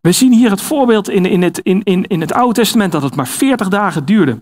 We 0.00 0.12
zien 0.12 0.32
hier 0.32 0.50
het 0.50 0.62
voorbeeld 0.62 1.08
in, 1.08 1.26
in, 1.26 1.42
het, 1.42 1.58
in, 1.58 1.82
in, 1.82 2.04
in 2.04 2.20
het 2.20 2.32
Oude 2.32 2.54
Testament 2.54 2.92
dat 2.92 3.02
het 3.02 3.16
maar 3.16 3.28
40 3.28 3.68
dagen 3.68 4.04
duurde. 4.04 4.40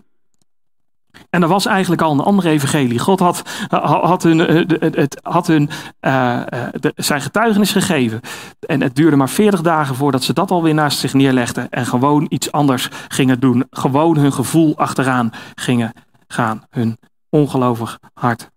En 1.31 1.43
er 1.43 1.49
was 1.49 1.67
eigenlijk 1.67 2.03
al 2.03 2.13
een 2.13 2.21
andere 2.21 2.49
evangelie. 2.49 2.99
God 2.99 3.21
had, 3.21 3.43
had 3.81 4.23
hun, 4.23 4.47
eh, 4.47 4.91
het, 4.93 5.21
had 5.23 5.47
hun 5.47 5.71
uh, 6.01 6.41
de, 6.73 6.93
zijn 6.97 7.21
getuigenis 7.21 7.73
gegeven. 7.73 8.21
En 8.67 8.83
het 8.83 8.95
duurde 8.95 9.17
maar 9.17 9.29
40 9.29 9.61
dagen 9.61 9.95
voordat 9.95 10.23
ze 10.23 10.33
dat 10.33 10.51
alweer 10.51 10.75
naast 10.75 10.99
zich 10.99 11.15
neerlegden. 11.15 11.71
En 11.71 11.87
gewoon 11.87 12.27
iets 12.29 12.53
anders 12.53 12.89
gingen 13.09 13.41
doen. 13.41 13.67
Gewoon 13.71 14.17
hun 14.17 14.33
gevoel 14.33 14.77
achteraan 14.77 15.31
gingen 15.55 15.93
gaan. 16.27 16.63
Hun 16.71 16.99
ongelovig 17.29 17.99
hart. 18.15 18.51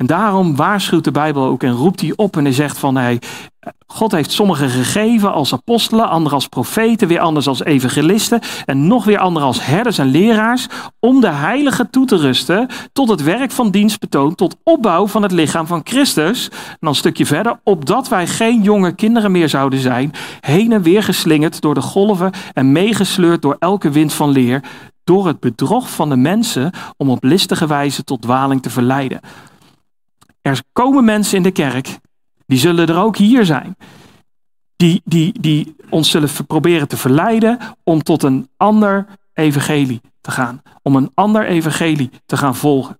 En 0.00 0.06
daarom 0.06 0.56
waarschuwt 0.56 1.04
de 1.04 1.10
Bijbel 1.10 1.44
ook 1.44 1.62
en 1.62 1.72
roept 1.72 2.00
hij 2.00 2.12
op 2.16 2.36
en 2.36 2.44
hij 2.44 2.52
zegt 2.52 2.78
van 2.78 2.96
hey, 2.96 3.20
God 3.86 4.12
heeft 4.12 4.32
sommigen 4.32 4.70
gegeven 4.70 5.32
als 5.32 5.52
apostelen, 5.52 6.08
anderen 6.08 6.34
als 6.34 6.48
profeten, 6.48 7.08
weer 7.08 7.20
anders 7.20 7.46
als 7.46 7.64
evangelisten 7.64 8.40
en 8.64 8.86
nog 8.86 9.04
weer 9.04 9.18
anderen 9.18 9.48
als 9.48 9.66
herders 9.66 9.98
en 9.98 10.06
leraars 10.06 10.66
om 10.98 11.20
de 11.20 11.28
heiligen 11.28 11.90
toe 11.90 12.06
te 12.06 12.16
rusten 12.16 12.68
tot 12.92 13.08
het 13.08 13.22
werk 13.22 13.50
van 13.50 13.70
dienst 13.70 14.00
betoont, 14.00 14.36
tot 14.36 14.56
opbouw 14.62 15.06
van 15.06 15.22
het 15.22 15.32
lichaam 15.32 15.66
van 15.66 15.80
Christus. 15.84 16.48
En 16.48 16.76
dan 16.80 16.88
een 16.88 16.94
stukje 16.94 17.26
verder, 17.26 17.60
opdat 17.64 18.08
wij 18.08 18.26
geen 18.26 18.62
jonge 18.62 18.94
kinderen 18.94 19.32
meer 19.32 19.48
zouden 19.48 19.78
zijn, 19.78 20.12
heen 20.40 20.72
en 20.72 20.82
weer 20.82 21.02
geslingerd 21.02 21.60
door 21.60 21.74
de 21.74 21.80
golven 21.80 22.32
en 22.52 22.72
meegesleurd 22.72 23.42
door 23.42 23.56
elke 23.58 23.90
wind 23.90 24.12
van 24.12 24.30
leer, 24.30 24.62
door 25.04 25.26
het 25.26 25.40
bedrog 25.40 25.90
van 25.90 26.08
de 26.08 26.16
mensen 26.16 26.72
om 26.96 27.10
op 27.10 27.24
listige 27.24 27.66
wijze 27.66 28.04
tot 28.04 28.22
dwaling 28.22 28.62
te 28.62 28.70
verleiden. 28.70 29.20
Er 30.50 30.62
komen 30.72 31.04
mensen 31.04 31.36
in 31.36 31.42
de 31.42 31.50
kerk, 31.50 31.98
die 32.46 32.58
zullen 32.58 32.88
er 32.88 32.98
ook 32.98 33.16
hier 33.16 33.44
zijn. 33.44 33.76
Die, 34.76 35.02
die, 35.04 35.40
die 35.40 35.76
ons 35.90 36.10
zullen 36.10 36.28
proberen 36.46 36.88
te 36.88 36.96
verleiden 36.96 37.58
om 37.84 38.02
tot 38.02 38.22
een 38.22 38.48
ander 38.56 39.06
evangelie 39.32 40.00
te 40.20 40.30
gaan. 40.30 40.62
Om 40.82 40.96
een 40.96 41.10
ander 41.14 41.46
evangelie 41.46 42.10
te 42.26 42.36
gaan 42.36 42.56
volgen. 42.56 42.98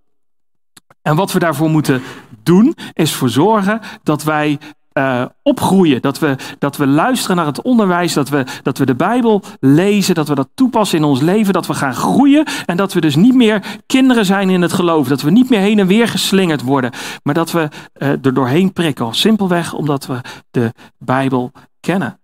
En 1.03 1.17
wat 1.17 1.33
we 1.33 1.39
daarvoor 1.39 1.71
moeten 1.71 2.03
doen, 2.43 2.75
is 2.93 3.15
voor 3.15 3.29
zorgen 3.29 3.81
dat 4.03 4.23
wij 4.23 4.59
uh, 5.01 5.25
opgroeien. 5.43 6.03
Dat 6.03 6.19
we, 6.19 6.37
dat 6.59 6.77
we 6.77 6.87
luisteren 6.87 7.37
naar 7.37 7.47
het 7.47 7.63
onderwijs, 7.63 8.13
dat 8.13 8.29
we, 8.29 8.45
dat 8.63 8.79
we 8.79 8.87
de 8.87 8.95
Bijbel 8.95 9.43
lezen, 9.61 10.15
dat 10.15 10.29
we 10.29 10.35
dat 10.35 10.49
toepassen 10.55 10.99
in 10.99 11.05
ons 11.05 11.21
leven, 11.21 11.53
dat 11.53 11.67
we 11.67 11.75
gaan 11.75 11.95
groeien 11.95 12.45
en 12.67 12.77
dat 12.77 12.93
we 12.93 13.01
dus 13.01 13.17
niet 13.17 13.35
meer 13.35 13.79
kinderen 13.87 14.25
zijn 14.25 14.51
in 14.51 14.63
het 14.63 14.73
geloof. 14.73 15.09
Dat 15.09 15.23
we 15.23 15.31
niet 15.31 15.51
meer 15.51 15.61
heen 15.61 15.79
en 15.79 15.87
weer 15.87 16.09
geslingerd 16.09 16.63
worden, 16.63 16.91
maar 17.23 17.35
dat 17.35 17.51
we 17.51 17.69
uh, 17.99 18.09
er 18.09 18.35
doorheen 18.35 18.73
prikken. 18.73 19.15
Simpelweg 19.15 19.73
omdat 19.73 20.07
we 20.07 20.21
de 20.51 20.73
Bijbel 20.99 21.53
kennen. 21.81 22.19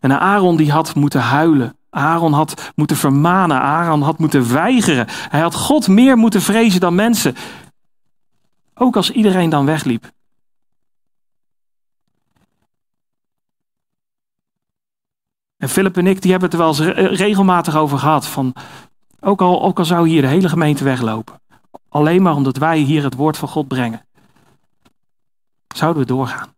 En 0.00 0.20
Aaron 0.20 0.56
die 0.56 0.72
had 0.72 0.94
moeten 0.94 1.20
huilen. 1.20 1.76
Aaron 1.90 2.32
had 2.32 2.72
moeten 2.74 2.96
vermanen. 2.96 3.60
Aaron 3.60 4.02
had 4.02 4.18
moeten 4.18 4.52
weigeren. 4.52 5.06
Hij 5.08 5.40
had 5.40 5.54
God 5.54 5.88
meer 5.88 6.16
moeten 6.16 6.42
vrezen 6.42 6.80
dan 6.80 6.94
mensen. 6.94 7.34
Ook 8.74 8.96
als 8.96 9.10
iedereen 9.10 9.50
dan 9.50 9.66
wegliep. 9.66 10.10
En 15.60 15.68
Philip 15.68 15.96
en 15.96 16.06
ik 16.06 16.22
die 16.22 16.30
hebben 16.30 16.50
het 16.50 16.58
er 16.58 16.64
wel 16.64 16.96
eens 16.98 17.18
regelmatig 17.18 17.76
over 17.76 17.98
gehad. 17.98 18.26
Van, 18.26 18.54
ook, 19.20 19.40
al, 19.40 19.62
ook 19.62 19.78
al 19.78 19.84
zou 19.84 20.08
hier 20.08 20.22
de 20.22 20.28
hele 20.28 20.48
gemeente 20.48 20.84
weglopen. 20.84 21.40
Alleen 21.88 22.22
maar 22.22 22.34
omdat 22.34 22.56
wij 22.56 22.78
hier 22.78 23.02
het 23.02 23.14
woord 23.14 23.36
van 23.36 23.48
God 23.48 23.68
brengen. 23.68 24.06
Zouden 25.74 26.02
we 26.02 26.08
doorgaan. 26.08 26.54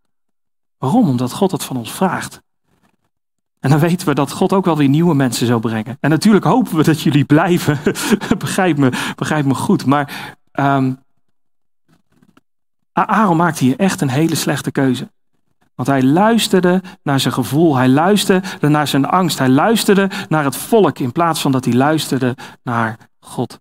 Waarom? 0.79 1.09
Omdat 1.09 1.33
God 1.33 1.51
het 1.51 1.65
van 1.65 1.77
ons 1.77 1.93
vraagt. 1.93 2.43
En 3.61 3.71
dan 3.71 3.79
weten 3.79 4.07
we 4.07 4.15
dat 4.15 4.33
God 4.33 4.53
ook 4.53 4.65
wel 4.65 4.77
weer 4.77 4.88
nieuwe 4.88 5.15
mensen 5.15 5.47
zou 5.47 5.61
brengen. 5.61 5.97
En 6.01 6.11
natuurlijk 6.11 6.45
hopen 6.45 6.77
we 6.77 6.83
dat 6.83 7.01
jullie 7.01 7.25
blijven. 7.25 7.79
begrijp, 8.38 8.79
me, 8.79 9.12
begrijp 9.17 9.45
me 9.45 9.55
goed. 9.55 9.87
Maar 9.87 10.37
um, 10.53 10.99
Aaron 12.93 13.37
maakt 13.37 13.59
hier 13.59 13.79
echt 13.79 14.01
een 14.01 14.11
hele 14.11 14.35
slechte 14.35 14.71
keuze. 14.71 15.11
Want 15.83 16.01
hij 16.03 16.11
luisterde 16.11 16.83
naar 17.03 17.21
zijn 17.21 17.35
gevoel, 17.35 17.77
hij 17.77 17.88
luisterde 17.88 18.68
naar 18.68 18.87
zijn 18.88 19.05
angst, 19.05 19.38
hij 19.38 19.49
luisterde 19.49 20.11
naar 20.29 20.45
het 20.45 20.57
volk 20.57 20.99
in 20.99 21.12
plaats 21.12 21.40
van 21.40 21.53
dat 21.53 21.64
hij 21.64 21.75
luisterde 21.75 22.37
naar 22.62 22.97
God. 23.21 23.61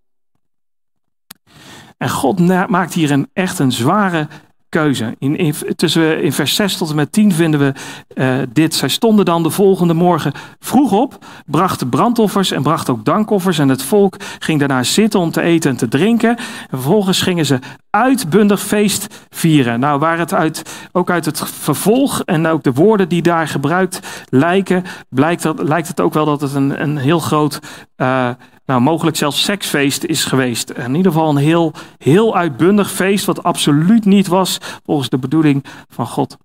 En 1.98 2.10
God 2.10 2.40
maakt 2.70 2.94
hier 2.94 3.12
een, 3.12 3.30
echt 3.34 3.60
een 3.60 3.72
zware 3.72 4.28
keuze. 4.72 5.16
In, 5.20 5.56
tussen, 5.76 6.24
in 6.24 6.34
vers 6.34 6.56
6 6.56 6.78
tot 6.78 6.90
en 6.90 6.96
met 6.96 7.12
10 7.12 7.32
vinden 7.32 7.60
we 7.60 7.74
uh, 8.16 8.48
dit. 8.54 8.74
Zij 8.74 8.90
stonden 8.90 9.26
dan 9.26 9.44
de 9.44 9.50
volgende 9.50 9.94
morgen 9.94 10.32
vroeg 10.60 10.92
op, 10.92 11.26
brachten 11.46 11.90
brandoffers 11.90 12.52
en 12.52 12.64
brachten 12.64 12.94
ook 12.94 13.06
dankoffers. 13.06 13.60
En 13.60 13.70
het 13.70 13.84
volk 13.84 14.16
ging 14.40 14.60
daarna 14.60 14.84
zitten 14.84 15.20
om 15.20 15.32
te 15.32 15.42
eten 15.42 15.72
en 15.72 15.78
te 15.78 15.88
drinken. 15.88 16.30
En 16.38 16.46
vervolgens 16.70 17.22
gingen 17.22 17.46
ze 17.46 17.60
uitbundig 17.90 18.62
feest 18.62 19.26
vieren. 19.30 19.80
Nou, 19.80 20.00
waar 20.00 20.18
het 20.18 20.34
uit, 20.34 20.88
ook 20.92 21.10
uit 21.10 21.26
het 21.26 21.44
vervolg 21.50 22.22
en 22.22 22.48
ook 22.48 22.64
de 22.64 22.74
woorden 22.74 23.10
die 23.10 23.22
daar 23.22 23.48
gebruikt 23.48 24.26
lijken, 24.30 24.84
blijkt 25.10 25.44
dat, 25.44 25.64
lijkt 25.64 25.88
het 25.88 26.00
ook 26.00 26.14
wel 26.14 26.26
dat 26.26 26.42
het 26.42 26.54
een, 26.54 26.82
een 26.82 26.98
heel 26.98 27.20
groot 27.20 27.60
uh, 27.98 28.30
nou, 28.72 28.84
mogelijk 28.84 29.18
zelfs 29.18 29.44
seksfeest 29.44 30.04
is 30.04 30.26
geweest. 30.26 30.70
In 30.70 30.96
ieder 30.96 31.12
geval 31.12 31.30
een 31.30 31.38
heel, 31.38 31.74
heel 31.98 32.36
uitbundig 32.36 32.92
feest, 32.92 33.26
wat 33.26 33.44
absoluut 33.44 34.06
niet 34.06 34.28
was 34.28 34.58
volgens 34.86 35.10
de 35.10 35.18
bedoeling 35.18 35.66
van 35.88 36.08
God. 36.08 36.38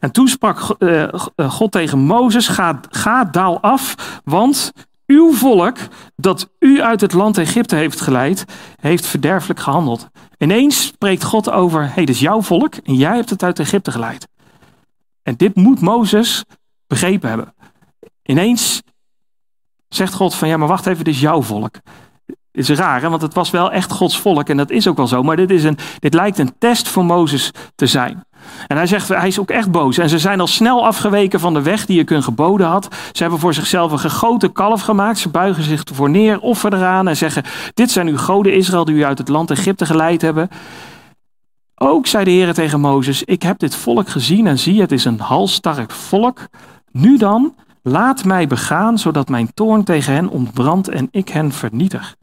En 0.00 0.12
toen 0.12 0.28
sprak 0.28 0.76
uh, 0.78 1.08
God 1.36 1.72
tegen 1.72 1.98
Mozes: 1.98 2.48
ga, 2.48 2.80
ga 2.90 3.24
daal 3.24 3.60
af, 3.60 3.94
want 4.24 4.72
uw 5.06 5.32
volk, 5.32 5.76
dat 6.16 6.50
u 6.58 6.82
uit 6.82 7.00
het 7.00 7.12
land 7.12 7.38
Egypte 7.38 7.76
heeft 7.76 8.00
geleid, 8.00 8.44
heeft 8.80 9.06
verderfelijk 9.06 9.60
gehandeld. 9.60 10.08
Ineens 10.38 10.86
spreekt 10.86 11.24
God 11.24 11.50
over: 11.50 11.82
hé, 11.82 11.88
hey, 11.88 12.04
dit 12.04 12.18
jouw 12.18 12.42
volk 12.42 12.74
en 12.74 12.94
jij 12.94 13.14
hebt 13.14 13.30
het 13.30 13.42
uit 13.42 13.58
Egypte 13.58 13.90
geleid. 13.90 14.28
En 15.22 15.36
dit 15.36 15.54
moet 15.54 15.80
Mozes 15.80 16.44
begrepen 16.86 17.28
hebben. 17.28 17.54
Ineens 18.22 18.82
zegt 19.88 20.14
God 20.14 20.34
van 20.34 20.48
ja, 20.48 20.56
maar 20.56 20.68
wacht 20.68 20.86
even, 20.86 21.04
dit 21.04 21.14
is 21.14 21.20
jouw 21.20 21.42
volk. 21.42 21.74
Is 22.52 22.68
raar, 22.68 23.00
hè? 23.00 23.08
want 23.08 23.22
het 23.22 23.34
was 23.34 23.50
wel 23.50 23.72
echt 23.72 23.92
Gods 23.92 24.18
volk 24.18 24.48
en 24.48 24.56
dat 24.56 24.70
is 24.70 24.88
ook 24.88 24.96
wel 24.96 25.06
zo. 25.06 25.22
Maar 25.22 25.36
dit, 25.36 25.50
is 25.50 25.64
een, 25.64 25.78
dit 25.98 26.14
lijkt 26.14 26.38
een 26.38 26.54
test 26.58 26.88
voor 26.88 27.04
Mozes 27.04 27.50
te 27.74 27.86
zijn. 27.86 28.24
En 28.66 28.76
hij 28.76 28.86
zegt, 28.86 29.08
hij 29.08 29.26
is 29.26 29.38
ook 29.38 29.50
echt 29.50 29.70
boos. 29.70 29.98
En 29.98 30.08
ze 30.08 30.18
zijn 30.18 30.40
al 30.40 30.46
snel 30.46 30.86
afgeweken 30.86 31.40
van 31.40 31.54
de 31.54 31.62
weg 31.62 31.86
die 31.86 32.00
ik 32.00 32.08
hun 32.08 32.22
geboden 32.22 32.66
had. 32.66 32.88
Ze 33.12 33.22
hebben 33.22 33.40
voor 33.40 33.54
zichzelf 33.54 33.92
een 33.92 33.98
gegoten 33.98 34.52
kalf 34.52 34.80
gemaakt. 34.80 35.18
Ze 35.18 35.28
buigen 35.28 35.62
zich 35.62 35.84
ervoor 35.84 36.10
neer, 36.10 36.40
offeren 36.40 36.78
eraan 36.78 37.08
en 37.08 37.16
zeggen, 37.16 37.42
dit 37.74 37.90
zijn 37.90 38.08
uw 38.08 38.18
goden 38.18 38.54
Israël 38.54 38.84
die 38.84 38.94
u 38.94 39.04
uit 39.04 39.18
het 39.18 39.28
land 39.28 39.50
Egypte 39.50 39.86
geleid 39.86 40.22
hebben. 40.22 40.48
Ook 41.74 42.06
zei 42.06 42.24
de 42.24 42.30
Heer 42.30 42.54
tegen 42.54 42.80
Mozes, 42.80 43.22
ik 43.22 43.42
heb 43.42 43.58
dit 43.58 43.74
volk 43.74 44.08
gezien 44.08 44.46
en 44.46 44.58
zie, 44.58 44.80
het 44.80 44.92
is 44.92 45.04
een 45.04 45.20
halstark 45.20 45.90
volk. 45.90 46.38
Nu 46.92 47.18
dan, 47.18 47.54
Laat 47.88 48.24
mij 48.24 48.46
begaan, 48.46 48.98
zodat 48.98 49.28
mijn 49.28 49.54
toorn 49.54 49.84
tegen 49.84 50.12
hen 50.12 50.28
ontbrandt 50.28 50.88
en 50.88 51.08
ik 51.10 51.28
hen 51.28 51.52
vernietig. 51.52 52.16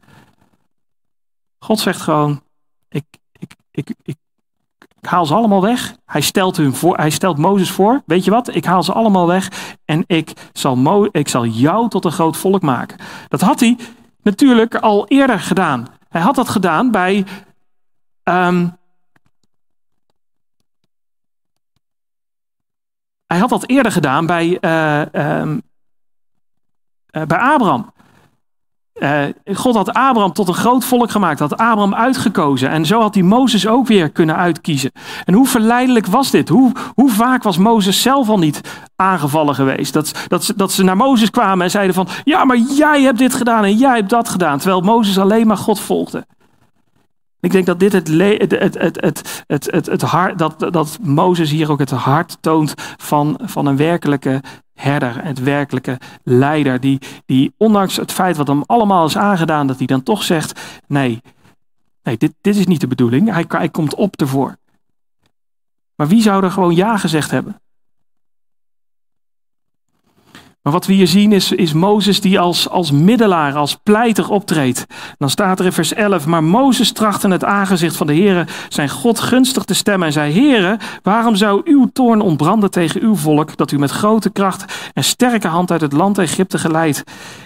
God 1.58 1.78
zegt 1.78 2.00
gewoon, 2.00 2.42
ik, 2.88 3.04
ik, 3.32 3.54
ik, 3.70 3.94
ik, 4.02 4.16
haal 5.00 5.26
ze 5.26 5.34
allemaal 5.34 5.62
weg. 5.62 5.96
Hij 6.04 6.20
stelt, 6.20 6.60
voor, 6.70 6.96
hij 6.96 7.10
stelt 7.10 7.38
Mozes 7.38 7.70
voor, 7.70 8.02
weet 8.06 8.24
je 8.24 8.30
wat, 8.30 8.54
ik 8.54 8.64
haal 8.64 8.82
ze 8.82 8.92
allemaal 8.92 9.26
weg 9.26 9.76
en 9.84 10.04
ik 10.06 10.32
zal, 10.52 10.76
Mo, 10.76 11.08
ik 11.10 11.28
zal 11.28 11.46
jou 11.46 11.88
tot 11.88 12.04
een 12.04 12.12
groot 12.12 12.36
volk 12.36 12.62
maken. 12.62 12.98
Dat 13.28 13.40
had 13.40 13.60
hij 13.60 13.78
natuurlijk 14.22 14.74
al 14.74 15.06
eerder 15.06 15.40
gedaan. 15.40 15.86
Hij 16.08 16.20
had 16.20 16.34
dat 16.34 16.48
gedaan 16.48 16.90
bij 16.90 17.24
um, 18.24 18.76
Hij 23.34 23.42
had 23.42 23.60
dat 23.60 23.68
eerder 23.68 23.92
gedaan 23.92 24.26
bij, 24.26 24.46
uh, 24.60 25.00
bij 27.10 27.38
Abraham. 27.38 27.92
uh, 28.94 29.22
God 29.54 29.74
had 29.74 29.92
Abraham 29.92 30.32
tot 30.32 30.48
een 30.48 30.54
groot 30.54 30.84
volk 30.84 31.10
gemaakt, 31.10 31.38
had 31.38 31.52
Abraham 31.52 31.94
uitgekozen. 31.94 32.70
En 32.70 32.86
zo 32.86 33.00
had 33.00 33.14
hij 33.14 33.22
Mozes 33.22 33.66
ook 33.66 33.86
weer 33.86 34.10
kunnen 34.10 34.36
uitkiezen. 34.36 34.92
En 35.24 35.34
hoe 35.34 35.46
verleidelijk 35.46 36.06
was 36.06 36.30
dit? 36.30 36.48
Hoe, 36.48 36.72
hoe 36.94 37.10
vaak 37.10 37.42
was 37.42 37.56
Mozes 37.56 38.02
zelf 38.02 38.28
al 38.28 38.38
niet 38.38 38.60
aangevallen 38.96 39.54
geweest? 39.54 39.92
Dat, 39.92 40.24
dat, 40.28 40.52
dat 40.56 40.72
ze 40.72 40.84
naar 40.84 40.96
Mozes 40.96 41.30
kwamen 41.30 41.64
en 41.64 41.70
zeiden 41.70 41.94
van, 41.94 42.08
ja, 42.24 42.44
maar 42.44 42.58
jij 42.58 43.02
hebt 43.02 43.18
dit 43.18 43.34
gedaan 43.34 43.64
en 43.64 43.76
jij 43.76 43.96
hebt 43.96 44.10
dat 44.10 44.28
gedaan. 44.28 44.58
Terwijl 44.58 44.80
Mozes 44.80 45.18
alleen 45.18 45.46
maar 45.46 45.56
God 45.56 45.80
volgde. 45.80 46.26
Ik 47.44 47.50
denk 47.50 47.66
dat 47.66 47.80
dit 47.80 47.92
het, 47.92 48.08
het, 48.08 48.50
het, 48.50 48.74
het, 48.78 49.00
het, 49.46 49.70
het, 49.70 49.86
het, 49.86 50.02
hart, 50.02 50.38
dat, 50.38 50.58
dat 50.58 50.98
Mozes 51.02 51.50
hier 51.50 51.70
ook 51.70 51.78
het 51.78 51.90
hart 51.90 52.36
toont 52.40 52.74
van, 52.96 53.40
van 53.42 53.66
een 53.66 53.76
werkelijke 53.76 54.42
herder, 54.74 55.24
het 55.24 55.42
werkelijke 55.42 55.98
leider, 56.22 56.80
die, 56.80 56.98
die 57.26 57.54
ondanks 57.56 57.96
het 57.96 58.12
feit 58.12 58.36
wat 58.36 58.46
hem 58.46 58.62
allemaal 58.66 59.06
is 59.06 59.16
aangedaan, 59.16 59.66
dat 59.66 59.78
hij 59.78 59.86
dan 59.86 60.02
toch 60.02 60.22
zegt, 60.22 60.60
nee, 60.86 61.20
nee 62.02 62.16
dit, 62.16 62.34
dit 62.40 62.56
is 62.56 62.66
niet 62.66 62.80
de 62.80 62.86
bedoeling, 62.86 63.30
hij, 63.30 63.44
hij 63.48 63.68
komt 63.68 63.94
op 63.94 64.16
ervoor. 64.20 64.56
Maar 65.96 66.08
wie 66.08 66.22
zou 66.22 66.44
er 66.44 66.50
gewoon 66.50 66.74
ja 66.74 66.96
gezegd 66.96 67.30
hebben? 67.30 67.60
Maar 70.64 70.72
wat 70.72 70.86
we 70.86 70.92
hier 70.92 71.06
zien 71.06 71.32
is, 71.32 71.52
is 71.52 71.72
Mozes 71.72 72.20
die 72.20 72.40
als, 72.40 72.68
als 72.68 72.90
middelaar, 72.90 73.54
als 73.54 73.76
pleiter 73.82 74.30
optreedt. 74.30 74.86
Dan 75.18 75.30
staat 75.30 75.58
er 75.58 75.64
in 75.64 75.72
vers 75.72 75.94
11, 75.94 76.26
maar 76.26 76.44
Mozes 76.44 76.92
trachtte 76.92 77.28
het 77.28 77.44
aangezicht 77.44 77.96
van 77.96 78.06
de 78.06 78.14
Heere 78.14 78.46
zijn 78.68 78.88
God 78.88 79.20
gunstig 79.20 79.64
te 79.64 79.74
stemmen 79.74 80.06
en 80.06 80.12
zei, 80.12 80.32
Heere, 80.32 80.78
waarom 81.02 81.36
zou 81.36 81.60
uw 81.64 81.90
toorn 81.92 82.20
ontbranden 82.20 82.70
tegen 82.70 83.00
uw 83.02 83.16
volk, 83.16 83.56
dat 83.56 83.70
u 83.70 83.78
met 83.78 83.90
grote 83.90 84.30
kracht 84.30 84.90
en 84.92 85.04
sterke 85.04 85.48
hand 85.48 85.70
uit 85.70 85.80
het 85.80 85.92
land 85.92 86.18
Egypte 86.18 86.58
geleid 86.58 87.04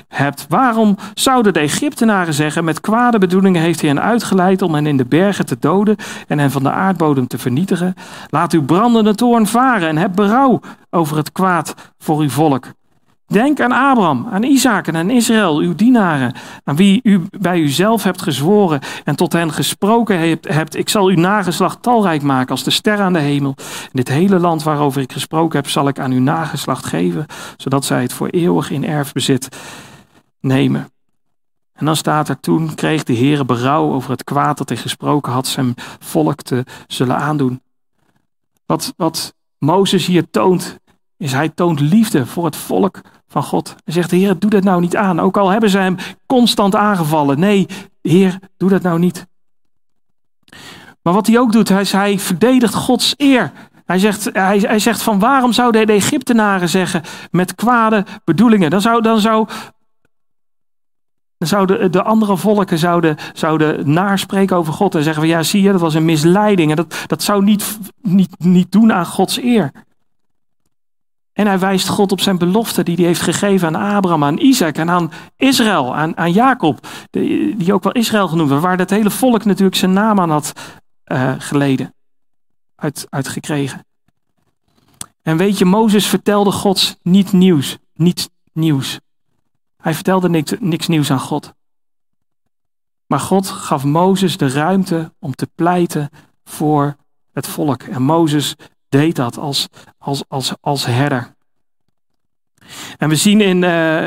hebt? 0.08 0.46
Waarom 0.48 0.96
zouden 1.14 1.52
de 1.52 1.60
Egyptenaren 1.60 2.34
zeggen, 2.34 2.64
met 2.64 2.80
kwade 2.80 3.18
bedoelingen 3.18 3.62
heeft 3.62 3.80
hij 3.80 3.90
hen 3.90 4.02
uitgeleid 4.02 4.62
om 4.62 4.74
hen 4.74 4.86
in 4.86 4.96
de 4.96 5.06
bergen 5.06 5.46
te 5.46 5.56
doden 5.60 5.96
en 6.26 6.38
hen 6.38 6.50
van 6.50 6.62
de 6.62 6.70
aardbodem 6.70 7.26
te 7.26 7.38
vernietigen? 7.38 7.94
Laat 8.28 8.52
uw 8.52 8.64
brandende 8.64 9.14
toorn 9.14 9.46
varen 9.46 9.88
en 9.88 9.96
heb 9.96 10.14
berouw 10.14 10.60
over 10.90 11.16
het 11.16 11.32
kwaad 11.32 11.74
voor 11.98 12.20
uw 12.20 12.30
volk. 12.30 12.76
Denk 13.28 13.60
aan 13.60 13.72
Abraham, 13.72 14.26
aan 14.30 14.42
Isaac 14.42 14.86
en 14.86 14.96
aan 14.96 15.10
Israël, 15.10 15.58
uw 15.58 15.74
dienaren, 15.74 16.34
aan 16.64 16.76
wie 16.76 17.00
u 17.02 17.22
bij 17.38 17.58
uzelf 17.58 18.02
hebt 18.02 18.22
gezworen 18.22 18.80
en 19.04 19.16
tot 19.16 19.32
hen 19.32 19.52
gesproken 19.52 20.38
hebt. 20.40 20.76
Ik 20.76 20.88
zal 20.88 21.06
uw 21.06 21.16
nageslacht 21.16 21.82
talrijk 21.82 22.22
maken 22.22 22.50
als 22.50 22.64
de 22.64 22.70
sterren 22.70 23.04
aan 23.04 23.12
de 23.12 23.18
hemel. 23.18 23.54
En 23.58 23.90
dit 23.92 24.08
hele 24.08 24.38
land 24.38 24.62
waarover 24.62 25.02
ik 25.02 25.12
gesproken 25.12 25.58
heb, 25.58 25.68
zal 25.68 25.88
ik 25.88 25.98
aan 25.98 26.12
uw 26.12 26.20
nageslacht 26.20 26.84
geven, 26.84 27.26
zodat 27.56 27.84
zij 27.84 28.02
het 28.02 28.12
voor 28.12 28.28
eeuwig 28.28 28.70
in 28.70 28.84
erfbezit 28.84 29.48
nemen. 30.40 30.90
En 31.72 31.84
dan 31.84 31.96
staat 31.96 32.28
er, 32.28 32.40
toen 32.40 32.74
kreeg 32.74 33.04
de 33.04 33.16
Heere 33.16 33.44
berouw 33.44 33.92
over 33.92 34.10
het 34.10 34.24
kwaad 34.24 34.58
dat 34.58 34.68
hij 34.68 34.78
gesproken 34.78 35.32
had 35.32 35.46
zijn 35.46 35.74
volk 35.98 36.42
te 36.42 36.64
zullen 36.86 37.16
aandoen. 37.16 37.62
Wat, 38.66 38.94
wat 38.96 39.34
Mozes 39.58 40.06
hier 40.06 40.30
toont, 40.30 40.78
is 41.16 41.32
hij 41.32 41.48
toont 41.48 41.80
liefde 41.80 42.26
voor 42.26 42.44
het 42.44 42.56
volk 42.56 43.00
van 43.28 43.42
God. 43.42 43.74
Hij 43.84 43.94
zegt, 43.94 44.10
Heer, 44.10 44.38
doe 44.38 44.50
dat 44.50 44.62
nou 44.64 44.80
niet 44.80 44.96
aan. 44.96 45.20
Ook 45.20 45.36
al 45.36 45.48
hebben 45.48 45.70
ze 45.70 45.78
hem 45.78 45.96
constant 46.26 46.74
aangevallen. 46.74 47.38
Nee, 47.38 47.66
Heer, 48.02 48.38
doe 48.56 48.68
dat 48.68 48.82
nou 48.82 48.98
niet. 48.98 49.26
Maar 51.02 51.12
wat 51.12 51.26
hij 51.26 51.38
ook 51.38 51.52
doet, 51.52 51.68
hij, 51.68 51.86
hij 51.90 52.18
verdedigt 52.18 52.74
Gods 52.74 53.14
eer. 53.16 53.52
Hij 53.84 53.98
zegt, 53.98 54.30
hij, 54.32 54.58
hij 54.58 54.78
zegt 54.78 55.02
van 55.02 55.18
waarom 55.18 55.52
zouden 55.52 55.86
de 55.86 55.92
Egyptenaren 55.92 56.68
zeggen 56.68 57.02
met 57.30 57.54
kwade 57.54 58.04
bedoelingen? 58.24 58.70
Dan 58.70 58.80
zou, 58.80 59.02
dan 59.02 59.20
zou, 59.20 59.48
dan 61.38 61.48
zouden 61.48 61.92
de 61.92 62.02
andere 62.02 62.36
volken 62.36 62.78
zouden, 62.78 63.16
zouden 63.32 63.92
naspreken 63.92 64.56
over 64.56 64.72
God 64.72 64.94
en 64.94 65.02
zeggen 65.02 65.22
van 65.22 65.30
ja 65.30 65.42
zie 65.42 65.62
je, 65.62 65.72
dat 65.72 65.80
was 65.80 65.94
een 65.94 66.04
misleiding. 66.04 66.70
En 66.70 66.76
dat, 66.76 67.04
dat 67.06 67.22
zou 67.22 67.44
niet, 67.44 67.78
niet, 68.02 68.38
niet 68.38 68.72
doen 68.72 68.92
aan 68.92 69.06
Gods 69.06 69.42
eer. 69.42 69.72
En 71.38 71.46
hij 71.46 71.58
wijst 71.58 71.88
God 71.88 72.12
op 72.12 72.20
zijn 72.20 72.38
belofte 72.38 72.82
die 72.82 72.96
hij 72.96 73.04
heeft 73.04 73.20
gegeven 73.20 73.76
aan 73.76 73.94
Abraham, 73.96 74.24
aan 74.24 74.38
Isaac 74.38 74.76
en 74.76 74.90
aan 74.90 75.12
Israël, 75.36 75.96
aan, 75.96 76.16
aan 76.16 76.32
Jacob, 76.32 76.86
die 77.10 77.72
ook 77.72 77.82
wel 77.82 77.92
Israël 77.92 78.28
genoemd 78.28 78.48
wordt, 78.48 78.64
waar 78.64 78.76
dat 78.76 78.90
hele 78.90 79.10
volk 79.10 79.44
natuurlijk 79.44 79.76
zijn 79.76 79.92
naam 79.92 80.20
aan 80.20 80.30
had 80.30 80.52
uh, 81.12 81.34
geleden, 81.38 81.94
uit, 82.74 83.06
uitgekregen. 83.08 83.86
En 85.22 85.36
weet 85.36 85.58
je, 85.58 85.64
Mozes 85.64 86.06
vertelde 86.06 86.52
Gods 86.52 86.96
niet 87.02 87.32
nieuws, 87.32 87.78
niet 87.94 88.30
nieuws. 88.52 89.00
Hij 89.76 89.94
vertelde 89.94 90.28
niks, 90.28 90.52
niks 90.60 90.86
nieuws 90.86 91.10
aan 91.10 91.20
God. 91.20 91.52
Maar 93.06 93.20
God 93.20 93.48
gaf 93.48 93.84
Mozes 93.84 94.36
de 94.36 94.48
ruimte 94.48 95.12
om 95.18 95.34
te 95.34 95.48
pleiten 95.54 96.10
voor 96.44 96.96
het 97.32 97.46
volk. 97.46 97.82
En 97.82 98.02
Mozes 98.02 98.54
deed 98.88 99.16
dat 99.16 99.38
als, 99.38 99.68
als, 99.98 100.24
als, 100.28 100.52
als 100.60 100.86
herder. 100.86 101.36
En 102.98 103.08
we, 103.08 103.16
zien 103.16 103.40
in, 103.40 103.56
uh, 103.56 103.60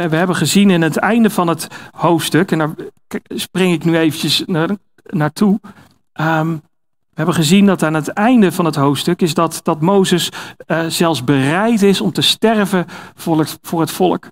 we 0.05 0.15
hebben 0.15 0.35
gezien 0.35 0.69
in 0.69 0.81
het 0.81 0.97
einde 0.97 1.29
van 1.29 1.47
het 1.47 1.67
hoofdstuk, 1.91 2.51
en 2.51 2.57
daar 2.57 2.75
spring 3.27 3.73
ik 3.73 3.83
nu 3.83 3.97
eventjes 3.97 4.43
naar, 4.45 4.69
naartoe. 5.03 5.59
Um, 6.13 6.61
we 7.11 7.17
hebben 7.17 7.35
gezien 7.35 7.65
dat 7.65 7.83
aan 7.83 7.93
het 7.93 8.07
einde 8.07 8.51
van 8.51 8.65
het 8.65 8.75
hoofdstuk 8.75 9.21
is 9.21 9.33
dat, 9.33 9.59
dat 9.63 9.81
Mozes 9.81 10.29
uh, 10.67 10.85
zelfs 10.87 11.23
bereid 11.23 11.81
is 11.81 12.01
om 12.01 12.11
te 12.11 12.21
sterven 12.21 12.85
voor 13.15 13.39
het, 13.39 13.59
voor 13.61 13.79
het 13.79 13.91
volk. 13.91 14.29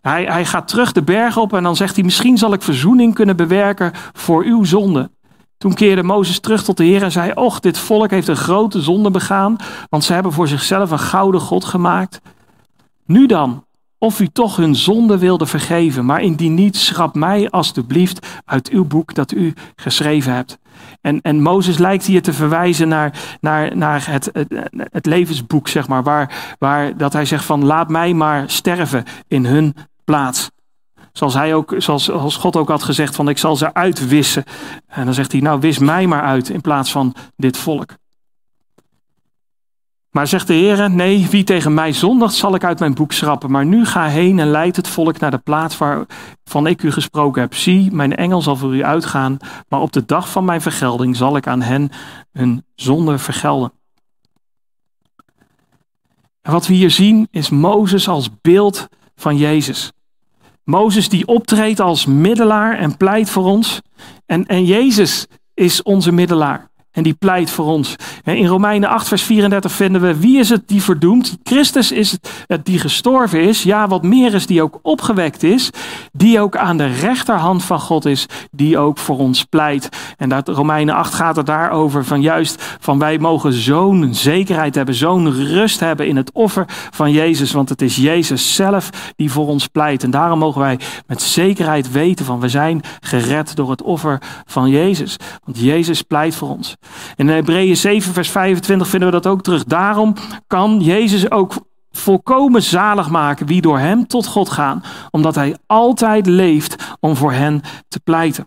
Hij, 0.00 0.24
hij 0.24 0.44
gaat 0.44 0.68
terug 0.68 0.92
de 0.92 1.02
berg 1.02 1.36
op 1.36 1.52
en 1.52 1.62
dan 1.62 1.76
zegt 1.76 1.94
hij, 1.94 2.04
misschien 2.04 2.38
zal 2.38 2.52
ik 2.52 2.62
verzoening 2.62 3.14
kunnen 3.14 3.36
bewerken 3.36 3.92
voor 4.12 4.44
uw 4.44 4.64
zonde. 4.64 5.10
Toen 5.62 5.74
keerde 5.74 6.02
Mozes 6.02 6.40
terug 6.40 6.64
tot 6.64 6.76
de 6.76 6.84
Heer 6.84 7.02
en 7.02 7.12
zei: 7.12 7.32
Och, 7.32 7.60
dit 7.60 7.78
volk 7.78 8.10
heeft 8.10 8.28
een 8.28 8.36
grote 8.36 8.80
zonde 8.80 9.10
begaan, 9.10 9.56
want 9.88 10.04
ze 10.04 10.12
hebben 10.12 10.32
voor 10.32 10.48
zichzelf 10.48 10.90
een 10.90 10.98
gouden 10.98 11.40
God 11.40 11.64
gemaakt. 11.64 12.20
Nu 13.06 13.26
dan, 13.26 13.64
of 13.98 14.20
u 14.20 14.28
toch 14.28 14.56
hun 14.56 14.74
zonde 14.74 15.18
wilde 15.18 15.46
vergeven, 15.46 16.04
maar 16.04 16.20
indien 16.20 16.54
niet, 16.54 16.76
schrap 16.76 17.14
mij 17.14 17.50
alstublieft 17.50 18.26
uit 18.44 18.68
uw 18.68 18.84
boek 18.84 19.14
dat 19.14 19.32
u 19.32 19.54
geschreven 19.76 20.34
hebt. 20.34 20.58
En, 21.00 21.20
en 21.20 21.42
Mozes 21.42 21.78
lijkt 21.78 22.04
hier 22.04 22.22
te 22.22 22.32
verwijzen 22.32 22.88
naar, 22.88 23.36
naar, 23.40 23.76
naar 23.76 24.10
het, 24.10 24.30
het, 24.32 24.70
het 24.74 25.06
levensboek, 25.06 25.68
zeg 25.68 25.88
maar, 25.88 26.02
waar, 26.02 26.56
waar 26.58 26.96
dat 26.96 27.12
hij 27.12 27.24
zegt 27.24 27.44
van 27.44 27.64
laat 27.64 27.88
mij 27.88 28.14
maar 28.14 28.50
sterven 28.50 29.04
in 29.28 29.44
hun 29.44 29.74
plaats. 30.04 30.50
Zoals, 31.12 31.34
hij 31.34 31.54
ook, 31.54 31.74
zoals, 31.78 32.04
zoals 32.04 32.36
God 32.36 32.56
ook 32.56 32.68
had 32.68 32.82
gezegd 32.82 33.14
van 33.14 33.28
ik 33.28 33.38
zal 33.38 33.56
ze 33.56 33.74
uitwissen. 33.74 34.44
En 34.86 35.04
dan 35.04 35.14
zegt 35.14 35.32
hij 35.32 35.40
nou 35.40 35.60
wis 35.60 35.78
mij 35.78 36.06
maar 36.06 36.22
uit 36.22 36.48
in 36.48 36.60
plaats 36.60 36.92
van 36.92 37.14
dit 37.36 37.56
volk. 37.56 37.94
Maar 40.12 40.26
zegt 40.26 40.46
de 40.46 40.54
Heer, 40.54 40.90
nee, 40.90 41.26
wie 41.30 41.44
tegen 41.44 41.74
mij 41.74 41.92
zondigt 41.92 42.34
zal 42.34 42.54
ik 42.54 42.64
uit 42.64 42.78
mijn 42.78 42.94
boek 42.94 43.12
schrappen. 43.12 43.50
Maar 43.50 43.66
nu 43.66 43.86
ga 43.86 44.06
heen 44.06 44.38
en 44.38 44.50
leid 44.50 44.76
het 44.76 44.88
volk 44.88 45.18
naar 45.18 45.30
de 45.30 45.38
plaats 45.38 45.78
waarvan 45.78 46.66
ik 46.66 46.82
u 46.82 46.90
gesproken 46.92 47.40
heb. 47.40 47.54
Zie, 47.54 47.92
mijn 47.92 48.16
engel 48.16 48.42
zal 48.42 48.56
voor 48.56 48.74
u 48.74 48.84
uitgaan, 48.84 49.36
maar 49.68 49.80
op 49.80 49.92
de 49.92 50.04
dag 50.04 50.30
van 50.30 50.44
mijn 50.44 50.60
vergelding 50.60 51.16
zal 51.16 51.36
ik 51.36 51.46
aan 51.46 51.62
hen 51.62 51.90
hun 52.32 52.64
zonde 52.74 53.18
vergelden. 53.18 53.72
En 56.42 56.52
wat 56.52 56.66
we 56.66 56.74
hier 56.74 56.90
zien 56.90 57.28
is 57.30 57.50
Mozes 57.50 58.08
als 58.08 58.28
beeld 58.40 58.88
van 59.16 59.36
Jezus. 59.36 59.92
Mozes 60.64 61.08
die 61.08 61.26
optreedt 61.26 61.80
als 61.80 62.06
middelaar 62.06 62.78
en 62.78 62.96
pleit 62.96 63.30
voor 63.30 63.44
ons. 63.44 63.80
En, 64.26 64.46
en 64.46 64.64
Jezus 64.64 65.26
is 65.54 65.82
onze 65.82 66.12
middelaar. 66.12 66.70
En 66.92 67.02
die 67.02 67.14
pleit 67.14 67.50
voor 67.50 67.64
ons. 67.64 67.96
In 68.24 68.46
Romeinen 68.46 68.88
8, 68.88 69.08
vers 69.08 69.22
34 69.22 69.72
vinden 69.72 70.00
we: 70.00 70.16
wie 70.16 70.38
is 70.38 70.48
het 70.48 70.68
die 70.68 70.82
verdoemt? 70.82 71.36
Christus 71.42 71.92
is 71.92 72.18
het 72.46 72.66
die 72.66 72.78
gestorven 72.78 73.42
is. 73.42 73.62
Ja, 73.62 73.88
wat 73.88 74.02
meer 74.02 74.34
is, 74.34 74.46
die 74.46 74.62
ook 74.62 74.78
opgewekt 74.82 75.42
is. 75.42 75.70
Die 76.12 76.40
ook 76.40 76.56
aan 76.56 76.76
de 76.76 76.86
rechterhand 76.86 77.64
van 77.64 77.80
God 77.80 78.04
is. 78.04 78.26
Die 78.50 78.78
ook 78.78 78.98
voor 78.98 79.18
ons 79.18 79.44
pleit. 79.44 79.88
En 80.16 80.28
dat 80.28 80.48
Romeinen 80.48 80.94
8 80.94 81.14
gaat 81.14 81.36
het 81.36 81.46
daarover: 81.46 82.04
van 82.04 82.20
juist 82.20 82.76
van 82.80 82.98
wij 82.98 83.18
mogen 83.18 83.52
zo'n 83.52 84.14
zekerheid 84.14 84.74
hebben, 84.74 84.94
zo'n 84.94 85.32
rust 85.32 85.80
hebben 85.80 86.06
in 86.06 86.16
het 86.16 86.32
offer 86.32 86.64
van 86.90 87.10
Jezus. 87.10 87.52
Want 87.52 87.68
het 87.68 87.82
is 87.82 87.96
Jezus 87.96 88.54
zelf 88.54 88.90
die 89.16 89.30
voor 89.30 89.46
ons 89.46 89.66
pleit. 89.66 90.02
En 90.02 90.10
daarom 90.10 90.38
mogen 90.38 90.60
wij 90.60 90.78
met 91.06 91.22
zekerheid 91.22 91.90
weten 91.90 92.24
van 92.24 92.40
we 92.40 92.48
zijn 92.48 92.80
gered 93.00 93.56
door 93.56 93.70
het 93.70 93.82
offer 93.82 94.18
van 94.46 94.70
Jezus. 94.70 95.16
Want 95.44 95.58
Jezus 95.60 96.02
pleit 96.02 96.34
voor 96.34 96.48
ons. 96.48 96.76
In 97.16 97.28
Hebreeën 97.28 97.76
7, 97.76 98.12
vers 98.12 98.30
25 98.30 98.88
vinden 98.88 99.08
we 99.08 99.20
dat 99.20 99.32
ook 99.32 99.42
terug. 99.42 99.64
Daarom 99.64 100.14
kan 100.46 100.80
Jezus 100.80 101.30
ook 101.30 101.54
volkomen 101.90 102.62
zalig 102.62 103.10
maken 103.10 103.46
wie 103.46 103.60
door 103.60 103.78
hem 103.78 104.06
tot 104.06 104.26
God 104.26 104.48
gaan, 104.48 104.82
omdat 105.10 105.34
hij 105.34 105.56
altijd 105.66 106.26
leeft 106.26 106.96
om 107.00 107.16
voor 107.16 107.32
hen 107.32 107.60
te 107.88 108.00
pleiten. 108.00 108.46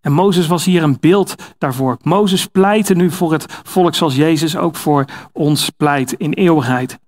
En 0.00 0.12
Mozes 0.12 0.46
was 0.46 0.64
hier 0.64 0.82
een 0.82 0.96
beeld 1.00 1.34
daarvoor. 1.58 1.96
Mozes 2.02 2.46
pleitte 2.46 2.94
nu 2.94 3.10
voor 3.10 3.32
het 3.32 3.46
volk 3.62 3.94
zoals 3.94 4.16
Jezus 4.16 4.56
ook 4.56 4.76
voor 4.76 5.04
ons 5.32 5.70
pleit 5.70 6.12
in 6.12 6.32
eeuwigheid. 6.32 6.98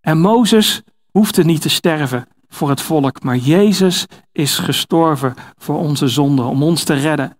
En 0.00 0.18
Mozes 0.18 0.82
hoefde 1.10 1.44
niet 1.44 1.60
te 1.60 1.68
sterven 1.68 2.26
voor 2.48 2.68
het 2.68 2.80
volk, 2.80 3.22
maar 3.22 3.36
Jezus 3.36 4.06
is 4.32 4.58
gestorven 4.58 5.34
voor 5.56 5.78
onze 5.78 6.08
zonde, 6.08 6.42
om 6.42 6.62
ons 6.62 6.84
te 6.84 6.94
redden. 6.94 7.36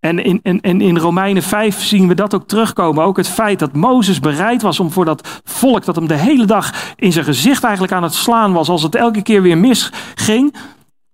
En 0.00 0.24
in, 0.24 0.40
in, 0.42 0.80
in 0.80 0.98
Romeinen 0.98 1.42
5 1.42 1.82
zien 1.82 2.08
we 2.08 2.14
dat 2.14 2.34
ook 2.34 2.48
terugkomen. 2.48 3.04
Ook 3.04 3.16
het 3.16 3.28
feit 3.28 3.58
dat 3.58 3.72
Mozes 3.72 4.20
bereid 4.20 4.62
was 4.62 4.80
om 4.80 4.90
voor 4.90 5.04
dat 5.04 5.40
volk, 5.44 5.84
dat 5.84 5.96
hem 5.96 6.06
de 6.08 6.14
hele 6.14 6.44
dag 6.44 6.94
in 6.96 7.12
zijn 7.12 7.24
gezicht 7.24 7.62
eigenlijk 7.64 7.92
aan 7.92 8.02
het 8.02 8.14
slaan 8.14 8.52
was, 8.52 8.68
als 8.68 8.82
het 8.82 8.94
elke 8.94 9.22
keer 9.22 9.42
weer 9.42 9.58
misging, 9.58 10.54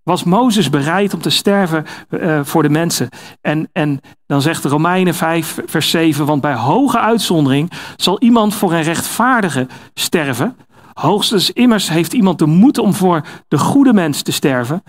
was 0.03 0.25
Mozes 0.25 0.71
bereid 0.71 1.15
om 1.15 1.21
te 1.21 1.31
sterven 1.31 1.85
uh, 2.11 2.41
voor 2.43 2.63
de 2.63 2.69
mensen. 2.69 3.09
En, 3.41 3.69
en 3.73 4.01
dan 4.27 4.43
zegt 4.43 4.65
Romeinen 4.65 5.15
5, 5.15 5.63
vers 5.67 5.91
7, 5.91 6.27
want 6.27 6.41
bij 6.41 6.55
hoge 6.55 6.99
uitzondering 6.99 7.71
zal 7.97 8.21
iemand 8.21 8.55
voor 8.55 8.73
een 8.73 8.83
rechtvaardige 8.83 9.67
sterven. 9.95 10.57
Hoogstens 10.93 11.51
immers 11.51 11.89
heeft 11.89 12.13
iemand 12.13 12.39
de 12.39 12.47
moed 12.47 12.79
om 12.79 12.95
voor 12.95 13.23
de 13.49 13.59
goede 13.59 13.93
mens 13.93 14.23
te 14.23 14.33
sterven. 14.33 14.83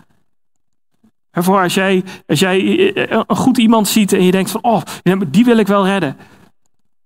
En 1.32 1.44
voor 1.44 1.62
als 1.62 1.74
jij, 1.74 2.04
als 2.28 2.40
jij 2.40 2.94
eh, 2.94 3.22
een 3.28 3.36
goed 3.36 3.58
iemand 3.58 3.88
ziet 3.88 4.14
en 4.14 4.24
je 4.24 4.32
denkt 4.32 4.52
van, 4.52 4.64
oh, 4.64 4.82
die 5.28 5.46
wil 5.46 5.58
ik 5.58 5.68
wel 5.68 5.86
redden. 5.86 6.18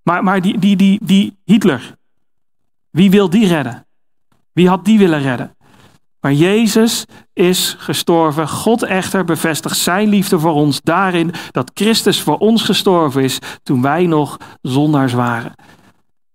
Maar, 0.04 0.24
maar 0.24 0.42
die, 0.42 0.60
die, 0.60 0.76
die, 0.76 1.00
die 1.04 1.38
Hitler, 1.46 1.96
wie 2.90 3.12
wil 3.12 3.30
die 3.30 3.48
redden? 3.48 3.86
Wie 4.54 4.68
had 4.68 4.86
die 4.86 4.98
willen 4.98 5.22
redden? 5.22 5.56
Maar 6.22 6.34
Jezus 6.34 7.06
is 7.34 7.76
gestorven. 7.80 8.48
God 8.48 8.84
echter 8.84 9.24
bevestigt 9.24 9.78
zijn 9.78 10.10
liefde 10.10 10.40
voor 10.40 10.54
ons 10.54 10.82
daarin 10.82 11.34
dat 11.52 11.72
Christus 11.74 12.22
voor 12.22 12.38
ons 12.38 12.64
gestorven 12.64 13.24
is 13.24 13.40
toen 13.64 13.82
wij 13.82 14.06
nog 14.06 14.38
zondaars 14.62 15.14
waren. 15.14 15.54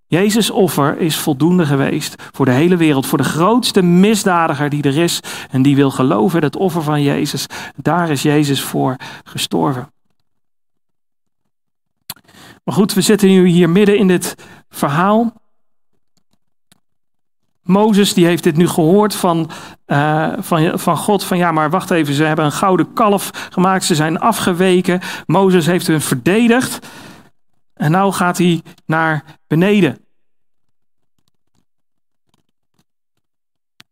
Jezus' 0.09 0.51
offer 0.51 0.99
is 0.99 1.17
voldoende 1.17 1.67
geweest 1.67 2.23
voor 2.33 2.45
de 2.45 2.51
hele 2.51 2.77
wereld, 2.77 3.07
voor 3.07 3.19
de 3.19 3.25
grootste 3.25 3.83
misdadiger 3.83 4.69
die 4.69 4.83
er 4.83 4.97
is 4.97 5.21
en 5.51 5.63
die 5.63 5.77
wil 5.77 5.91
geloven 5.91 6.43
het 6.43 6.57
offer 6.57 6.83
van 6.83 7.03
Jezus. 7.03 7.47
Daar 7.77 8.11
is 8.11 8.23
Jezus 8.23 8.63
voor 8.63 8.97
gestorven. 9.25 9.91
Maar 12.65 12.75
goed, 12.75 12.95
we 12.95 13.01
zitten 13.01 13.29
nu 13.29 13.47
hier 13.47 13.71
midden 13.71 13.99
in 13.99 14.09
dit 14.09 14.35
verhaal. 14.69 15.33
Mozes 17.63 18.15
die 18.15 18.27
heeft 18.27 18.43
dit 18.43 18.57
nu 18.57 18.69
gehoord 18.69 19.15
van, 19.15 19.51
uh, 19.87 20.33
van, 20.39 20.79
van 20.79 20.97
God. 20.97 21.25
Van 21.25 21.39
ja, 21.39 21.53
maar 21.53 21.71
wacht 21.71 21.91
even, 21.91 22.15
ze 22.15 22.25
hebben 22.25 22.45
een 22.45 22.53
gouden 22.53 22.93
kalf 22.93 23.49
gemaakt. 23.51 23.85
Ze 23.85 23.95
zijn 23.95 24.21
afgeweken. 24.21 25.01
Mozes 25.27 25.67
heeft 25.67 25.87
hun 25.87 26.01
verdedigd. 26.01 26.87
En 27.77 27.91
nou 27.91 28.13
gaat 28.13 28.39
hij 28.39 28.63
naar 28.87 29.25
beneden. 29.47 29.99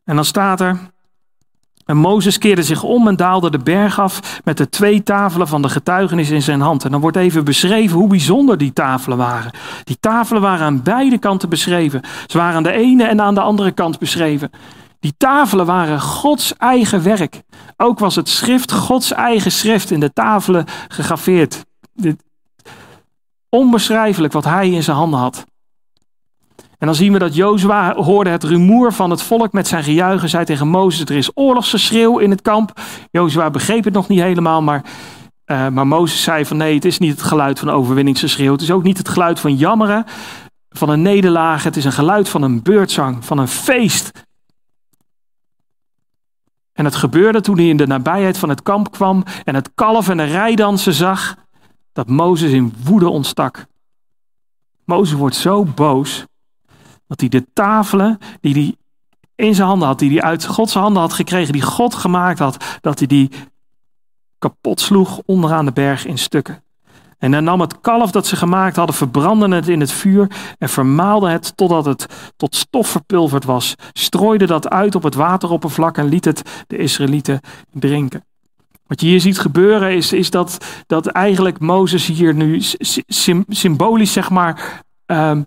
En 0.05 0.15
dan 0.15 0.25
staat 0.25 0.61
er. 0.61 0.79
En 1.85 1.97
Mozes 1.97 2.39
keerde 2.39 2.63
zich 2.63 2.83
om 2.83 3.09
en 3.09 3.17
daalde 3.17 3.51
de 3.51 3.59
berg 3.59 4.01
af 4.01 4.41
met 4.45 4.57
de 4.57 4.69
twee 4.69 5.03
tafelen 5.03 5.49
van 5.49 5.63
de 5.63 5.69
getuigenis 5.69 6.31
in 6.31 6.43
zijn 6.43 6.61
hand. 6.61 6.85
En 6.85 6.91
dan 6.91 7.01
wordt 7.01 7.17
even 7.17 7.45
beschreven 7.45 7.99
hoe 7.99 8.09
bijzonder 8.09 8.59
die 8.59 8.73
tafelen 8.73 9.19
waren. 9.19 9.53
Die 9.85 9.97
tafelen 10.01 10.43
waren 10.43 10.67
aan 10.67 10.83
beide 10.83 11.19
kanten 11.19 11.49
beschreven. 11.49 12.01
Ze 12.27 12.39
waren 12.39 12.57
aan 12.57 12.63
de 12.63 12.73
ene 12.73 13.05
en 13.05 13.21
aan 13.21 13.35
de 13.35 13.41
andere 13.41 13.73
kant 13.73 13.99
beschreven. 13.99 14.51
Die 15.01 15.15
tafelen 15.17 15.67
waren 15.67 16.01
Gods 16.01 16.57
eigen 16.57 17.03
werk. 17.03 17.43
Ook 17.77 17.99
was 17.99 18.17
het 18.17 18.29
schrift 18.29 18.73
Gods 18.73 19.13
eigen 19.13 19.53
schrift 19.53 19.91
in 19.91 20.01
de 20.01 20.13
tafelen 20.13 20.65
gegraveerd. 20.89 21.65
Onbeschrijfelijk 23.55 24.33
wat 24.33 24.45
hij 24.45 24.71
in 24.71 24.83
zijn 24.83 24.97
handen 24.97 25.21
had. 25.21 25.45
En 26.79 26.87
dan 26.87 26.95
zien 26.95 27.13
we 27.13 27.19
dat 27.19 27.35
Jozua 27.35 27.95
hoorde 27.95 28.31
het 28.31 28.45
rumoer 28.45 28.93
van 28.93 29.11
het 29.11 29.23
volk 29.23 29.53
met 29.53 29.69
zijn 29.69 29.85
gejuichen. 29.85 30.29
Zei 30.29 30.45
tegen 30.45 30.69
Mozes, 30.69 31.01
er 31.01 31.17
is 31.17 31.31
oorlogsgeschreeuw 31.35 32.19
in 32.19 32.31
het 32.31 32.43
kamp. 32.43 32.81
Jozua 33.11 33.51
begreep 33.51 33.85
het 33.85 33.93
nog 33.95 34.09
niet 34.09 34.21
helemaal, 34.21 34.63
maar, 34.63 34.85
uh, 35.47 35.69
maar 35.69 35.87
Mozes 35.87 36.23
zei 36.23 36.47
van 36.47 36.57
nee, 36.57 36.75
het 36.75 36.85
is 36.85 36.99
niet 36.99 37.11
het 37.11 37.23
geluid 37.23 37.59
van 37.59 37.71
overwinningsgeschreeuw. 37.71 38.53
Het 38.53 38.63
is 38.63 38.71
ook 38.71 38.83
niet 38.83 38.99
het 38.99 39.09
geluid 39.09 39.41
van 39.41 39.55
jammeren, 39.57 40.05
van 40.69 40.89
een 40.89 41.03
nederlaag. 41.03 41.63
Het 41.63 41.77
is 41.77 41.85
een 41.85 41.93
geluid 41.93 42.29
van 42.29 42.43
een 42.43 42.63
beurtzang, 42.63 43.25
van 43.25 43.39
een 43.39 43.49
feest. 43.49 44.11
En 46.73 46.85
het 46.85 46.95
gebeurde 46.95 47.41
toen 47.41 47.57
hij 47.57 47.69
in 47.69 47.77
de 47.77 47.87
nabijheid 47.87 48.39
van 48.39 48.49
het 48.49 48.63
kamp 48.63 48.91
kwam 48.91 49.25
en 49.45 49.55
het 49.55 49.71
kalf 49.75 50.09
en 50.09 50.17
de 50.17 50.25
rijdansen 50.25 50.93
zag, 50.93 51.37
dat 51.95 52.09
Mozes 52.09 52.53
in 52.53 52.75
woede 52.85 53.09
ontstak. 53.09 53.67
Mozes 54.85 55.19
wordt 55.19 55.37
zo 55.37 55.65
boos 55.65 56.25
dat 57.07 57.21
hij 57.21 57.29
de 57.29 57.47
tafelen 57.53 58.19
die 58.41 58.55
hij 58.55 58.75
in 59.47 59.55
zijn 59.55 59.69
handen 59.69 59.89
had, 59.89 59.99
die 59.99 60.11
hij 60.11 60.23
uit 60.23 60.45
Gods 60.45 60.75
handen 60.75 61.03
had 61.03 61.13
gekregen, 61.13 61.53
die 61.53 61.63
God 61.63 61.95
gemaakt 61.95 62.39
had, 62.39 62.79
dat 62.81 62.99
hij 62.99 63.09
die 63.09 63.31
kapot 64.39 64.81
sloeg 64.81 65.21
onderaan 65.27 65.65
de 65.65 65.73
berg 65.73 66.07
in 66.07 66.19
stukken. 66.19 66.63
En 67.19 67.33
hij 67.33 67.41
nam 67.41 67.61
het 67.61 67.81
kalf 67.81 68.11
dat 68.11 68.27
ze 68.27 68.37
gemaakt 68.37 68.77
hadden, 68.77 68.95
verbrandde 68.95 69.55
het 69.55 69.69
in 69.69 69.81
het 69.81 69.93
vuur 69.93 70.55
en 70.59 70.69
vermaalde 70.69 71.29
het 71.29 71.57
totdat 71.57 71.85
het 71.85 72.33
tot 72.37 72.55
stof 72.55 72.89
verpulverd 72.89 73.45
was. 73.45 73.75
Strooide 73.93 74.47
dat 74.47 74.69
uit 74.69 74.95
op 74.95 75.03
het 75.03 75.15
wateroppervlak 75.15 75.99
en 75.99 76.09
liet 76.09 76.25
het 76.25 76.65
de 76.67 76.77
Israëlieten 76.77 77.41
drinken. 77.73 78.25
Wat 78.87 79.01
je 79.01 79.07
hier 79.07 79.21
ziet 79.21 79.39
gebeuren 79.39 79.95
is, 79.95 80.13
is 80.13 80.31
dat, 80.31 80.59
dat 80.87 81.07
eigenlijk 81.07 81.59
Mozes 81.59 82.07
hier 82.07 82.35
nu 82.35 82.63
symbolisch 83.49 84.13
zeg 84.13 84.31
maar 84.31 84.83
ehm, 85.07 85.43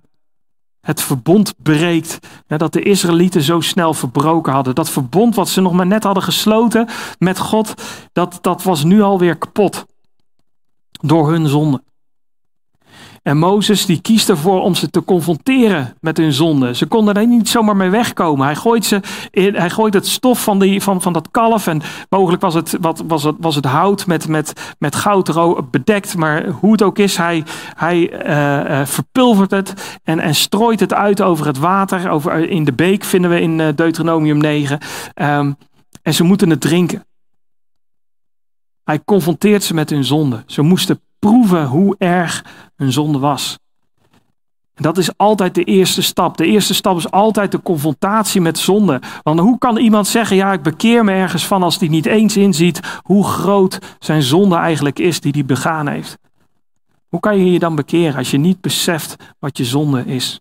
het 0.81 1.01
verbond 1.01 1.53
breekt. 1.63 2.19
dat 2.47 2.73
de 2.73 2.81
Israëlieten 2.81 3.41
zo 3.41 3.59
snel 3.59 3.93
verbroken 3.93 4.53
hadden. 4.53 4.75
Dat 4.75 4.89
verbond 4.89 5.35
wat 5.35 5.49
ze 5.49 5.61
nog 5.61 5.73
maar 5.73 5.87
net 5.87 6.03
hadden 6.03 6.23
gesloten 6.23 6.87
met 7.17 7.39
God, 7.39 7.73
dat, 8.13 8.37
dat 8.41 8.63
was 8.63 8.83
nu 8.83 9.01
alweer 9.01 9.37
kapot. 9.37 9.85
Door 10.91 11.31
hun 11.31 11.47
zonde. 11.47 11.83
En 13.27 13.37
Mozes 13.37 13.85
die 13.85 14.01
kiest 14.01 14.29
ervoor 14.29 14.61
om 14.61 14.75
ze 14.75 14.89
te 14.89 15.03
confronteren 15.03 15.95
met 16.01 16.17
hun 16.17 16.33
zonde. 16.33 16.75
Ze 16.75 16.85
konden 16.85 17.13
er 17.13 17.27
niet 17.27 17.49
zomaar 17.49 17.75
mee 17.75 17.89
wegkomen. 17.89 18.45
Hij 18.45 18.55
gooit, 18.55 18.85
ze 18.85 19.01
in, 19.31 19.55
hij 19.55 19.69
gooit 19.69 19.93
het 19.93 20.07
stof 20.07 20.43
van, 20.43 20.59
die, 20.59 20.81
van, 20.81 21.01
van 21.01 21.13
dat 21.13 21.31
kalf. 21.31 21.67
En 21.67 21.81
mogelijk 22.09 22.41
was 22.41 22.53
het, 22.53 22.77
wat, 22.81 23.03
was 23.07 23.23
het, 23.23 23.35
was 23.39 23.55
het 23.55 23.65
hout 23.65 24.05
met, 24.05 24.27
met, 24.27 24.75
met 24.79 24.95
goud 24.95 25.71
bedekt. 25.71 26.17
Maar 26.17 26.47
hoe 26.47 26.71
het 26.71 26.81
ook 26.81 26.97
is, 26.97 27.17
hij, 27.17 27.43
hij 27.73 28.27
uh, 28.27 28.85
verpulvert 28.85 29.51
het 29.51 29.99
en, 30.03 30.19
en 30.19 30.35
strooit 30.35 30.79
het 30.79 30.93
uit 30.93 31.21
over 31.21 31.45
het 31.45 31.57
water. 31.57 32.09
Over, 32.09 32.49
in 32.49 32.63
de 32.63 32.73
beek 32.73 33.03
vinden 33.03 33.29
we 33.29 33.41
in 33.41 33.57
Deuteronomium 33.57 34.37
9. 34.37 34.73
Um, 34.75 34.81
ehm, 35.13 35.51
en 36.01 36.13
ze 36.13 36.23
moeten 36.23 36.49
het 36.49 36.61
drinken. 36.61 37.05
Hij 38.83 38.99
confronteert 39.05 39.63
ze 39.63 39.73
met 39.73 39.89
hun 39.89 40.03
zonde. 40.03 40.43
Ze 40.45 40.61
moesten 40.61 41.01
proeven 41.19 41.65
hoe 41.65 41.95
erg 41.97 42.45
hun 42.75 42.91
zonde 42.91 43.19
was. 43.19 43.57
Dat 44.75 44.97
is 44.97 45.17
altijd 45.17 45.55
de 45.55 45.63
eerste 45.63 46.01
stap. 46.01 46.37
De 46.37 46.45
eerste 46.45 46.73
stap 46.73 46.97
is 46.97 47.11
altijd 47.11 47.51
de 47.51 47.61
confrontatie 47.61 48.41
met 48.41 48.59
zonde. 48.59 49.01
Want 49.23 49.39
hoe 49.39 49.57
kan 49.57 49.77
iemand 49.77 50.07
zeggen, 50.07 50.35
ja, 50.35 50.53
ik 50.53 50.61
bekeer 50.61 51.03
me 51.03 51.11
ergens 51.11 51.45
van 51.45 51.63
als 51.63 51.79
hij 51.79 51.87
niet 51.87 52.05
eens 52.05 52.37
inziet 52.37 52.79
hoe 53.01 53.23
groot 53.23 53.79
zijn 53.99 54.21
zonde 54.21 54.55
eigenlijk 54.55 54.99
is 54.99 55.21
die 55.21 55.31
hij 55.31 55.45
begaan 55.45 55.87
heeft? 55.87 56.17
Hoe 57.07 57.19
kan 57.19 57.37
je 57.37 57.51
je 57.51 57.59
dan 57.59 57.75
bekeren 57.75 58.15
als 58.15 58.31
je 58.31 58.37
niet 58.37 58.61
beseft 58.61 59.15
wat 59.39 59.57
je 59.57 59.65
zonde 59.65 60.05
is? 60.05 60.39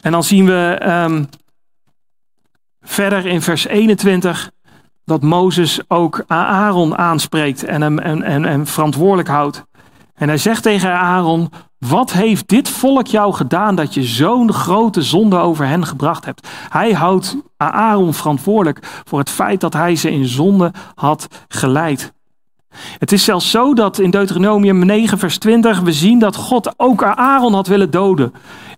En 0.00 0.12
dan 0.12 0.24
zien 0.24 0.46
we 0.46 0.80
um, 0.86 1.28
verder 2.80 3.26
in 3.26 3.42
vers 3.42 3.66
21 3.66 4.50
dat 5.12 5.22
Mozes 5.22 5.80
ook 5.88 6.24
Aaron 6.26 6.98
aanspreekt 6.98 7.64
en 7.64 7.82
hem, 7.82 7.98
en, 7.98 8.22
en, 8.22 8.44
en 8.44 8.66
verantwoordelijk 8.66 9.28
houdt. 9.28 9.64
En 10.14 10.28
hij 10.28 10.38
zegt 10.38 10.62
tegen 10.62 10.92
Aaron: 10.92 11.50
Wat 11.78 12.12
heeft 12.12 12.48
dit 12.48 12.68
volk 12.68 13.06
jou 13.06 13.32
gedaan 13.32 13.74
dat 13.74 13.94
je 13.94 14.02
zo'n 14.02 14.52
grote 14.52 15.02
zonde 15.02 15.36
over 15.36 15.66
hen 15.66 15.86
gebracht 15.86 16.24
hebt? 16.24 16.48
Hij 16.68 16.92
houdt 16.92 17.36
Aaron 17.56 18.14
verantwoordelijk 18.14 18.78
voor 19.04 19.18
het 19.18 19.30
feit 19.30 19.60
dat 19.60 19.72
hij 19.72 19.96
ze 19.96 20.10
in 20.10 20.26
zonde 20.26 20.72
had 20.94 21.28
geleid. 21.48 22.12
Het 22.98 23.12
is 23.12 23.24
zelfs 23.24 23.50
zo 23.50 23.74
dat 23.74 23.98
in 23.98 24.10
Deuteronomium 24.10 24.84
9, 24.86 25.18
vers 25.18 25.38
20 25.38 25.80
we 25.80 25.92
zien 25.92 26.18
dat 26.18 26.36
God 26.36 26.74
ook 26.76 27.02
Aaron 27.02 27.54
had 27.54 27.66
willen 27.66 27.90
doden. 27.90 28.32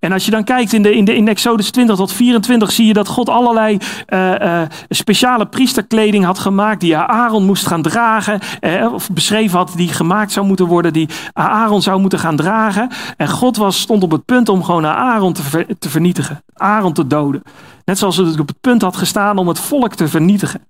En 0.05 0.13
als 0.13 0.25
je 0.25 0.31
dan 0.31 0.45
kijkt 0.45 0.73
in, 0.73 0.83
de, 0.83 0.95
in, 0.95 1.05
de, 1.05 1.15
in 1.15 1.29
Exodus 1.29 1.71
20 1.71 1.97
tot 1.97 2.13
24 2.13 2.73
zie 2.73 2.87
je 2.87 2.93
dat 2.93 3.09
God 3.09 3.29
allerlei 3.29 3.79
uh, 4.09 4.35
uh, 4.35 4.63
speciale 4.89 5.47
priesterkleding 5.47 6.25
had 6.25 6.39
gemaakt 6.39 6.81
die 6.81 6.97
Aaron 6.97 7.45
moest 7.45 7.67
gaan 7.67 7.83
dragen. 7.83 8.41
Uh, 8.61 8.93
of 8.93 9.11
beschreven 9.11 9.59
had 9.59 9.73
die 9.77 9.89
gemaakt 9.89 10.33
zou 10.33 10.47
moeten 10.47 10.67
worden, 10.67 10.93
die 10.93 11.09
Aaron 11.33 11.83
zou 11.83 12.01
moeten 12.01 12.19
gaan 12.19 12.37
dragen. 12.37 12.91
En 13.17 13.29
God 13.29 13.57
was, 13.57 13.81
stond 13.81 14.03
op 14.03 14.11
het 14.11 14.25
punt 14.25 14.49
om 14.49 14.65
gewoon 14.65 14.87
Aaron 14.87 15.33
te, 15.33 15.67
te 15.79 15.91
vernietigen. 15.91 16.45
Aaron 16.55 16.93
te 16.93 17.07
doden. 17.07 17.43
Net 17.85 17.99
zoals 17.99 18.17
het 18.17 18.41
op 18.41 18.49
het 18.49 18.61
punt 18.61 18.83
had 18.83 18.97
gestaan 18.97 19.39
om 19.39 19.49
het 19.49 19.59
volk 19.59 19.95
te 19.95 20.09
vernietigen. 20.09 20.67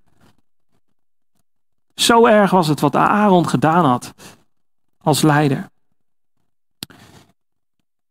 Zo 1.94 2.26
erg 2.26 2.50
was 2.50 2.68
het 2.68 2.80
wat 2.80 2.96
Aaron 2.96 3.48
gedaan 3.48 3.84
had 3.84 4.14
als 5.02 5.22
leider. 5.22 5.72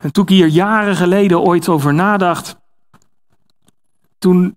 En 0.03 0.11
toen 0.11 0.23
ik 0.23 0.29
hier 0.29 0.47
jaren 0.47 0.95
geleden 0.95 1.41
ooit 1.41 1.69
over 1.69 1.93
nadacht, 1.93 2.55
toen 4.17 4.55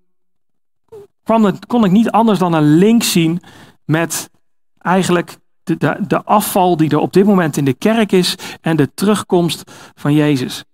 kwam 1.23 1.45
het, 1.45 1.67
kon 1.67 1.85
ik 1.85 1.91
niet 1.91 2.11
anders 2.11 2.39
dan 2.39 2.53
een 2.53 2.77
link 2.77 3.03
zien 3.03 3.41
met 3.85 4.31
eigenlijk 4.79 5.37
de, 5.63 5.97
de, 6.07 6.25
afval 6.25 6.77
die 6.77 6.91
er 6.91 6.99
op 6.99 7.13
dit 7.13 7.25
moment 7.25 7.57
in 7.57 7.65
de 7.65 7.75
kerk 7.75 8.13
is 8.13 8.35
en 8.61 8.77
de 8.77 8.95
terugkomst 8.95 9.73
van 9.95 10.13
Jezus. 10.13 10.65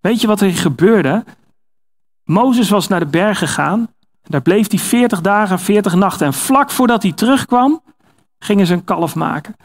Weet 0.00 0.20
je 0.20 0.26
wat 0.26 0.40
er 0.40 0.50
gebeurde? 0.50 1.24
Mozes 2.24 2.68
was 2.68 2.88
naar 2.88 3.00
de 3.00 3.06
berg 3.06 3.38
gegaan. 3.38 3.88
Daar 4.22 4.42
bleef 4.42 4.70
hij 4.70 4.78
40 4.78 5.20
dagen, 5.20 5.58
40 5.58 5.94
nachten. 5.94 6.26
En 6.26 6.34
vlak 6.34 6.70
voordat 6.70 7.02
hij 7.02 7.12
terugkwam, 7.12 7.82
gingen 8.38 8.66
ze 8.66 8.72
een 8.72 8.84
kalf 8.84 9.14
maken. 9.14 9.56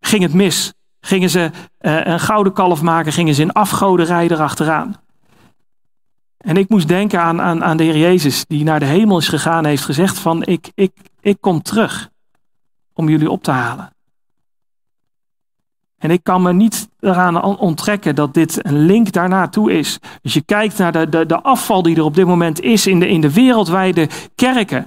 Ging 0.00 0.22
het 0.22 0.34
mis. 0.34 0.72
Gingen 1.00 1.30
ze 1.30 1.50
uh, 1.80 2.04
een 2.04 2.20
gouden 2.20 2.52
kalf 2.52 2.82
maken, 2.82 3.12
gingen 3.12 3.34
ze 3.34 3.42
in 3.42 3.52
afgoderij 3.52 4.28
erachteraan. 4.30 4.96
En 6.36 6.56
ik 6.56 6.68
moest 6.68 6.88
denken 6.88 7.20
aan, 7.20 7.40
aan, 7.40 7.64
aan 7.64 7.76
de 7.76 7.84
Heer 7.84 7.96
Jezus, 7.96 8.44
die 8.46 8.64
naar 8.64 8.80
de 8.80 8.86
hemel 8.86 9.18
is 9.18 9.28
gegaan 9.28 9.64
heeft 9.64 9.84
gezegd 9.84 10.18
van 10.18 10.44
ik, 10.44 10.70
ik, 10.74 10.92
ik 11.20 11.36
kom 11.40 11.62
terug 11.62 12.10
om 12.92 13.08
jullie 13.08 13.30
op 13.30 13.42
te 13.42 13.50
halen. 13.50 13.92
En 15.98 16.10
ik 16.10 16.22
kan 16.22 16.42
me 16.42 16.52
niet 16.52 16.88
eraan 17.00 17.44
onttrekken 17.44 18.14
dat 18.14 18.34
dit 18.34 18.66
een 18.66 18.78
link 18.78 19.12
daarnaartoe 19.12 19.72
is. 19.72 19.98
Als 20.22 20.34
je 20.34 20.42
kijkt 20.42 20.78
naar 20.78 20.92
de, 20.92 21.08
de, 21.08 21.26
de 21.26 21.40
afval 21.40 21.82
die 21.82 21.96
er 21.96 22.02
op 22.02 22.14
dit 22.14 22.26
moment 22.26 22.60
is 22.60 22.86
in 22.86 23.00
de, 23.00 23.08
in 23.08 23.20
de 23.20 23.32
wereldwijde 23.32 24.08
kerken. 24.34 24.86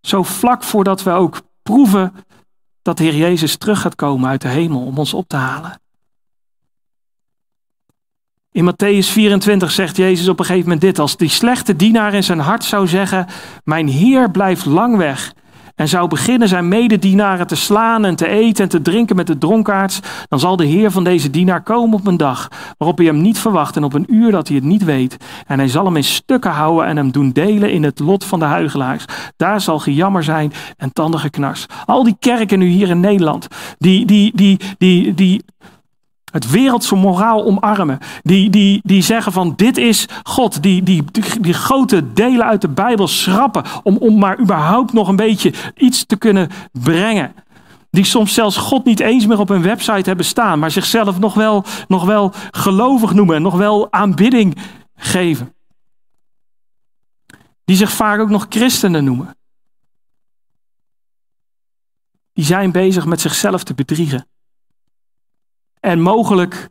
Zo 0.00 0.22
vlak 0.22 0.62
voordat 0.62 1.02
we 1.02 1.10
ook 1.10 1.42
proeven 1.62 2.12
dat 2.82 2.96
de 2.96 3.04
Heer 3.04 3.16
Jezus 3.16 3.56
terug 3.56 3.80
gaat 3.80 3.94
komen 3.94 4.28
uit 4.28 4.40
de 4.40 4.48
hemel 4.48 4.80
om 4.80 4.98
ons 4.98 5.14
op 5.14 5.28
te 5.28 5.36
halen. 5.36 5.80
In 8.52 8.72
Matthäus 8.72 9.06
24 9.06 9.70
zegt 9.70 9.96
Jezus 9.96 10.28
op 10.28 10.38
een 10.38 10.44
gegeven 10.44 10.64
moment 10.64 10.80
dit: 10.80 10.98
Als 10.98 11.16
die 11.16 11.28
slechte 11.28 11.76
dienaar 11.76 12.14
in 12.14 12.24
zijn 12.24 12.38
hart 12.38 12.64
zou 12.64 12.86
zeggen: 12.86 13.26
Mijn 13.64 13.88
Heer 13.88 14.30
blijft 14.30 14.64
lang 14.64 14.96
weg 14.96 15.32
en 15.74 15.88
zou 15.88 16.08
beginnen 16.08 16.48
zijn 16.48 16.68
mededienaren 16.68 17.46
te 17.46 17.56
slaan 17.56 18.04
en 18.04 18.16
te 18.16 18.28
eten 18.28 18.64
en 18.64 18.70
te 18.70 18.82
drinken 18.82 19.16
met 19.16 19.26
de 19.26 19.38
dronkaards, 19.38 20.00
dan 20.28 20.40
zal 20.40 20.56
de 20.56 20.64
Heer 20.64 20.90
van 20.90 21.04
deze 21.04 21.30
dienaar 21.30 21.62
komen 21.62 21.98
op 21.98 22.06
een 22.06 22.16
dag 22.16 22.48
waarop 22.78 22.98
hij 22.98 23.06
hem 23.06 23.20
niet 23.20 23.38
verwacht 23.38 23.76
en 23.76 23.84
op 23.84 23.92
een 23.92 24.14
uur 24.14 24.30
dat 24.30 24.48
hij 24.48 24.56
het 24.56 24.66
niet 24.66 24.84
weet. 24.84 25.16
En 25.46 25.58
hij 25.58 25.68
zal 25.68 25.84
hem 25.84 25.96
in 25.96 26.04
stukken 26.04 26.50
houden 26.50 26.86
en 26.86 26.96
hem 26.96 27.10
doen 27.10 27.30
delen 27.32 27.72
in 27.72 27.82
het 27.82 27.98
lot 27.98 28.24
van 28.24 28.38
de 28.38 28.44
huigelaars. 28.44 29.04
Daar 29.36 29.60
zal 29.60 29.78
gejammer 29.78 30.24
zijn 30.24 30.52
en 30.76 30.92
knars. 31.30 31.66
Al 31.86 32.04
die 32.04 32.16
kerken 32.18 32.58
nu 32.58 32.66
hier 32.66 32.88
in 32.88 33.00
Nederland, 33.00 33.48
die, 33.78 34.06
die, 34.06 34.32
die, 34.34 34.58
die, 34.78 35.14
die 35.14 35.44
het 36.32 36.50
wereldse 36.50 36.94
moraal 36.94 37.44
omarmen. 37.44 37.98
Die, 38.22 38.50
die, 38.50 38.80
die 38.84 39.02
zeggen 39.02 39.32
van 39.32 39.52
dit 39.56 39.76
is 39.76 40.08
God. 40.22 40.62
Die, 40.62 40.82
die, 40.82 41.04
die, 41.40 41.52
grote 41.52 42.12
delen 42.12 42.46
uit 42.46 42.60
de 42.60 42.68
Bijbel 42.68 43.08
schrappen. 43.08 43.64
Om, 43.82 43.96
om 43.96 44.18
maar 44.18 44.40
überhaupt 44.40 44.92
nog 44.92 45.08
een 45.08 45.16
beetje 45.16 45.52
iets 45.76 46.06
te 46.06 46.16
kunnen 46.16 46.48
brengen. 46.72 47.34
Die 47.90 48.04
soms 48.04 48.34
zelfs 48.34 48.56
God 48.56 48.84
niet 48.84 49.00
eens 49.00 49.26
meer 49.26 49.38
op 49.38 49.48
hun 49.48 49.62
website 49.62 50.08
hebben 50.08 50.26
staan. 50.26 50.58
Maar 50.58 50.70
zichzelf 50.70 51.18
nog 51.18 51.34
wel, 51.34 51.64
nog 51.88 52.04
wel 52.04 52.32
gelovig 52.50 53.12
noemen. 53.12 53.36
En 53.36 53.42
nog 53.42 53.56
wel 53.56 53.92
aanbidding 53.92 54.56
geven. 54.94 55.54
Die 57.64 57.76
zich 57.76 57.92
vaak 57.92 58.20
ook 58.20 58.30
nog 58.30 58.46
christenen 58.48 59.04
noemen. 59.04 59.36
Die 62.32 62.44
zijn 62.44 62.72
bezig 62.72 63.06
met 63.06 63.20
zichzelf 63.20 63.64
te 63.64 63.74
bedriegen. 63.74 64.26
En 65.82 66.00
mogelijk 66.00 66.68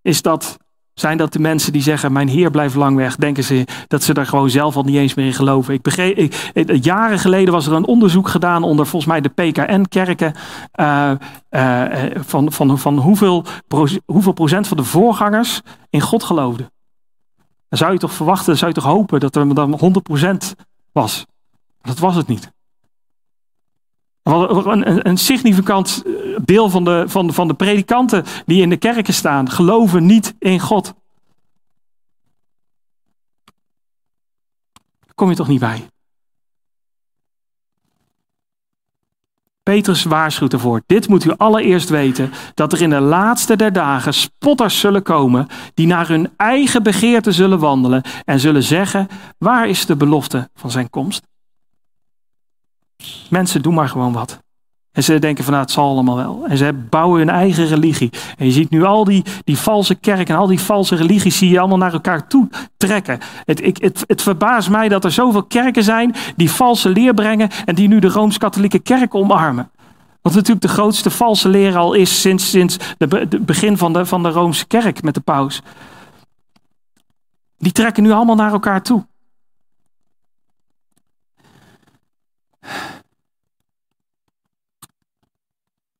is 0.00 0.22
dat, 0.22 0.58
zijn 0.94 1.16
dat 1.16 1.32
de 1.32 1.38
mensen 1.38 1.72
die 1.72 1.82
zeggen: 1.82 2.12
Mijn 2.12 2.28
Heer 2.28 2.50
blijft 2.50 2.74
lang 2.74 2.96
weg. 2.96 3.16
Denken 3.16 3.44
ze 3.44 3.66
dat 3.88 4.02
ze 4.02 4.14
daar 4.14 4.26
gewoon 4.26 4.50
zelf 4.50 4.76
al 4.76 4.82
niet 4.82 4.96
eens 4.96 5.14
meer 5.14 5.26
in 5.26 5.32
geloven. 5.32 5.74
Ik 5.74 5.82
begreep, 5.82 6.18
ik, 6.18 6.84
jaren 6.84 7.18
geleden 7.18 7.52
was 7.52 7.66
er 7.66 7.72
een 7.72 7.86
onderzoek 7.86 8.28
gedaan 8.28 8.62
onder 8.62 8.86
volgens 8.86 9.12
mij 9.12 9.20
de 9.20 9.28
PKN-kerken. 9.28 10.34
Uh, 10.80 11.12
uh, 11.50 11.84
van, 12.14 12.52
van, 12.52 12.78
van 12.78 12.98
hoeveel, 12.98 13.44
hoeveel 14.06 14.32
procent 14.32 14.68
van 14.68 14.76
de 14.76 14.84
voorgangers 14.84 15.60
in 15.90 16.00
God 16.00 16.22
geloofden. 16.22 16.72
Dan 17.68 17.78
zou 17.78 17.92
je 17.92 17.98
toch 17.98 18.12
verwachten, 18.12 18.56
zou 18.56 18.70
je 18.70 18.80
toch 18.80 18.92
hopen 18.92 19.20
dat 19.20 19.36
er 19.36 19.54
dan 19.54 20.02
100% 20.54 20.64
was. 20.92 21.26
Dat 21.80 21.98
was 21.98 22.16
het 22.16 22.26
niet. 22.26 22.52
Een, 24.22 25.08
een 25.08 25.16
significant 25.16 26.02
eh, 26.06 26.12
deel 26.44 26.70
van 26.70 26.84
de, 26.84 27.04
van, 27.06 27.32
van 27.32 27.48
de 27.48 27.54
predikanten 27.54 28.24
die 28.46 28.62
in 28.62 28.68
de 28.68 28.76
kerken 28.76 29.14
staan, 29.14 29.50
geloven 29.50 30.06
niet 30.06 30.34
in 30.38 30.60
God. 30.60 30.94
Kom 35.14 35.28
je 35.28 35.36
toch 35.36 35.48
niet 35.48 35.60
bij? 35.60 35.86
Petrus 39.62 40.04
waarschuwt 40.04 40.52
ervoor. 40.52 40.82
Dit 40.86 41.08
moet 41.08 41.24
u 41.24 41.32
allereerst 41.36 41.88
weten: 41.88 42.32
dat 42.54 42.72
er 42.72 42.82
in 42.82 42.90
de 42.90 43.00
laatste 43.00 43.56
der 43.56 43.72
dagen 43.72 44.14
spotters 44.14 44.80
zullen 44.80 45.02
komen, 45.02 45.46
die 45.74 45.86
naar 45.86 46.08
hun 46.08 46.30
eigen 46.36 46.82
begeerte 46.82 47.32
zullen 47.32 47.58
wandelen 47.58 48.02
en 48.24 48.40
zullen 48.40 48.62
zeggen: 48.62 49.08
Waar 49.38 49.68
is 49.68 49.86
de 49.86 49.96
belofte 49.96 50.50
van 50.54 50.70
zijn 50.70 50.90
komst? 50.90 51.31
Mensen, 53.30 53.62
doen 53.62 53.74
maar 53.74 53.88
gewoon 53.88 54.12
wat. 54.12 54.40
En 54.92 55.02
ze 55.02 55.18
denken 55.18 55.44
van 55.44 55.52
nou, 55.52 55.64
het 55.64 55.74
zal 55.74 55.88
allemaal 55.88 56.16
wel. 56.16 56.44
En 56.48 56.56
ze 56.56 56.72
bouwen 56.90 57.18
hun 57.18 57.28
eigen 57.28 57.66
religie. 57.66 58.10
En 58.38 58.46
je 58.46 58.52
ziet 58.52 58.70
nu 58.70 58.84
al 58.84 59.04
die, 59.04 59.24
die 59.44 59.58
valse 59.58 59.94
kerken 59.94 60.34
en 60.34 60.40
al 60.40 60.46
die 60.46 60.60
valse 60.60 60.94
religies 60.94 61.38
zie 61.38 61.50
je 61.50 61.58
allemaal 61.58 61.78
naar 61.78 61.92
elkaar 61.92 62.26
toe 62.28 62.48
trekken. 62.76 63.18
Het, 63.44 63.64
ik, 63.64 63.76
het, 63.82 64.04
het 64.06 64.22
verbaast 64.22 64.70
mij 64.70 64.88
dat 64.88 65.04
er 65.04 65.12
zoveel 65.12 65.42
kerken 65.42 65.84
zijn 65.84 66.14
die 66.36 66.50
valse 66.50 66.88
leer 66.88 67.14
brengen 67.14 67.48
en 67.64 67.74
die 67.74 67.88
nu 67.88 67.98
de 67.98 68.08
Rooms-Katholieke 68.08 68.78
kerk 68.78 69.14
omarmen. 69.14 69.70
Wat 70.22 70.34
natuurlijk 70.34 70.60
de 70.60 70.68
grootste 70.68 71.10
valse 71.10 71.48
leer 71.48 71.76
al 71.76 71.92
is 71.92 72.20
sinds, 72.20 72.50
sinds 72.50 72.76
het 72.98 73.46
begin 73.46 73.78
van 73.78 73.92
de, 73.92 74.06
van 74.06 74.22
de 74.22 74.28
Roomse 74.28 74.66
kerk 74.66 75.02
met 75.02 75.14
de 75.14 75.20
paus. 75.20 75.62
Die 77.58 77.72
trekken 77.72 78.02
nu 78.02 78.10
allemaal 78.10 78.36
naar 78.36 78.52
elkaar 78.52 78.82
toe. 78.82 79.06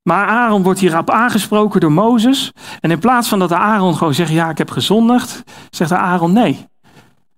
Maar 0.03 0.27
Aaron 0.27 0.63
wordt 0.63 0.81
hierop 0.81 1.11
aangesproken 1.11 1.81
door 1.81 1.93
Mozes. 1.93 2.53
En 2.81 2.91
in 2.91 2.99
plaats 2.99 3.29
van 3.29 3.39
dat 3.39 3.53
Aaron 3.53 3.97
gewoon 3.97 4.15
zegt, 4.15 4.31
ja, 4.31 4.51
ik 4.51 4.59
heb 4.59 4.71
gezondigd, 4.71 5.43
zegt 5.71 5.93
Aaron 5.93 6.33
nee. 6.33 6.67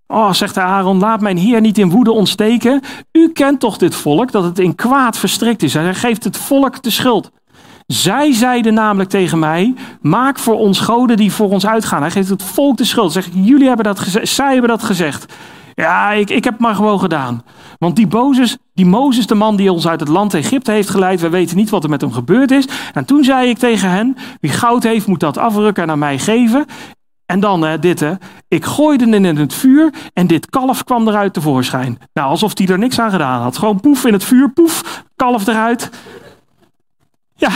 Oh, 0.07 0.33
zegt 0.33 0.59
Aaron, 0.59 0.99
laat 0.99 1.21
mijn 1.21 1.37
heer 1.37 1.61
niet 1.61 1.79
in 1.79 1.91
woede 1.91 2.13
ontsteken. 2.13 2.81
U 3.13 3.33
kent 3.33 3.61
toch 3.61 3.77
dit 3.77 3.95
volk, 3.95 4.33
dat 4.33 4.45
het 4.45 4.59
in 4.59 4.75
kwaad 4.75 5.19
verstrikt 5.19 5.63
is. 5.63 5.75
Hij 5.75 5.95
geeft 5.95 6.25
het 6.25 6.37
volk 6.37 6.83
de 6.83 6.91
schuld. 6.91 7.31
Zij 7.87 8.33
zeiden 8.33 8.75
namelijk 8.75 9.11
tegen 9.11 9.39
mij, 9.39 9.75
maak 10.01 10.39
voor 10.39 10.59
ons 10.59 10.81
goden 10.81 11.17
die 11.17 11.33
voor 11.33 11.51
ons 11.51 11.67
uitgaan. 11.67 12.01
Hij 12.01 12.11
geeft 12.11 12.29
het 12.29 12.43
volk 12.43 12.77
de 12.77 12.85
schuld. 12.85 13.13
Zeg, 13.13 13.29
jullie 13.33 13.67
hebben 13.67 13.85
dat 13.85 13.99
gezegd, 13.99 14.29
zij 14.29 14.53
hebben 14.53 14.71
dat 14.71 14.83
gezegd. 14.83 15.33
Ja, 15.75 16.13
ik, 16.13 16.31
ik 16.31 16.45
heb 16.45 16.53
het 16.53 16.63
maar 16.63 16.75
gewoon 16.75 17.01
gedaan. 17.01 17.43
Want 17.79 17.97
die, 17.97 18.07
Mozes, 18.07 18.57
die 18.75 18.87
Mozes, 18.87 19.27
de 19.27 19.35
man 19.35 19.57
die 19.57 19.73
ons 19.73 19.89
uit 19.89 20.01
het 20.01 20.09
land 20.09 20.35
Egypte 20.35 20.71
heeft 20.71 20.91
geleid, 20.91 21.21
we 21.21 21.29
weten 21.29 21.57
niet 21.57 21.71
wat 21.71 21.85
er 21.85 21.91
met 21.91 22.01
hem 22.01 22.13
gebeurd 22.13 22.51
is. 22.51 22.69
En 22.93 23.05
toen 23.05 23.25
zei 23.25 23.49
ik 23.49 23.59
tegen 23.59 23.91
hen, 23.91 24.17
wie 24.41 24.51
goud 24.51 24.83
heeft 24.83 25.07
moet 25.07 25.21
dat 25.21 25.39
afrukken 25.39 25.83
en 25.83 25.91
aan 25.91 25.99
mij 25.99 26.19
geven. 26.19 26.67
En 27.27 27.41
dan 27.41 27.79
dit, 27.81 28.01
hè. 28.01 28.13
ik 28.49 28.65
gooide 28.65 29.05
hem 29.05 29.25
in 29.25 29.37
het 29.37 29.55
vuur 29.55 29.93
en 30.13 30.27
dit 30.27 30.51
kalf 30.51 30.85
kwam 30.85 31.09
eruit 31.09 31.33
tevoorschijn. 31.33 31.99
Nou, 32.13 32.29
alsof 32.29 32.59
hij 32.59 32.67
er 32.67 32.79
niks 32.79 32.99
aan 32.99 33.11
gedaan 33.11 33.43
had. 33.43 33.59
Gewoon 33.59 33.81
poef 33.81 34.05
in 34.05 34.13
het 34.13 34.25
vuur, 34.25 34.51
poef, 34.51 35.05
kalf 35.17 35.47
eruit. 35.47 35.91
Ja, 37.35 37.51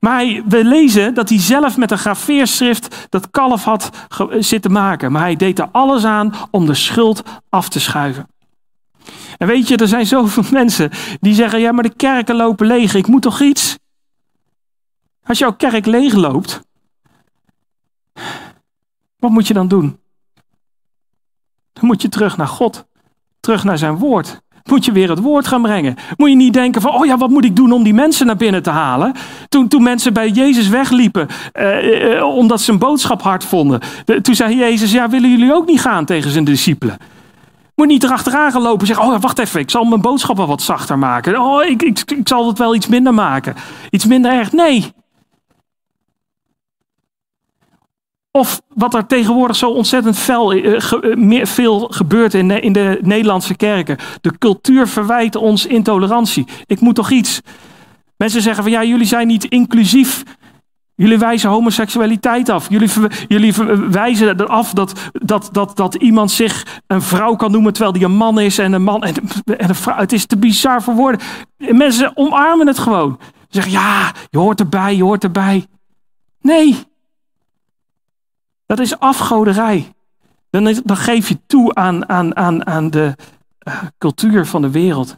maar 0.00 0.42
we 0.48 0.64
lezen 0.64 1.14
dat 1.14 1.28
hij 1.28 1.40
zelf 1.40 1.76
met 1.76 1.90
een 1.90 1.98
graveerschrift 1.98 3.06
dat 3.08 3.30
kalf 3.30 3.64
had 3.64 3.90
zitten 4.38 4.72
maken. 4.72 5.12
Maar 5.12 5.22
hij 5.22 5.36
deed 5.36 5.58
er 5.58 5.68
alles 5.72 6.04
aan 6.04 6.34
om 6.50 6.66
de 6.66 6.74
schuld 6.74 7.22
af 7.48 7.68
te 7.68 7.80
schuiven. 7.80 8.28
En 9.38 9.46
weet 9.46 9.68
je, 9.68 9.76
er 9.76 9.88
zijn 9.88 10.06
zoveel 10.06 10.44
mensen 10.60 10.90
die 11.20 11.34
zeggen: 11.34 11.60
ja, 11.60 11.72
maar 11.72 11.82
de 11.82 11.94
kerken 11.94 12.36
lopen 12.36 12.66
leeg. 12.66 12.94
Ik 12.94 13.06
moet 13.06 13.22
toch 13.22 13.40
iets? 13.40 13.78
Als 15.24 15.38
jouw 15.38 15.52
kerk 15.52 15.86
leeg 15.86 16.14
loopt, 16.14 16.60
wat 19.16 19.30
moet 19.30 19.46
je 19.46 19.54
dan 19.54 19.68
doen? 19.68 19.98
Dan 21.72 21.86
moet 21.86 22.02
je 22.02 22.08
terug 22.08 22.36
naar 22.36 22.48
God, 22.48 22.86
terug 23.40 23.64
naar 23.64 23.78
zijn 23.78 23.96
woord 23.96 24.40
moet 24.64 24.84
je 24.84 24.92
weer 24.92 25.08
het 25.10 25.20
woord 25.20 25.46
gaan 25.46 25.62
brengen. 25.62 25.96
Moet 26.16 26.28
je 26.28 26.36
niet 26.36 26.52
denken 26.52 26.80
van, 26.80 26.90
oh 26.94 27.06
ja, 27.06 27.16
wat 27.16 27.30
moet 27.30 27.44
ik 27.44 27.56
doen 27.56 27.72
om 27.72 27.82
die 27.82 27.94
mensen 27.94 28.26
naar 28.26 28.36
binnen 28.36 28.62
te 28.62 28.70
halen? 28.70 29.12
Toen, 29.48 29.68
toen 29.68 29.82
mensen 29.82 30.12
bij 30.12 30.28
Jezus 30.28 30.68
wegliepen, 30.68 31.28
eh, 31.52 32.16
eh, 32.16 32.24
omdat 32.24 32.60
ze 32.60 32.72
een 32.72 32.78
boodschap 32.78 33.22
hard 33.22 33.44
vonden. 33.44 33.80
toen 34.22 34.34
zei 34.34 34.56
Jezus, 34.56 34.92
ja, 34.92 35.08
willen 35.08 35.30
jullie 35.30 35.54
ook 35.54 35.66
niet 35.66 35.80
gaan 35.80 36.04
tegen 36.04 36.30
zijn 36.30 36.44
discipelen? 36.44 36.96
Moet 37.74 37.88
niet 37.88 38.04
erachteraan 38.04 38.52
gaan 38.52 38.62
lopen 38.62 38.80
en 38.80 38.86
zeggen, 38.86 39.04
oh 39.06 39.20
wacht 39.20 39.38
even, 39.38 39.60
ik 39.60 39.70
zal 39.70 39.84
mijn 39.84 40.00
boodschappen 40.00 40.46
wat 40.46 40.62
zachter 40.62 40.98
maken. 40.98 41.40
Oh, 41.40 41.64
ik, 41.64 41.82
ik, 41.82 42.02
ik 42.06 42.28
zal 42.28 42.46
het 42.46 42.58
wel 42.58 42.74
iets 42.74 42.86
minder 42.86 43.14
maken. 43.14 43.54
Iets 43.90 44.04
minder 44.06 44.32
erg. 44.32 44.52
Nee. 44.52 44.92
Of 48.32 48.60
wat 48.74 48.94
er 48.94 49.06
tegenwoordig 49.06 49.56
zo 49.56 49.70
ontzettend 49.70 50.18
fel, 50.18 50.54
uh, 50.54 51.44
veel 51.44 51.80
gebeurt 51.80 52.34
in 52.34 52.48
de, 52.48 52.60
in 52.60 52.72
de 52.72 52.98
Nederlandse 53.02 53.54
kerken. 53.54 53.96
De 54.20 54.38
cultuur 54.38 54.88
verwijt 54.88 55.36
ons 55.36 55.66
intolerantie. 55.66 56.46
Ik 56.66 56.80
moet 56.80 56.94
toch 56.94 57.10
iets. 57.10 57.40
Mensen 58.16 58.42
zeggen 58.42 58.62
van 58.62 58.72
ja, 58.72 58.84
jullie 58.84 59.06
zijn 59.06 59.26
niet 59.26 59.44
inclusief. 59.44 60.22
Jullie 60.94 61.18
wijzen 61.18 61.50
homoseksualiteit 61.50 62.48
af. 62.48 62.68
Jullie, 62.68 62.90
jullie 63.28 63.54
wijzen 63.90 64.48
af 64.48 64.72
dat, 64.72 65.10
dat, 65.12 65.48
dat, 65.52 65.76
dat 65.76 65.94
iemand 65.94 66.30
zich 66.30 66.80
een 66.86 67.02
vrouw 67.02 67.36
kan 67.36 67.50
noemen 67.50 67.72
terwijl 67.72 67.94
die 67.94 68.04
een 68.04 68.16
man 68.16 68.40
is 68.40 68.58
en 68.58 68.72
een 68.72 68.82
man 68.82 69.02
en, 69.02 69.14
en 69.44 69.68
een 69.68 69.74
vrouw. 69.74 69.96
Het 69.96 70.12
is 70.12 70.26
te 70.26 70.36
bizar 70.36 70.82
voor 70.82 70.94
woorden. 70.94 71.20
Mensen 71.56 72.12
omarmen 72.14 72.66
het 72.66 72.78
gewoon. 72.78 73.18
Ze 73.20 73.46
zeggen 73.48 73.72
ja, 73.72 74.12
je 74.30 74.38
hoort 74.38 74.60
erbij, 74.60 74.96
je 74.96 75.02
hoort 75.02 75.24
erbij. 75.24 75.66
Nee, 76.40 76.89
dat 78.70 78.78
is 78.78 78.98
afgoderij. 78.98 79.92
Dan, 80.50 80.80
dan 80.84 80.96
geef 80.96 81.28
je 81.28 81.38
toe 81.46 81.74
aan, 81.74 82.08
aan, 82.08 82.36
aan, 82.36 82.66
aan 82.66 82.90
de 82.90 83.16
uh, 83.68 83.82
cultuur 83.98 84.46
van 84.46 84.62
de 84.62 84.70
wereld. 84.70 85.16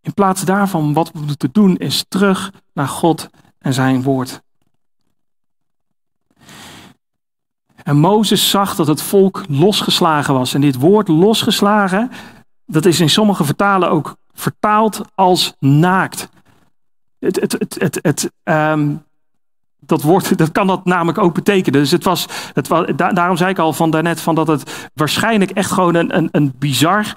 In 0.00 0.14
plaats 0.14 0.44
daarvan, 0.44 0.92
wat 0.92 1.12
we 1.12 1.18
moeten 1.18 1.48
doen, 1.52 1.76
is 1.76 2.04
terug 2.08 2.52
naar 2.72 2.88
God 2.88 3.28
en 3.58 3.74
zijn 3.74 4.02
woord. 4.02 4.42
En 7.82 7.96
Mozes 7.96 8.50
zag 8.50 8.74
dat 8.74 8.86
het 8.86 9.02
volk 9.02 9.44
losgeslagen 9.48 10.34
was. 10.34 10.54
En 10.54 10.60
dit 10.60 10.76
woord 10.76 11.08
losgeslagen, 11.08 12.10
dat 12.66 12.84
is 12.84 13.00
in 13.00 13.10
sommige 13.10 13.44
vertalen 13.44 13.90
ook 13.90 14.16
vertaald 14.32 15.00
als 15.14 15.54
naakt. 15.58 16.28
Het, 17.18 17.40
het, 17.40 17.74
het, 17.78 17.98
het, 18.02 18.32
um, 18.44 19.04
dat, 19.86 20.02
woord, 20.02 20.38
dat 20.38 20.52
kan 20.52 20.66
dat 20.66 20.84
namelijk 20.84 21.18
ook 21.18 21.34
betekenen. 21.34 21.80
Dus 21.80 21.90
het 21.90 22.04
was, 22.04 22.26
het 22.52 22.68
was, 22.68 22.86
daarom 22.96 23.36
zei 23.36 23.50
ik 23.50 23.58
al 23.58 23.72
van 23.72 23.90
daarnet 23.90 24.20
van 24.20 24.34
dat 24.34 24.46
het 24.46 24.90
waarschijnlijk 24.94 25.50
echt 25.50 25.70
gewoon 25.70 25.94
een, 25.94 26.16
een, 26.16 26.28
een 26.32 26.52
bizar 26.58 27.14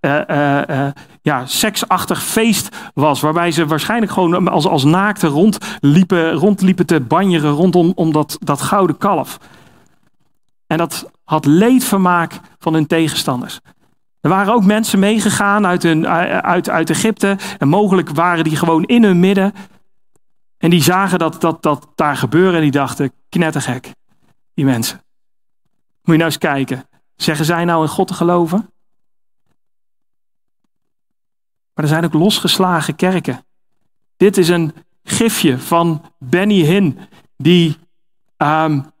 uh, 0.00 0.20
uh, 0.30 0.86
ja, 1.22 1.46
seksachtig 1.46 2.22
feest 2.22 2.76
was. 2.94 3.20
Waarbij 3.20 3.50
ze 3.50 3.66
waarschijnlijk 3.66 4.12
gewoon 4.12 4.48
als, 4.48 4.66
als 4.66 4.84
naakte 4.84 5.26
rondliepen, 5.26 6.32
rondliepen 6.32 6.86
te 6.86 7.00
banjeren 7.00 7.50
rondom 7.50 7.92
om 7.94 8.12
dat, 8.12 8.38
gouden 8.60 8.98
kalf. 8.98 9.38
En 10.66 10.78
dat 10.78 11.10
had 11.24 11.44
leedvermaak 11.44 12.40
van 12.58 12.74
hun 12.74 12.86
tegenstanders. 12.86 13.60
Er 14.20 14.30
waren 14.30 14.54
ook 14.54 14.64
mensen 14.64 14.98
meegegaan 14.98 15.66
uit, 15.66 15.84
uit, 16.42 16.70
uit 16.70 16.90
Egypte. 16.90 17.36
En 17.58 17.68
mogelijk 17.68 18.10
waren 18.10 18.44
die 18.44 18.56
gewoon 18.56 18.84
in 18.84 19.04
hun 19.04 19.20
midden. 19.20 19.52
En 20.66 20.72
die 20.72 20.82
zagen 20.82 21.18
dat, 21.18 21.40
dat, 21.40 21.62
dat 21.62 21.88
daar 21.94 22.16
gebeuren 22.16 22.54
en 22.54 22.60
die 22.60 22.70
dachten, 22.70 23.12
knettergek, 23.28 23.90
die 24.54 24.64
mensen. 24.64 25.04
Moet 26.02 26.14
je 26.14 26.16
nou 26.16 26.24
eens 26.24 26.38
kijken. 26.38 26.88
Zeggen 27.16 27.44
zij 27.44 27.64
nou 27.64 27.82
in 27.82 27.88
God 27.88 28.06
te 28.06 28.14
geloven? 28.14 28.70
Maar 31.74 31.84
er 31.84 31.88
zijn 31.88 32.04
ook 32.04 32.12
losgeslagen 32.12 32.96
kerken. 32.96 33.46
Dit 34.16 34.36
is 34.36 34.48
een 34.48 34.74
gifje 35.02 35.58
van 35.58 36.12
Benny 36.18 36.60
Hinn, 36.60 36.98
die 37.36 37.76
um, 38.36 38.92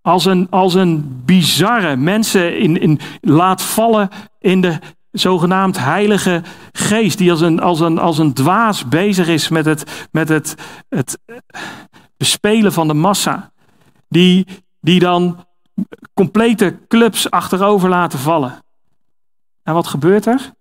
als, 0.00 0.24
een, 0.24 0.50
als 0.50 0.74
een 0.74 1.22
bizarre 1.24 1.96
mensen 1.96 2.58
in, 2.58 2.80
in, 2.80 3.00
laat 3.20 3.62
vallen 3.62 4.08
in 4.38 4.60
de 4.60 4.78
zogenaamd 5.12 5.78
heilige 5.78 6.42
geest, 6.72 7.18
die 7.18 7.30
als 7.30 7.40
een, 7.40 7.60
als 7.60 7.80
een, 7.80 7.98
als 7.98 8.18
een 8.18 8.34
dwaas 8.34 8.88
bezig 8.88 9.28
is 9.28 9.48
met 9.48 9.64
het, 9.64 10.08
met 10.10 10.28
het, 10.28 10.54
het 10.88 11.18
bespelen 12.16 12.72
van 12.72 12.88
de 12.88 12.94
massa. 12.94 13.52
Die, 14.08 14.46
die 14.80 15.00
dan 15.00 15.46
complete 16.14 16.78
clubs 16.88 17.30
achterover 17.30 17.88
laten 17.88 18.18
vallen. 18.18 18.64
En 19.62 19.74
wat 19.74 19.86
gebeurt 19.86 20.26
er? 20.26 20.52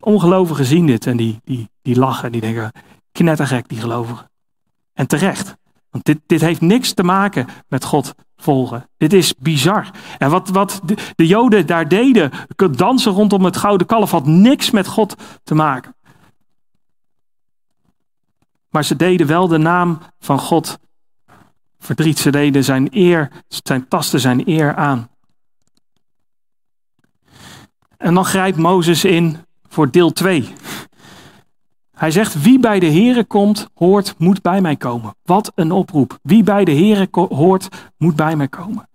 Ongelovigen 0.00 0.64
zien 0.64 0.86
dit 0.86 1.06
en 1.06 1.16
die, 1.16 1.40
die, 1.44 1.70
die 1.82 1.98
lachen. 1.98 2.32
Die 2.32 2.40
denken, 2.40 2.72
knettergek 3.12 3.68
die 3.68 3.80
gelovigen. 3.80 4.30
En 4.92 5.06
terecht. 5.06 5.56
Want 5.90 6.04
dit, 6.04 6.18
dit 6.26 6.40
heeft 6.40 6.60
niks 6.60 6.92
te 6.92 7.02
maken 7.02 7.46
met 7.68 7.84
God 7.84 8.14
volgen. 8.36 8.88
Dit 8.96 9.12
is 9.12 9.34
bizar. 9.34 9.90
En 10.18 10.30
wat, 10.30 10.48
wat 10.48 10.80
de, 10.84 10.96
de 11.14 11.26
Joden 11.26 11.66
daar 11.66 11.88
deden, 11.88 12.30
dansen 12.70 13.12
rondom 13.12 13.44
het 13.44 13.56
gouden 13.56 13.86
kalf, 13.86 14.10
had 14.10 14.26
niks 14.26 14.70
met 14.70 14.86
God 14.86 15.14
te 15.42 15.54
maken. 15.54 15.96
Maar 18.70 18.84
ze 18.84 18.96
deden 18.96 19.26
wel 19.26 19.48
de 19.48 19.58
naam 19.58 19.98
van 20.18 20.38
God 20.38 20.78
verdriet. 21.78 22.18
Ze 22.18 22.30
deden 22.30 22.64
zijn 22.64 22.88
eer, 22.90 23.30
zijn 23.48 23.88
tasten 23.88 24.20
zijn 24.20 24.48
eer 24.48 24.74
aan. 24.74 25.08
En 27.96 28.14
dan 28.14 28.24
grijpt 28.24 28.56
Mozes 28.56 29.04
in 29.04 29.36
voor 29.68 29.90
deel 29.90 30.12
2. 30.12 30.52
Hij 31.98 32.10
zegt, 32.10 32.42
wie 32.42 32.58
bij 32.60 32.80
de 32.80 32.92
Here 32.92 33.24
komt, 33.24 33.68
hoort, 33.74 34.14
moet 34.18 34.42
bij 34.42 34.60
mij 34.60 34.76
komen. 34.76 35.14
Wat 35.22 35.52
een 35.54 35.72
oproep. 35.72 36.18
Wie 36.22 36.42
bij 36.42 36.64
de 36.64 36.74
Here 36.74 37.08
hoort, 37.12 37.68
moet 37.96 38.16
bij 38.16 38.36
mij 38.36 38.48
komen. 38.48 38.88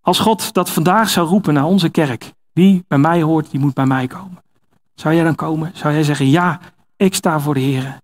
Als 0.00 0.18
God 0.18 0.52
dat 0.52 0.70
vandaag 0.70 1.08
zou 1.08 1.28
roepen 1.28 1.54
naar 1.54 1.64
onze 1.64 1.88
kerk, 1.88 2.32
wie 2.52 2.84
bij 2.88 2.98
mij 2.98 3.22
hoort, 3.22 3.50
die 3.50 3.60
moet 3.60 3.74
bij 3.74 3.86
mij 3.86 4.06
komen. 4.06 4.42
Zou 4.94 5.14
jij 5.14 5.24
dan 5.24 5.34
komen? 5.34 5.70
Zou 5.74 5.94
jij 5.94 6.02
zeggen, 6.02 6.30
ja, 6.30 6.60
ik 6.96 7.14
sta 7.14 7.40
voor 7.40 7.54
de 7.54 7.60
Here. 7.60 8.00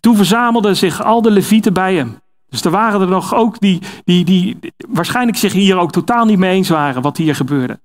Toen 0.00 0.16
verzamelden 0.16 0.76
zich 0.76 1.02
al 1.02 1.22
de 1.22 1.30
levieten 1.30 1.72
bij 1.72 1.94
hem. 1.94 2.20
Dus 2.48 2.64
er 2.64 2.70
waren 2.70 3.00
er 3.00 3.08
nog 3.08 3.34
ook 3.34 3.60
die, 3.60 3.82
die, 4.04 4.24
die 4.24 4.58
waarschijnlijk 4.88 5.38
zich 5.38 5.52
hier 5.52 5.78
ook 5.78 5.92
totaal 5.92 6.24
niet 6.24 6.38
mee 6.38 6.54
eens 6.54 6.68
waren 6.68 7.02
wat 7.02 7.16
hier 7.16 7.34
gebeurde. 7.34 7.80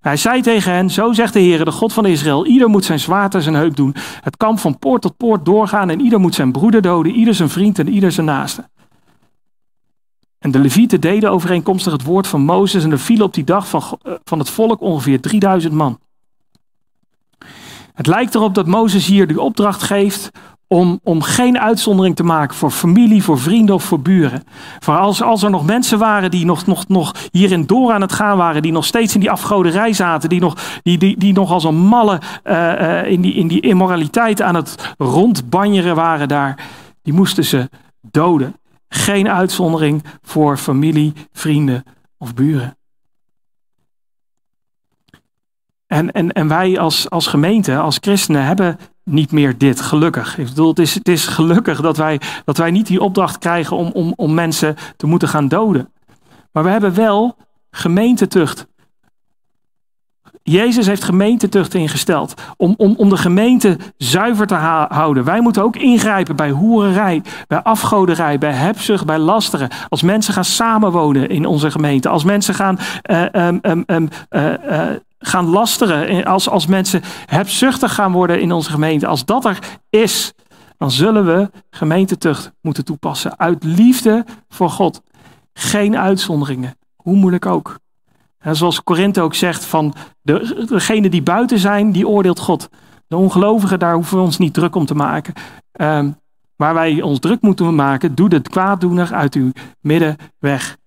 Hij 0.00 0.16
zei 0.16 0.42
tegen 0.42 0.72
hen, 0.72 0.90
zo 0.90 1.12
zegt 1.12 1.32
de 1.32 1.40
Heer, 1.40 1.64
de 1.64 1.70
God 1.70 1.92
van 1.92 2.06
Israël, 2.06 2.46
ieder 2.46 2.68
moet 2.68 2.84
zijn 2.84 3.00
zwaard 3.00 3.34
en 3.34 3.42
zijn 3.42 3.54
heup 3.54 3.76
doen. 3.76 3.94
Het 4.20 4.36
kan 4.36 4.58
van 4.58 4.78
poort 4.78 5.02
tot 5.02 5.16
poort 5.16 5.44
doorgaan 5.44 5.90
en 5.90 6.00
ieder 6.00 6.20
moet 6.20 6.34
zijn 6.34 6.52
broeder 6.52 6.82
doden, 6.82 7.12
ieder 7.12 7.34
zijn 7.34 7.48
vriend 7.48 7.78
en 7.78 7.88
ieder 7.88 8.12
zijn 8.12 8.26
naaste. 8.26 8.68
En 10.38 10.50
de 10.50 10.58
levieten 10.58 11.00
deden 11.00 11.30
overeenkomstig 11.30 11.92
het 11.92 12.02
woord 12.02 12.26
van 12.26 12.40
Mozes 12.40 12.84
en 12.84 12.90
er 12.90 12.98
vielen 12.98 13.26
op 13.26 13.34
die 13.34 13.44
dag 13.44 13.68
van, 13.68 13.82
eh, 14.02 14.12
van 14.24 14.38
het 14.38 14.50
volk 14.50 14.80
ongeveer 14.80 15.20
3000 15.20 15.72
man. 15.72 15.98
Het 17.94 18.06
lijkt 18.06 18.34
erop 18.34 18.54
dat 18.54 18.66
Mozes 18.66 19.06
hier 19.06 19.26
de 19.26 19.40
opdracht 19.40 19.82
geeft 19.82 20.30
om, 20.68 21.00
om 21.02 21.22
geen 21.22 21.58
uitzondering 21.58 22.16
te 22.16 22.22
maken 22.22 22.56
voor 22.56 22.70
familie, 22.70 23.22
voor 23.22 23.38
vrienden 23.38 23.74
of 23.74 23.84
voor 23.84 24.00
buren. 24.00 24.42
Voor 24.78 24.96
als, 24.96 25.22
als 25.22 25.42
er 25.42 25.50
nog 25.50 25.66
mensen 25.66 25.98
waren 25.98 26.30
die 26.30 26.44
nog, 26.44 26.66
nog, 26.66 26.88
nog 26.88 27.14
hierin 27.30 27.66
door 27.66 27.92
aan 27.92 28.00
het 28.00 28.12
gaan 28.12 28.36
waren, 28.36 28.62
die 28.62 28.72
nog 28.72 28.84
steeds 28.84 29.14
in 29.14 29.20
die 29.20 29.30
afgoderij 29.30 29.92
zaten, 29.92 30.28
die 30.28 30.40
nog, 30.40 30.80
die, 30.82 30.98
die, 30.98 31.18
die 31.18 31.32
nog 31.32 31.50
als 31.50 31.64
een 31.64 31.78
malle 31.78 32.20
uh, 32.44 33.10
in, 33.10 33.20
die, 33.20 33.34
in 33.34 33.48
die 33.48 33.60
immoraliteit 33.60 34.42
aan 34.42 34.54
het 34.54 34.94
rondbanjeren 34.98 35.94
waren 35.94 36.28
daar, 36.28 36.66
die 37.02 37.12
moesten 37.12 37.44
ze 37.44 37.68
doden. 38.00 38.56
Geen 38.88 39.28
uitzondering 39.28 40.04
voor 40.22 40.56
familie, 40.56 41.12
vrienden 41.32 41.84
of 42.18 42.34
buren. 42.34 42.76
En, 45.86 46.12
en, 46.12 46.32
en 46.32 46.48
wij 46.48 46.78
als, 46.78 47.10
als 47.10 47.26
gemeente, 47.26 47.78
als 47.78 47.98
christenen, 48.00 48.44
hebben 48.44 48.78
niet 49.08 49.32
meer 49.32 49.58
dit, 49.58 49.80
gelukkig. 49.80 50.38
Ik 50.38 50.48
bedoel, 50.48 50.68
het 50.68 50.78
is, 50.78 50.94
het 50.94 51.08
is 51.08 51.26
gelukkig 51.26 51.80
dat 51.80 51.96
wij, 51.96 52.20
dat 52.44 52.56
wij 52.56 52.70
niet 52.70 52.86
die 52.86 53.00
opdracht 53.00 53.38
krijgen 53.38 53.76
om, 53.76 53.90
om, 53.92 54.12
om 54.16 54.34
mensen 54.34 54.76
te 54.96 55.06
moeten 55.06 55.28
gaan 55.28 55.48
doden. 55.48 55.92
Maar 56.52 56.64
we 56.64 56.70
hebben 56.70 56.94
wel 56.94 57.36
gemeentetucht. 57.70 58.66
Jezus 60.42 60.86
heeft 60.86 61.04
gemeentetucht 61.04 61.74
ingesteld 61.74 62.34
om, 62.56 62.74
om, 62.76 62.94
om 62.96 63.08
de 63.08 63.16
gemeente 63.16 63.78
zuiver 63.96 64.46
te 64.46 64.54
houden. 64.54 65.24
Wij 65.24 65.40
moeten 65.40 65.62
ook 65.62 65.76
ingrijpen 65.76 66.36
bij 66.36 66.50
hoererij, 66.50 67.22
bij 67.46 67.62
afgoderij, 67.62 68.38
bij 68.38 68.52
hebzucht, 68.52 69.06
bij 69.06 69.18
lasteren. 69.18 69.68
Als 69.88 70.02
mensen 70.02 70.34
gaan 70.34 70.44
samenwonen 70.44 71.28
in 71.28 71.46
onze 71.46 71.70
gemeente, 71.70 72.08
als 72.08 72.24
mensen 72.24 72.54
gaan 72.54 72.78
uh, 73.10 73.48
gaan 75.18 75.46
lasteren, 75.46 76.24
als, 76.24 76.48
als 76.48 76.66
mensen 76.66 77.02
hebzuchtig 77.26 77.94
gaan 77.94 78.12
worden 78.12 78.40
in 78.40 78.52
onze 78.52 78.70
gemeente, 78.70 79.06
als 79.06 79.24
dat 79.24 79.44
er 79.44 79.58
is, 79.90 80.32
dan 80.76 80.90
zullen 80.90 81.26
we 81.26 81.50
gemeentetucht 81.70 82.52
moeten 82.60 82.84
toepassen. 82.84 83.38
Uit 83.38 83.64
liefde 83.64 84.24
voor 84.48 84.70
God. 84.70 85.02
Geen 85.52 85.98
uitzonderingen, 85.98 86.76
hoe 86.96 87.16
moeilijk 87.16 87.46
ook. 87.46 87.78
En 88.38 88.56
zoals 88.56 88.82
Korinthe 88.82 89.20
ook 89.20 89.34
zegt, 89.34 89.64
van 89.64 89.94
de, 90.22 90.64
degene 90.68 91.08
die 91.08 91.22
buiten 91.22 91.58
zijn, 91.58 91.92
die 91.92 92.08
oordeelt 92.08 92.38
God. 92.38 92.68
De 93.06 93.16
ongelovigen, 93.16 93.78
daar 93.78 93.94
hoeven 93.94 94.16
we 94.16 94.24
ons 94.24 94.38
niet 94.38 94.54
druk 94.54 94.74
om 94.74 94.86
te 94.86 94.94
maken. 94.94 95.34
Um, 95.80 96.16
waar 96.56 96.74
wij 96.74 97.02
ons 97.02 97.18
druk 97.18 97.40
moeten 97.40 97.74
maken, 97.74 98.14
doe 98.14 98.28
de 98.28 98.40
kwaaddoener 98.40 99.14
uit 99.14 99.34
uw 99.34 99.52
midden 99.80 100.16
weg. 100.38 100.77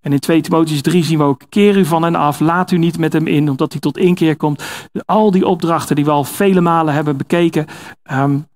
En 0.00 0.12
in 0.12 0.18
2 0.18 0.40
Timotheus 0.40 0.82
3 0.82 1.04
zien 1.04 1.18
we 1.18 1.24
ook, 1.24 1.42
keer 1.48 1.76
u 1.76 1.84
van 1.84 2.02
hen 2.02 2.14
af, 2.14 2.40
laat 2.40 2.70
u 2.70 2.78
niet 2.78 2.98
met 2.98 3.12
hem 3.12 3.26
in, 3.26 3.50
omdat 3.50 3.72
hij 3.72 3.80
tot 3.80 3.98
inkeer 3.98 4.36
komt. 4.36 4.62
Al 5.04 5.30
die 5.30 5.46
opdrachten 5.46 5.96
die 5.96 6.04
we 6.04 6.10
al 6.10 6.24
vele 6.24 6.60
malen 6.60 6.94
hebben 6.94 7.16
bekeken. 7.16 7.66
Um, 8.12 8.48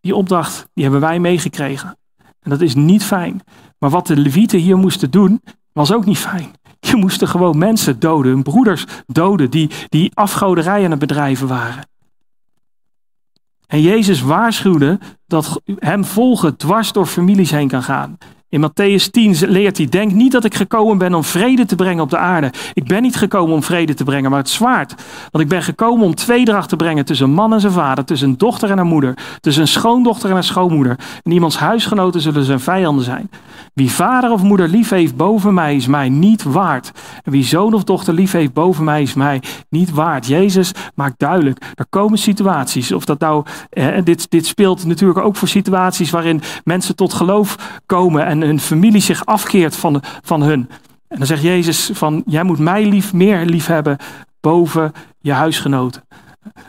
Die 0.00 0.16
opdracht 0.16 0.66
die 0.74 0.82
hebben 0.82 1.00
wij 1.00 1.20
meegekregen. 1.20 1.98
En 2.40 2.50
dat 2.50 2.60
is 2.60 2.74
niet 2.74 3.04
fijn. 3.04 3.40
Maar 3.78 3.90
wat 3.90 4.06
de 4.06 4.16
Levieten 4.16 4.58
hier 4.58 4.76
moesten 4.76 5.10
doen, 5.10 5.42
was 5.72 5.92
ook 5.92 6.04
niet 6.04 6.18
fijn. 6.18 6.50
Je 6.80 6.96
moesten 6.96 7.28
gewoon 7.28 7.58
mensen 7.58 7.98
doden, 7.98 8.32
hun 8.32 8.42
broeders 8.42 8.84
doden, 9.06 9.50
die, 9.50 9.70
die 9.88 10.10
afgoderij 10.14 10.84
aan 10.84 10.90
het 10.90 11.00
bedrijven 11.00 11.48
waren. 11.48 11.88
En 13.66 13.80
Jezus 13.80 14.20
waarschuwde 14.22 14.98
dat 15.26 15.60
hem 15.64 16.04
volgen 16.04 16.56
dwars 16.56 16.92
door 16.92 17.06
families 17.06 17.50
heen 17.50 17.68
kan 17.68 17.82
gaan. 17.82 18.18
In 18.50 18.60
Matthäus 18.60 19.10
10 19.10 19.36
leert 19.40 19.76
hij: 19.76 19.86
Denk 19.86 20.12
niet 20.12 20.32
dat 20.32 20.44
ik 20.44 20.54
gekomen 20.54 20.98
ben 20.98 21.14
om 21.14 21.24
vrede 21.24 21.66
te 21.66 21.74
brengen 21.74 22.02
op 22.02 22.10
de 22.10 22.16
aarde. 22.16 22.52
Ik 22.72 22.84
ben 22.84 23.02
niet 23.02 23.16
gekomen 23.16 23.54
om 23.54 23.62
vrede 23.62 23.94
te 23.94 24.04
brengen, 24.04 24.30
maar 24.30 24.38
het 24.38 24.48
zwaard. 24.48 24.94
Want 25.30 25.44
ik 25.44 25.50
ben 25.50 25.62
gekomen 25.62 26.04
om 26.06 26.14
tweedracht 26.14 26.68
te 26.68 26.76
brengen 26.76 27.04
tussen 27.04 27.26
een 27.26 27.34
man 27.34 27.52
en 27.52 27.60
zijn 27.60 27.72
vader, 27.72 28.04
tussen 28.04 28.28
een 28.28 28.38
dochter 28.38 28.70
en 28.70 28.76
haar 28.76 28.86
moeder, 28.86 29.14
tussen 29.40 29.62
een 29.62 29.68
schoondochter 29.68 30.30
en 30.30 30.36
een 30.36 30.44
schoonmoeder. 30.44 30.98
En 31.22 31.32
iemands 31.32 31.58
huisgenoten 31.58 32.20
zullen 32.20 32.44
zijn 32.44 32.60
vijanden 32.60 33.04
zijn. 33.04 33.30
Wie 33.74 33.90
vader 33.90 34.30
of 34.30 34.42
moeder 34.42 34.68
lief 34.68 34.88
heeft 34.88 35.16
boven 35.16 35.54
mij, 35.54 35.76
is 35.76 35.86
mij 35.86 36.08
niet 36.08 36.42
waard. 36.42 36.92
En 37.22 37.32
wie 37.32 37.44
zoon 37.44 37.74
of 37.74 37.84
dochter 37.84 38.14
lief 38.14 38.32
heeft 38.32 38.52
boven 38.52 38.84
mij, 38.84 39.02
is 39.02 39.14
mij 39.14 39.42
niet 39.68 39.90
waard. 39.90 40.26
Jezus 40.26 40.72
maakt 40.94 41.18
duidelijk: 41.18 41.64
er 41.74 41.86
komen 41.88 42.18
situaties, 42.18 42.92
of 42.92 43.04
dat 43.04 43.20
nou, 43.20 43.44
eh, 43.70 44.04
dit, 44.04 44.30
dit 44.30 44.46
speelt 44.46 44.86
natuurlijk 44.86 45.18
ook 45.18 45.36
voor 45.36 45.48
situaties 45.48 46.10
waarin 46.10 46.40
mensen 46.64 46.96
tot 46.96 47.12
geloof 47.12 47.80
komen 47.86 48.26
en 48.26 48.39
hun 48.40 48.60
familie 48.60 49.00
zich 49.00 49.24
afkeert 49.24 49.76
van, 49.76 50.02
van 50.22 50.42
hun. 50.42 50.70
En 51.08 51.18
dan 51.18 51.26
zegt 51.26 51.42
Jezus 51.42 51.90
van, 51.92 52.22
jij 52.26 52.42
moet 52.42 52.58
mij 52.58 52.86
lief, 52.86 53.12
meer 53.12 53.44
lief 53.44 53.66
hebben 53.66 53.96
boven 54.40 54.92
je 55.18 55.32
huisgenoten. 55.32 56.04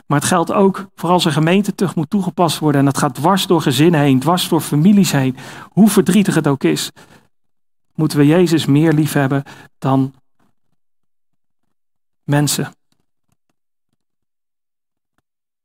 Maar 0.06 0.18
het 0.18 0.28
geldt 0.28 0.52
ook 0.52 0.86
voor 0.94 1.10
als 1.10 1.24
een 1.24 1.32
gemeentetucht 1.32 1.94
moet 1.94 2.10
toegepast 2.10 2.58
worden. 2.58 2.80
En 2.80 2.86
dat 2.86 2.98
gaat 2.98 3.14
dwars 3.14 3.46
door 3.46 3.62
gezinnen 3.62 4.00
heen, 4.00 4.20
dwars 4.20 4.48
door 4.48 4.60
families 4.60 5.12
heen. 5.12 5.36
Hoe 5.70 5.88
verdrietig 5.88 6.34
het 6.34 6.46
ook 6.46 6.64
is. 6.64 6.90
Moeten 7.94 8.18
we 8.18 8.26
Jezus 8.26 8.66
meer 8.66 8.92
lief 8.92 9.12
hebben 9.12 9.42
dan 9.78 10.14
mensen. 12.24 12.72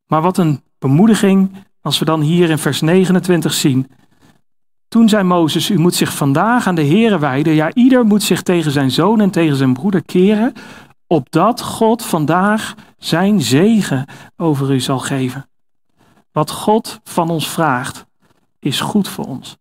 Maar 0.06 0.22
wat 0.22 0.38
een 0.38 0.64
bemoediging 0.80 1.56
als 1.82 2.00
we 2.00 2.06
dan 2.06 2.22
hier 2.22 2.50
in 2.50 2.58
vers 2.58 2.82
29 2.82 3.54
zien 3.54 3.92
toen 4.98 5.10
zei 5.10 5.24
Mozes, 5.24 5.70
u 5.70 5.80
moet 5.80 5.96
zich 5.96 6.16
vandaag 6.16 6.68
aan 6.68 6.76
de 6.76 6.86
Here 6.86 7.20
wijden. 7.20 7.54
Ja, 7.54 7.74
ieder 7.74 8.06
moet 8.06 8.24
zich 8.24 8.42
tegen 8.42 8.72
zijn 8.72 8.92
zoon 8.92 9.20
en 9.22 9.32
tegen 9.32 9.56
zijn 9.56 9.74
broeder 9.74 10.04
keren, 10.04 10.54
opdat 11.08 11.62
God 11.62 12.06
vandaag 12.06 12.76
zijn 12.98 13.42
zegen 13.42 14.06
over 14.36 14.74
u 14.74 14.80
zal 14.80 15.00
geven. 15.00 15.50
Wat 16.32 16.52
God 16.52 17.00
van 17.04 17.30
ons 17.30 17.50
vraagt, 17.50 18.06
is 18.60 18.80
goed 18.80 19.08
voor 19.08 19.26
ons. 19.26 19.58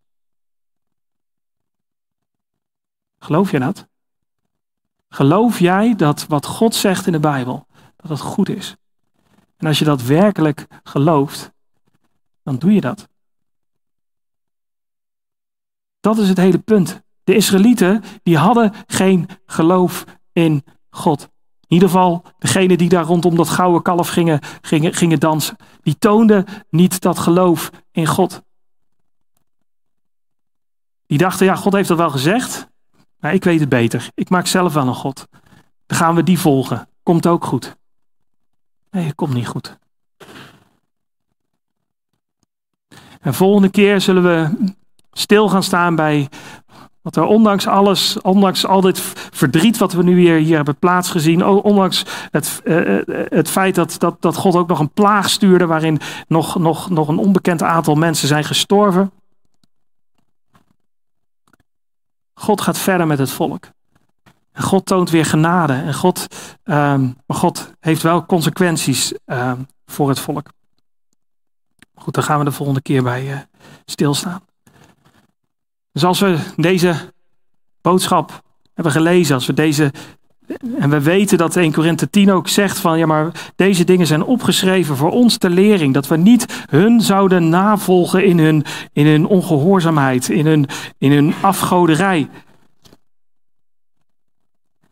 Geloof 3.19 3.51
je 3.51 3.59
dat? 3.59 3.87
Geloof 5.09 5.59
jij 5.59 5.95
dat 5.97 6.27
wat 6.29 6.47
God 6.47 6.75
zegt 6.75 7.07
in 7.07 7.13
de 7.13 7.21
Bijbel, 7.21 7.67
dat 7.97 8.11
het 8.11 8.21
goed 8.21 8.49
is? 8.49 8.77
En 9.57 9.67
als 9.67 9.79
je 9.79 9.85
dat 9.85 10.03
werkelijk 10.03 10.67
gelooft, 10.83 11.53
dan 12.43 12.57
doe 12.59 12.73
je 12.73 12.81
dat. 12.81 13.09
Dat 16.07 16.19
is 16.19 16.29
het 16.29 16.37
hele 16.37 16.59
punt. 16.59 17.03
De 17.25 17.35
Israëlieten, 17.35 18.03
die 18.23 18.37
hadden 18.37 18.73
geen 18.87 19.29
geloof 19.47 20.05
in 20.33 20.65
God. 20.91 21.23
In 21.61 21.75
ieder 21.75 21.89
geval, 21.89 22.25
degene 22.39 22.77
die 22.77 22.89
daar 22.89 23.05
rondom 23.05 23.37
dat 23.37 23.49
gouden 23.49 23.83
kalf 23.83 24.09
gingen, 24.09 24.41
gingen, 24.61 24.95
gingen 24.95 25.21
dansen, 25.21 25.57
die 25.83 25.99
toonden 25.99 26.45
niet 26.71 27.01
dat 27.01 27.19
geloof 27.19 27.71
in 27.91 28.07
God. 28.07 28.43
Die 31.07 31.19
dachten, 31.19 31.47
ja, 31.47 31.55
God 31.55 31.73
heeft 31.73 31.89
dat 31.89 31.99
wel 31.99 32.11
gezegd, 32.11 32.69
maar 33.19 33.35
ik 33.35 33.45
weet 33.45 33.61
het 33.61 33.69
beter. 33.69 34.11
Ik 34.15 34.29
maak 34.29 34.47
zelf 34.47 34.75
wel 34.75 34.87
een 34.87 34.95
God. 34.95 35.27
Dan 35.87 35.99
gaan 35.99 36.15
we 36.15 36.23
die 36.23 36.39
volgen. 36.39 36.89
Komt 37.03 37.27
ook 37.27 37.45
goed. 37.45 37.77
Nee, 38.91 39.05
het 39.05 39.15
komt 39.15 39.35
niet 39.35 39.49
goed. 39.49 39.79
En 43.21 43.35
volgende 43.35 43.71
keer 43.71 44.01
zullen 44.01 44.23
we 44.23 44.75
stil 45.19 45.49
gaan 45.49 45.63
staan 45.63 45.95
bij 45.95 46.29
wat 47.03 47.17
er 47.17 47.25
ondanks 47.25 47.67
alles, 47.67 48.21
ondanks 48.21 48.67
al 48.67 48.81
dit 48.81 49.01
verdriet 49.31 49.79
wat 49.79 49.93
we 49.93 50.03
nu 50.03 50.19
hier, 50.19 50.37
hier 50.37 50.57
hebben 50.57 50.77
plaatsgezien, 50.77 51.45
ondanks 51.47 52.05
het, 52.31 52.61
uh, 52.65 53.01
het 53.29 53.51
feit 53.51 53.75
dat, 53.75 53.95
dat, 53.99 54.23
dat 54.23 54.37
God 54.37 54.55
ook 54.55 54.69
nog 54.69 54.79
een 54.79 54.91
plaag 54.91 55.31
stuurde 55.31 55.67
waarin 55.67 56.01
nog, 56.29 56.59
nog, 56.59 56.91
nog 56.91 57.09
een 57.09 57.19
onbekend 57.19 57.63
aantal 57.63 57.95
mensen 57.95 58.29
zijn 58.29 58.45
gestorven. 58.45 59.13
God 62.35 62.61
gaat 62.61 62.79
verder 62.79 63.07
met 63.07 63.19
het 63.19 63.31
volk. 63.31 63.69
En 64.53 64.63
God 64.63 64.87
toont 64.87 65.11
weer 65.11 65.27
genade. 65.27 65.73
En 65.73 65.95
God, 65.95 66.27
um, 66.65 67.17
maar 67.27 67.37
God 67.37 67.73
heeft 67.81 68.03
wel 68.03 68.27
consequenties 68.27 69.15
um, 69.25 69.67
voor 69.87 70.09
het 70.09 70.19
volk. 70.21 70.49
Goed, 71.95 72.15
daar 72.15 72.25
gaan 72.25 72.39
we 72.39 72.45
de 72.45 72.53
volgende 72.53 72.83
keer 72.83 73.03
bij 73.03 73.31
uh, 73.31 73.39
stilstaan. 73.85 74.43
Dus 75.97 76.05
als 76.05 76.21
we 76.21 76.39
deze 76.57 76.95
boodschap 77.81 78.43
hebben 78.75 78.93
gelezen, 78.93 79.35
als 79.35 79.47
we 79.47 79.53
deze. 79.53 79.93
En 80.79 80.91
we 80.91 81.01
weten 81.01 81.39
dat 81.39 81.57
1 81.57 81.73
Korinthe 81.73 82.11
10 82.11 82.33
ook 82.33 82.49
zegt 82.49 82.79
van 82.79 82.99
ja, 82.99 83.07
maar 83.07 83.51
deze 83.55 83.85
dingen 83.85 84.07
zijn 84.07 84.23
opgeschreven 84.23 84.97
voor 84.97 85.11
ons 85.11 85.39
ter 85.39 85.51
lering. 85.51 85.95
Dat 85.95 86.07
we 86.07 86.17
niet 86.17 86.65
hun 86.71 87.01
zouden 87.01 87.49
navolgen 87.49 88.25
in 88.25 88.39
hun, 88.39 88.65
in 88.93 89.07
hun 89.07 89.27
ongehoorzaamheid, 89.27 90.29
in 90.29 90.47
hun, 90.47 90.67
in 90.99 91.13
hun 91.13 91.35
afgoderij. 91.41 92.29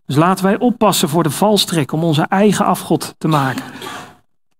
Dus 0.06 0.16
laten 0.16 0.44
wij 0.44 0.58
oppassen 0.58 1.08
voor 1.08 1.22
de 1.22 1.30
valstrik 1.30 1.92
om 1.92 2.04
onze 2.04 2.26
eigen 2.28 2.64
afgod 2.64 3.14
te 3.18 3.28
maken. 3.28 3.64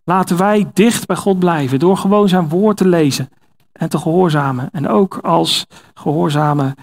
Laten 0.04 0.36
wij 0.36 0.70
dicht 0.72 1.06
bij 1.06 1.16
God 1.16 1.38
blijven 1.38 1.78
door 1.78 1.96
gewoon 1.96 2.28
zijn 2.28 2.48
woord 2.48 2.76
te 2.76 2.88
lezen 2.88 3.28
en 3.74 3.88
te 3.88 3.98
gehoorzamen. 3.98 4.70
En 4.72 4.88
ook 4.88 5.18
als 5.18 5.66
gehoorzamen 5.94 6.74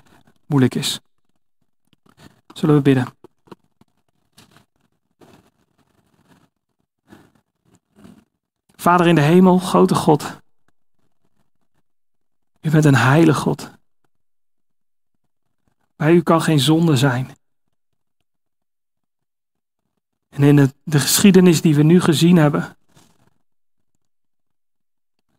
moeilijk 0.45 0.75
is. 0.75 0.99
Zullen 2.53 2.75
we 2.75 2.81
bidden. 2.81 3.07
Vader 8.75 9.07
in 9.07 9.15
de 9.15 9.21
hemel, 9.21 9.59
grote 9.59 9.95
God. 9.95 10.39
U 12.61 12.69
bent 12.69 12.85
een 12.85 12.95
heilige 12.95 13.39
God. 13.39 13.71
Bij 15.95 16.13
u 16.13 16.21
kan 16.21 16.41
geen 16.41 16.59
zonde 16.59 16.97
zijn. 16.97 17.35
En 20.29 20.43
in 20.43 20.55
de, 20.55 20.73
de 20.83 20.99
geschiedenis 20.99 21.61
die 21.61 21.75
we 21.75 21.83
nu 21.83 22.01
gezien 22.01 22.35
hebben, 22.35 22.77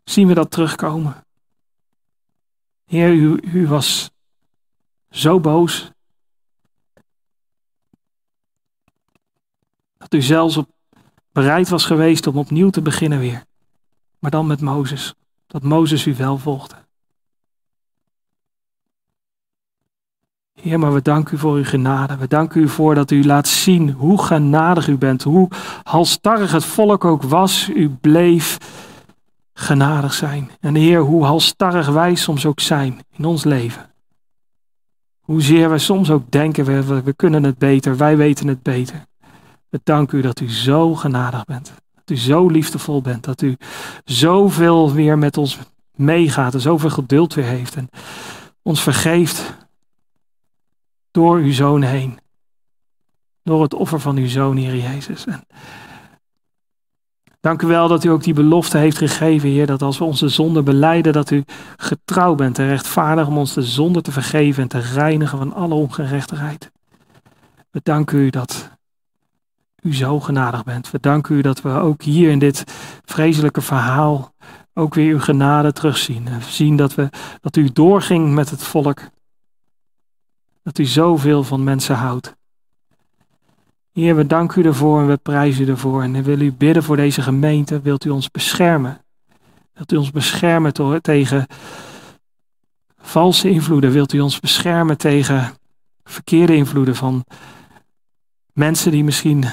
zien 0.05 0.27
we 0.29 0.35
dat 0.35 0.51
terugkomen. 0.51 1.25
Heer, 2.93 3.13
u, 3.13 3.41
u 3.53 3.67
was 3.67 4.11
zo 5.11 5.41
boos. 5.41 5.91
Dat 9.99 10.15
u 10.15 10.23
zelfs 10.23 10.57
op, 10.57 10.69
bereid 11.33 11.69
was 11.69 11.85
geweest 11.85 12.27
om 12.27 12.37
opnieuw 12.37 12.71
te 12.71 12.83
beginnen 12.83 13.19
weer. 13.19 13.45
Maar 14.19 14.31
dan 14.31 14.47
met 14.47 14.61
Mozes. 14.61 15.15
Dat 15.47 15.63
Mozes 15.63 16.07
u 16.07 16.15
wel 16.15 16.39
volgde. 16.39 16.75
Heer, 20.53 20.79
maar 20.79 20.95
we 20.95 21.03
danken 21.03 21.35
u 21.35 21.39
voor 21.39 21.57
uw 21.57 21.65
genade. 21.65 22.17
We 22.17 22.29
danken 22.29 22.61
u 22.61 22.69
voor 22.69 22.95
dat 22.95 23.11
u 23.11 23.25
laat 23.25 23.49
zien 23.49 23.91
hoe 23.91 24.23
genadig 24.23 24.89
u 24.89 24.99
bent. 24.99 25.23
Hoe 25.23 25.49
halstarrig 25.83 26.53
het 26.53 26.65
volk 26.65 27.05
ook 27.05 27.23
was, 27.23 27.69
u 27.69 27.89
bleef 27.89 28.59
genadig 29.63 30.13
zijn. 30.13 30.51
En 30.61 30.75
Heer, 30.75 31.01
hoe 31.01 31.25
halstarrig 31.25 31.89
wij 31.89 32.15
soms 32.15 32.47
ook 32.47 32.61
zijn 32.61 32.99
in 33.17 33.25
ons 33.25 33.45
leven. 33.45 33.91
Hoezeer 35.21 35.69
wij 35.69 35.79
soms 35.79 36.11
ook 36.11 36.31
denken, 36.31 36.65
we, 36.65 37.03
we 37.03 37.13
kunnen 37.13 37.43
het 37.43 37.59
beter, 37.59 37.97
wij 37.97 38.17
weten 38.17 38.49
het 38.49 38.63
beter. 38.63 39.07
We 39.69 39.81
danken 39.85 40.19
u 40.19 40.23
dat 40.23 40.41
u 40.41 40.51
zo 40.51 40.95
genadig 40.95 41.45
bent. 41.45 41.73
Dat 41.95 42.11
u 42.11 42.17
zo 42.17 42.49
liefdevol 42.49 43.01
bent. 43.01 43.25
Dat 43.25 43.43
u 43.43 43.57
zoveel 44.05 44.93
weer 44.93 45.19
met 45.19 45.37
ons 45.37 45.59
meegaat 45.95 46.55
en 46.55 46.61
zoveel 46.61 46.91
geduld 46.91 47.35
weer 47.35 47.45
heeft. 47.45 47.77
En 47.77 47.89
ons 48.63 48.83
vergeeft 48.83 49.57
door 51.11 51.37
uw 51.37 51.53
zoon 51.53 51.83
heen. 51.83 52.19
Door 53.43 53.63
het 53.63 53.75
offer 53.75 54.01
van 54.01 54.17
uw 54.17 54.29
zoon, 54.29 54.57
Heer 54.57 54.77
Jezus. 54.77 55.27
En 55.27 55.47
Dank 57.43 57.63
u 57.63 57.67
wel 57.67 57.89
dat 57.89 58.05
u 58.05 58.09
ook 58.09 58.23
die 58.23 58.35
belofte 58.35 58.79
heeft 58.79 58.99
gegeven, 58.99 59.49
Heer, 59.49 59.67
dat 59.67 59.83
als 59.83 59.99
we 59.99 60.05
onze 60.05 60.29
zonde 60.29 60.63
beleiden, 60.63 61.13
dat 61.13 61.31
u 61.31 61.45
getrouw 61.77 62.35
bent 62.35 62.59
en 62.59 62.67
rechtvaardig 62.67 63.27
om 63.27 63.39
ons 63.39 63.55
de 63.55 63.63
zonde 63.63 64.03
te 64.03 64.13
vergeven 64.13 64.63
en 64.63 64.69
te 64.69 64.79
reinigen 64.79 65.39
van 65.39 65.53
alle 65.53 65.75
ongerechtigheid. 65.75 66.71
We 67.71 67.81
danken 67.83 68.19
u 68.19 68.31
dat 68.31 68.71
u 69.81 69.95
zo 69.95 70.21
genadig 70.21 70.65
bent. 70.65 70.91
We 70.91 71.01
danken 71.01 71.37
u 71.37 71.41
dat 71.41 71.63
we 71.63 71.69
ook 71.69 72.03
hier 72.03 72.31
in 72.31 72.39
dit 72.39 72.65
vreselijke 73.05 73.61
verhaal 73.61 74.35
ook 74.75 74.95
weer 74.95 75.13
uw 75.13 75.21
genade 75.21 75.73
terugzien. 75.73 76.29
En 76.29 76.43
zien 76.43 76.77
dat, 76.77 76.95
we, 76.95 77.09
dat 77.41 77.57
u 77.57 77.73
doorging 77.73 78.35
met 78.35 78.51
het 78.51 78.63
volk. 78.63 79.01
Dat 80.63 80.79
u 80.79 80.85
zoveel 80.85 81.45
van 81.45 81.65
mensen 81.65 81.97
houdt. 81.97 82.35
Heer, 83.93 84.17
we 84.17 84.27
danken 84.27 84.63
u 84.63 84.67
ervoor 84.67 85.01
en 85.01 85.07
we 85.07 85.17
prijzen 85.17 85.67
u 85.67 85.69
ervoor. 85.69 86.03
En 86.03 86.13
we 86.13 86.23
willen 86.23 86.47
u 86.47 86.53
bidden 86.53 86.83
voor 86.83 86.97
deze 86.97 87.23
gemeente. 87.23 87.81
Wilt 87.81 88.05
u 88.05 88.11
ons 88.11 88.31
beschermen? 88.31 89.05
Wilt 89.73 89.93
u 89.93 89.97
ons 89.97 90.11
beschermen 90.11 90.73
tegen 91.03 91.47
valse 92.99 93.51
invloeden? 93.51 93.91
Wilt 93.91 94.13
u 94.13 94.21
ons 94.21 94.41
beschermen 94.41 94.99
tegen 94.99 95.55
verkeerde 96.05 96.57
invloeden 96.57 96.97
van 96.97 97.25
mensen 98.53 98.91
die 98.91 99.05
misschien 99.05 99.45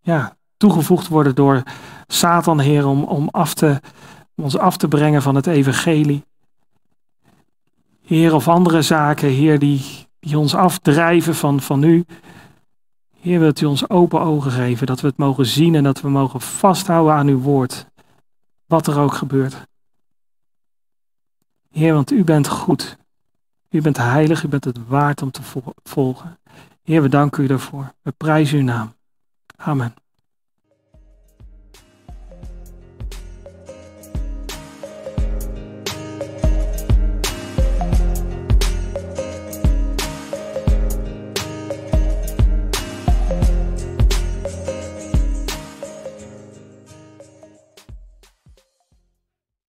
ja, 0.00 0.36
toegevoegd 0.56 1.08
worden 1.08 1.34
door 1.34 1.62
Satan, 2.06 2.60
Heer, 2.60 2.86
om, 2.86 3.04
om, 3.04 3.28
af 3.28 3.54
te, 3.54 3.80
ons 4.36 4.58
af 4.58 4.76
te 4.76 4.88
brengen 4.88 5.22
van 5.22 5.34
het 5.34 5.46
evangelie. 5.46 6.24
Heer, 8.04 8.34
of 8.34 8.48
andere 8.48 8.82
zaken, 8.82 9.28
Heer, 9.28 9.58
die, 9.58 10.06
die 10.20 10.38
ons 10.38 10.54
afdrijven 10.54 11.34
van, 11.34 11.60
van 11.60 11.82
u. 11.82 12.04
Heer, 13.20 13.40
wilt 13.40 13.60
u 13.60 13.66
ons 13.66 13.88
open 13.88 14.20
ogen 14.20 14.50
geven, 14.50 14.86
dat 14.86 15.00
we 15.00 15.06
het 15.06 15.16
mogen 15.16 15.46
zien 15.46 15.74
en 15.74 15.82
dat 15.82 16.00
we 16.00 16.08
mogen 16.08 16.40
vasthouden 16.40 17.14
aan 17.14 17.26
uw 17.26 17.38
woord. 17.38 17.86
Wat 18.66 18.86
er 18.86 18.98
ook 18.98 19.14
gebeurt. 19.14 19.66
Heer, 21.70 21.94
want 21.94 22.10
u 22.10 22.24
bent 22.24 22.48
goed. 22.48 22.98
U 23.70 23.80
bent 23.80 23.96
heilig, 23.96 24.44
u 24.44 24.48
bent 24.48 24.64
het 24.64 24.86
waard 24.86 25.22
om 25.22 25.30
te 25.30 25.42
volgen. 25.82 26.38
Heer, 26.82 27.02
we 27.02 27.08
danken 27.08 27.44
u 27.44 27.46
daarvoor. 27.46 27.94
We 28.02 28.10
prijzen 28.10 28.58
uw 28.58 28.64
naam. 28.64 28.94
Amen. 29.56 29.94